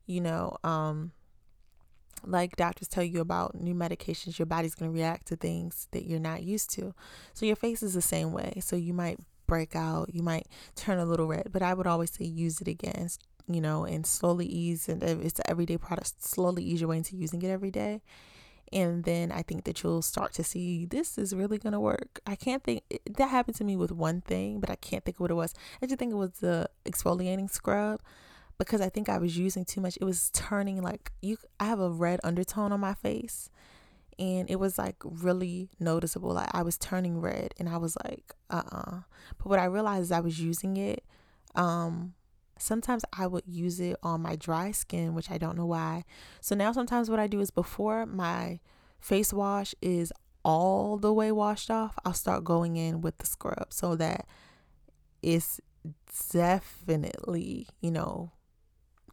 You 0.05 0.21
know, 0.21 0.57
um, 0.63 1.11
like 2.25 2.55
doctors 2.55 2.87
tell 2.87 3.03
you 3.03 3.19
about 3.19 3.55
new 3.55 3.75
medications, 3.75 4.39
your 4.39 4.45
body's 4.45 4.75
gonna 4.75 4.91
react 4.91 5.27
to 5.27 5.35
things 5.35 5.89
that 5.91 6.05
you're 6.05 6.19
not 6.19 6.43
used 6.43 6.69
to. 6.71 6.93
So 7.33 7.45
your 7.45 7.57
face 7.57 7.83
is 7.83 7.93
the 7.93 8.01
same 8.01 8.31
way. 8.31 8.59
So 8.61 8.77
you 8.77 8.93
might 8.93 9.19
break 9.49 9.75
out. 9.75 10.13
You 10.13 10.23
might 10.23 10.47
turn 10.75 10.99
a 10.99 11.05
little 11.05 11.27
red, 11.27 11.49
but 11.51 11.61
I 11.61 11.73
would 11.73 11.87
always 11.87 12.11
say 12.11 12.25
use 12.25 12.61
it 12.61 12.67
again, 12.67 13.09
you 13.47 13.59
know, 13.59 13.83
and 13.83 14.05
slowly 14.05 14.45
ease. 14.45 14.87
And 14.87 15.03
it's 15.03 15.39
an 15.39 15.45
everyday 15.49 15.77
product, 15.77 16.23
slowly 16.23 16.63
ease 16.63 16.81
your 16.81 16.89
way 16.89 16.97
into 16.97 17.17
using 17.17 17.41
it 17.41 17.49
every 17.49 17.71
day. 17.71 18.01
And 18.71 19.03
then 19.03 19.31
I 19.31 19.41
think 19.41 19.63
that 19.63 19.81
you'll 19.81 20.03
start 20.03 20.31
to 20.33 20.43
see 20.43 20.85
this 20.85 21.17
is 21.17 21.33
really 21.33 21.57
to 21.57 21.79
work. 21.79 22.19
I 22.27 22.35
can't 22.35 22.63
think 22.63 22.83
that 23.09 23.29
happened 23.29 23.57
to 23.57 23.63
me 23.63 23.75
with 23.75 23.91
one 23.91 24.21
thing, 24.21 24.59
but 24.59 24.69
I 24.69 24.75
can't 24.75 25.03
think 25.03 25.17
of 25.17 25.21
what 25.21 25.31
it 25.31 25.35
was. 25.35 25.55
I 25.81 25.87
just 25.87 25.97
think 25.97 26.11
it 26.11 26.17
was 26.17 26.33
the 26.39 26.69
exfoliating 26.85 27.49
scrub 27.49 27.99
because 28.59 28.79
I 28.81 28.89
think 28.89 29.09
I 29.09 29.17
was 29.17 29.37
using 29.37 29.65
too 29.65 29.81
much. 29.81 29.97
It 29.99 30.03
was 30.03 30.29
turning 30.33 30.83
like 30.83 31.11
you 31.21 31.37
I 31.59 31.65
have 31.65 31.79
a 31.79 31.89
red 31.89 32.19
undertone 32.23 32.71
on 32.71 32.79
my 32.79 32.93
face 32.93 33.49
and 34.19 34.49
it 34.49 34.59
was 34.59 34.77
like 34.77 34.97
really 35.03 35.69
noticeable. 35.79 36.33
Like 36.33 36.49
I 36.53 36.61
was 36.61 36.77
turning 36.77 37.21
red 37.21 37.53
and 37.57 37.69
I 37.69 37.77
was 37.77 37.97
like, 38.03 38.35
uh 38.49 38.63
uh-uh. 38.65 38.97
uh 38.97 38.99
But 39.37 39.47
what 39.47 39.59
I 39.59 39.65
realized 39.65 40.03
is 40.03 40.11
I 40.11 40.19
was 40.19 40.39
using 40.39 40.77
it, 40.77 41.03
um, 41.55 42.13
sometimes 42.57 43.03
I 43.17 43.25
would 43.27 43.45
use 43.47 43.79
it 43.79 43.95
on 44.03 44.21
my 44.21 44.35
dry 44.35 44.71
skin, 44.71 45.15
which 45.15 45.31
I 45.31 45.37
don't 45.37 45.57
know 45.57 45.65
why. 45.65 46.03
So 46.41 46.53
now 46.53 46.73
sometimes 46.73 47.09
what 47.09 47.19
I 47.19 47.27
do 47.27 47.39
is 47.39 47.49
before 47.49 48.05
my 48.05 48.59
face 48.99 49.31
wash 49.31 49.73
is 49.81 50.11
all 50.43 50.97
the 50.97 51.13
way 51.13 51.31
washed 51.31 51.71
off, 51.71 51.95
I'll 52.05 52.13
start 52.13 52.43
going 52.43 52.75
in 52.75 53.01
with 53.01 53.17
the 53.17 53.25
scrub 53.25 53.67
so 53.69 53.95
that 53.95 54.25
it's 55.21 55.61
definitely, 56.31 57.67
you 57.81 57.91
know, 57.91 58.31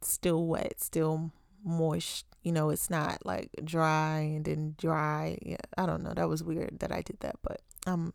still 0.02 0.46
wet, 0.46 0.80
still 0.80 1.32
moist 1.64 2.26
you 2.46 2.52
know, 2.52 2.70
it's 2.70 2.88
not 2.88 3.26
like 3.26 3.50
dry 3.64 4.20
and 4.20 4.44
then 4.44 4.76
dry. 4.78 5.36
Yeah, 5.42 5.56
I 5.76 5.84
don't 5.84 6.04
know. 6.04 6.12
That 6.14 6.28
was 6.28 6.44
weird 6.44 6.78
that 6.78 6.92
I 6.92 7.02
did 7.02 7.18
that, 7.18 7.34
but 7.42 7.60
I'm 7.88 8.14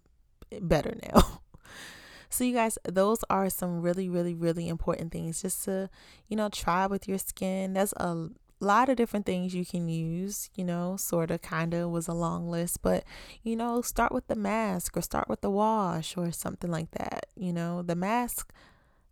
better 0.61 0.95
now. 1.13 1.41
so 2.29 2.45
you 2.45 2.53
guys, 2.53 2.77
those 2.85 3.25
are 3.29 3.49
some 3.49 3.81
really, 3.81 4.07
really, 4.07 4.33
really 4.33 4.69
important 4.69 5.11
things 5.11 5.41
just 5.41 5.65
to, 5.65 5.89
you 6.29 6.37
know, 6.37 6.47
try 6.47 6.87
with 6.87 7.09
your 7.09 7.17
skin. 7.17 7.73
There's 7.73 7.91
a 7.97 8.29
lot 8.61 8.87
of 8.87 8.95
different 8.95 9.25
things 9.25 9.53
you 9.53 9.65
can 9.65 9.89
use, 9.89 10.49
you 10.55 10.63
know, 10.63 10.95
sort 10.95 11.29
of 11.29 11.41
kind 11.41 11.73
of 11.73 11.89
was 11.89 12.07
a 12.07 12.13
long 12.13 12.49
list, 12.49 12.81
but 12.81 13.03
you 13.43 13.57
know, 13.57 13.81
start 13.81 14.13
with 14.13 14.27
the 14.27 14.37
mask 14.37 14.95
or 14.95 15.01
start 15.01 15.27
with 15.27 15.41
the 15.41 15.51
wash 15.51 16.15
or 16.15 16.31
something 16.31 16.71
like 16.71 16.91
that. 16.91 17.25
You 17.35 17.51
know, 17.51 17.81
the 17.81 17.95
mask, 17.95 18.53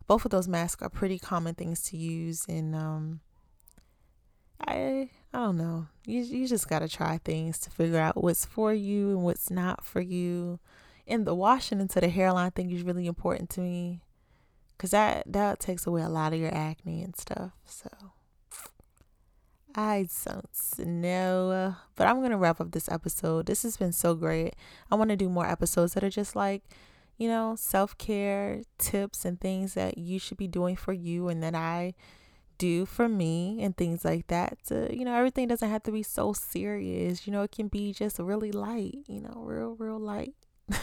both 0.07 0.23
of 0.23 0.31
those 0.31 0.47
masks 0.47 0.81
are 0.81 0.89
pretty 0.89 1.19
common 1.19 1.55
things 1.55 1.81
to 1.89 1.97
use 1.97 2.45
and 2.47 2.73
um 2.73 3.19
I 4.67 5.09
I 5.33 5.37
don't 5.37 5.57
know. 5.57 5.87
You 6.05 6.21
you 6.21 6.47
just 6.47 6.67
gotta 6.67 6.87
try 6.89 7.19
things 7.19 7.59
to 7.59 7.69
figure 7.69 7.99
out 7.99 8.21
what's 8.21 8.45
for 8.45 8.73
you 8.73 9.11
and 9.11 9.23
what's 9.23 9.49
not 9.49 9.83
for 9.85 10.01
you. 10.01 10.59
And 11.07 11.25
the 11.25 11.35
washing 11.35 11.79
into 11.79 11.99
the 11.99 12.09
hairline 12.09 12.51
thing 12.51 12.71
is 12.71 12.83
really 12.83 13.07
important 13.07 13.49
to 13.51 13.61
me, 13.61 14.01
cause 14.77 14.91
that 14.91 15.23
that 15.31 15.59
takes 15.59 15.87
away 15.87 16.01
a 16.01 16.09
lot 16.09 16.33
of 16.33 16.39
your 16.39 16.53
acne 16.53 17.01
and 17.03 17.15
stuff. 17.15 17.51
So 17.65 17.89
I 19.75 20.07
don't 20.25 21.01
know, 21.01 21.75
but 21.95 22.07
I'm 22.07 22.21
gonna 22.21 22.37
wrap 22.37 22.59
up 22.59 22.71
this 22.71 22.89
episode. 22.89 23.45
This 23.45 23.63
has 23.63 23.77
been 23.77 23.91
so 23.91 24.15
great. 24.15 24.55
I 24.91 24.95
want 24.95 25.09
to 25.11 25.15
do 25.15 25.29
more 25.29 25.47
episodes 25.47 25.93
that 25.93 26.03
are 26.03 26.09
just 26.09 26.35
like, 26.35 26.63
you 27.17 27.27
know, 27.27 27.55
self 27.55 27.97
care 27.97 28.63
tips 28.77 29.25
and 29.25 29.39
things 29.39 29.75
that 29.75 29.97
you 29.97 30.19
should 30.19 30.37
be 30.37 30.47
doing 30.47 30.75
for 30.75 30.93
you, 30.93 31.27
and 31.29 31.41
that 31.43 31.55
I 31.55 31.93
do 32.59 32.85
for 32.85 33.09
me 33.09 33.57
and 33.63 33.75
things 33.75 34.05
like 34.05 34.27
that. 34.27 34.59
To, 34.67 34.95
you 34.95 35.03
know, 35.03 35.15
everything 35.15 35.47
doesn't 35.47 35.69
have 35.69 35.81
to 35.83 35.91
be 35.91 36.03
so 36.03 36.33
serious. 36.33 37.25
You 37.25 37.33
know, 37.33 37.41
it 37.41 37.51
can 37.51 37.67
be 37.67 37.91
just 37.91 38.19
really 38.19 38.51
light, 38.51 38.99
you 39.07 39.21
know, 39.21 39.41
real, 39.43 39.75
real 39.79 39.97
light. 39.97 40.35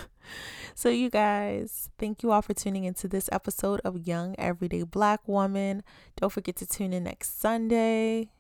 so, 0.74 0.88
you 0.88 1.08
guys, 1.08 1.90
thank 1.98 2.24
you 2.24 2.32
all 2.32 2.42
for 2.42 2.54
tuning 2.54 2.82
into 2.82 3.06
this 3.06 3.28
episode 3.30 3.80
of 3.84 4.08
Young 4.08 4.34
Everyday 4.38 4.82
Black 4.82 5.20
Woman. 5.28 5.84
Don't 6.16 6.32
forget 6.32 6.56
to 6.56 6.66
tune 6.66 6.92
in 6.92 7.04
next 7.04 7.40
Sunday. 7.40 8.30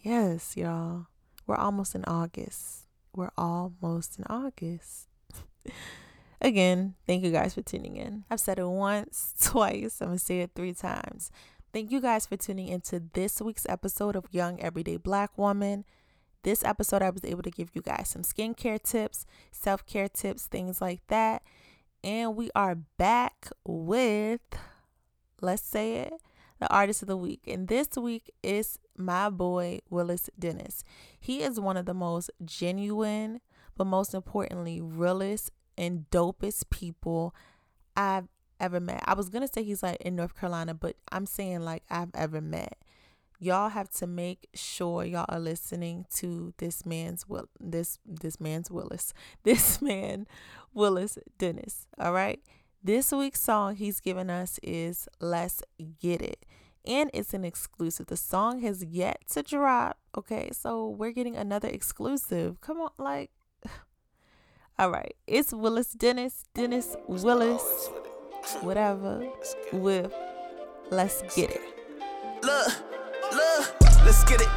Yes, 0.00 0.56
y'all. 0.56 1.06
We're 1.46 1.56
almost 1.56 1.94
in 1.94 2.04
August. 2.04 2.86
We're 3.14 3.32
almost 3.38 4.18
in 4.18 4.24
August. 4.28 5.08
Again, 6.42 6.94
thank 7.06 7.22
you 7.22 7.30
guys 7.30 7.54
for 7.54 7.62
tuning 7.62 7.96
in. 7.96 8.24
I've 8.30 8.40
said 8.40 8.58
it 8.58 8.66
once, 8.66 9.34
twice. 9.42 10.00
I'm 10.00 10.12
to 10.12 10.18
say 10.18 10.40
it 10.40 10.52
three 10.54 10.72
times. 10.72 11.30
Thank 11.72 11.92
you 11.92 12.00
guys 12.00 12.26
for 12.26 12.36
tuning 12.36 12.66
into 12.66 13.00
this 13.12 13.40
week's 13.40 13.64
episode 13.68 14.16
of 14.16 14.24
Young 14.32 14.60
Everyday 14.60 14.96
Black 14.96 15.38
Woman. 15.38 15.84
This 16.42 16.64
episode, 16.64 17.00
I 17.00 17.10
was 17.10 17.24
able 17.24 17.44
to 17.44 17.50
give 17.50 17.70
you 17.74 17.80
guys 17.80 18.08
some 18.08 18.22
skincare 18.22 18.82
tips, 18.82 19.24
self 19.52 19.86
care 19.86 20.08
tips, 20.08 20.46
things 20.46 20.80
like 20.80 21.00
that. 21.06 21.44
And 22.02 22.34
we 22.34 22.50
are 22.56 22.74
back 22.74 23.50
with, 23.64 24.40
let's 25.40 25.62
say 25.62 25.98
it, 25.98 26.14
the 26.58 26.68
artist 26.74 27.02
of 27.02 27.08
the 27.08 27.16
week. 27.16 27.42
And 27.46 27.68
this 27.68 27.90
week 27.96 28.32
is 28.42 28.80
my 28.96 29.30
boy, 29.30 29.78
Willis 29.88 30.28
Dennis. 30.36 30.82
He 31.20 31.40
is 31.40 31.60
one 31.60 31.76
of 31.76 31.86
the 31.86 31.94
most 31.94 32.32
genuine, 32.44 33.42
but 33.76 33.86
most 33.86 34.12
importantly, 34.12 34.80
realest 34.80 35.52
and 35.78 36.06
dopest 36.10 36.68
people 36.70 37.32
I've 37.96 38.26
ever 38.60 38.78
met. 38.78 39.02
I 39.04 39.14
was 39.14 39.28
gonna 39.28 39.48
say 39.48 39.64
he's 39.64 39.82
like 39.82 40.00
in 40.00 40.16
North 40.16 40.38
Carolina, 40.38 40.74
but 40.74 40.96
I'm 41.10 41.26
saying 41.26 41.60
like 41.60 41.82
I've 41.90 42.10
ever 42.14 42.40
met. 42.40 42.78
Y'all 43.42 43.70
have 43.70 43.88
to 43.92 44.06
make 44.06 44.48
sure 44.52 45.02
y'all 45.02 45.24
are 45.30 45.40
listening 45.40 46.04
to 46.16 46.52
this 46.58 46.84
man's 46.84 47.26
will 47.26 47.48
this 47.58 47.98
this 48.04 48.38
man's 48.38 48.70
Willis. 48.70 49.14
This 49.42 49.80
man 49.80 50.26
Willis 50.74 51.18
Dennis. 51.38 51.86
All 51.98 52.12
right. 52.12 52.40
This 52.82 53.12
week's 53.12 53.40
song 53.40 53.76
he's 53.76 54.00
given 54.00 54.30
us 54.30 54.60
is 54.62 55.08
Let's 55.20 55.62
Get 56.00 56.22
It. 56.22 56.44
And 56.86 57.10
it's 57.12 57.34
an 57.34 57.44
exclusive. 57.44 58.06
The 58.06 58.16
song 58.16 58.60
has 58.60 58.84
yet 58.84 59.20
to 59.32 59.42
drop. 59.42 59.98
Okay, 60.16 60.50
so 60.52 60.88
we're 60.88 61.12
getting 61.12 61.36
another 61.36 61.68
exclusive. 61.68 62.60
Come 62.60 62.80
on, 62.80 62.90
like 62.98 63.30
all 64.78 64.90
right, 64.90 65.14
it's 65.26 65.52
Willis 65.52 65.92
Dennis, 65.92 66.44
Dennis 66.54 66.96
Willis 67.06 67.90
whatever, 68.62 69.26
with 69.72 70.12
Let's 70.90 71.22
Get 71.34 71.50
It. 71.50 71.60
Look, 72.42 72.68
look, 73.32 73.80
let's 74.04 74.24
get 74.24 74.40
it. 74.40 74.48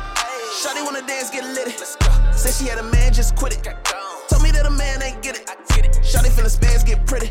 Shawty 0.62 0.84
wanna 0.84 1.06
dance, 1.06 1.30
get 1.30 1.44
lit. 1.46 1.70
Say 2.36 2.52
she 2.52 2.70
had 2.70 2.80
a 2.80 2.84
man, 2.84 3.14
just 3.14 3.36
quit 3.36 3.54
it. 3.54 3.64
Told 4.30 4.42
me 4.42 4.52
that 4.52 4.66
a 4.66 4.70
man 4.70 5.02
ain't 5.04 5.22
get 5.22 5.36
it. 5.36 5.48
Shawty 6.02 6.30
feeling 6.32 6.50
spans, 6.50 6.84
get 6.84 7.06
pretty. 7.06 7.28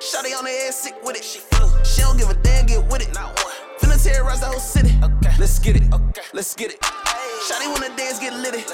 Shawty 0.00 0.36
on 0.36 0.44
the 0.44 0.50
ass, 0.66 0.76
sick 0.76 0.94
with 1.04 1.16
it. 1.16 1.24
She 1.24 1.38
flew. 1.38 1.68
She 1.84 2.02
don't 2.02 2.16
give 2.18 2.28
a 2.28 2.34
damn, 2.34 2.66
get 2.66 2.84
with 2.86 3.02
it. 3.02 3.14
Not 3.14 3.38
one. 3.42 3.54
Finna 3.80 4.02
terrorize 4.02 4.40
the 4.40 4.46
whole 4.46 4.60
city. 4.60 4.92
Let's 5.38 5.58
get 5.58 5.76
it. 5.76 5.84
Let's 6.32 6.54
get 6.54 6.72
it. 6.72 6.80
Shawty 6.80 7.72
wanna 7.72 7.94
dance, 7.96 8.18
get 8.18 8.34
lit. 8.34 8.68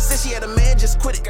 Say 0.00 0.28
she 0.28 0.34
had 0.34 0.44
a 0.44 0.48
man, 0.48 0.78
just 0.78 1.00
quit 1.00 1.18
it. 1.18 1.24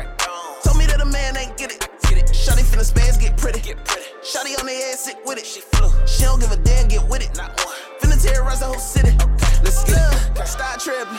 Told 0.63 0.77
me 0.77 0.87
that 0.87 1.01
a 1.01 1.07
man 1.07 1.37
ain't 1.37 1.57
get 1.57 1.73
it. 1.73 1.87
Shawty 2.27 2.63
finna 2.63 2.85
spans, 2.85 3.17
get 3.17 3.37
pretty. 3.37 3.61
Get 3.61 3.85
pretty. 3.85 4.09
Shawty 4.23 4.59
on 4.61 4.67
the 4.67 4.73
ass, 4.91 5.01
sick 5.01 5.19
with 5.25 5.39
it. 5.39 5.47
She 5.47 5.61
flew. 5.61 5.91
She 6.07 6.25
don't 6.25 6.41
give 6.41 6.53
a 6.53 6.57
damn, 6.57 6.89
get 6.89 7.09
with 7.09 7.23
it. 7.23 7.37
Not 7.37 7.59
one. 7.65 7.77
Finna 8.01 8.23
terrorize 8.23 8.61
the 8.61 8.67
whole 8.67 8.79
city. 8.79 9.17
Let's 9.63 9.85
get 9.85 9.97
it. 9.97 10.47
Start 10.47 10.81
tripping. 10.81 11.19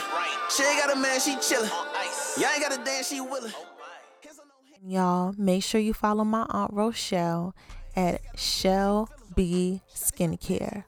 She 0.50 0.62
ain't 0.64 0.78
got 0.78 0.94
a 0.94 0.98
man, 0.98 1.20
she 1.20 1.36
chillin'. 1.36 1.70
Y'all 2.38 2.50
ain't 2.50 2.62
got 2.62 2.78
a 2.78 2.84
dance, 2.84 3.08
she 3.08 3.20
willin'. 3.20 3.52
Oh 3.54 3.66
y'all, 4.84 5.34
make 5.38 5.62
sure 5.62 5.80
you 5.80 5.94
follow 5.94 6.24
my 6.24 6.44
Aunt 6.50 6.72
Rochelle 6.72 7.54
at 7.94 8.20
Shell 8.36 9.08
B 9.34 9.80
Skincare. 9.94 10.84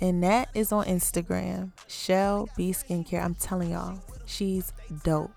And 0.00 0.22
that 0.22 0.48
is 0.54 0.72
on 0.72 0.84
Instagram. 0.86 1.72
Shell 1.86 2.48
B 2.56 2.72
Skincare. 2.72 3.22
I'm 3.24 3.34
telling 3.34 3.70
y'all, 3.70 4.00
she's 4.26 4.72
dope. 5.04 5.30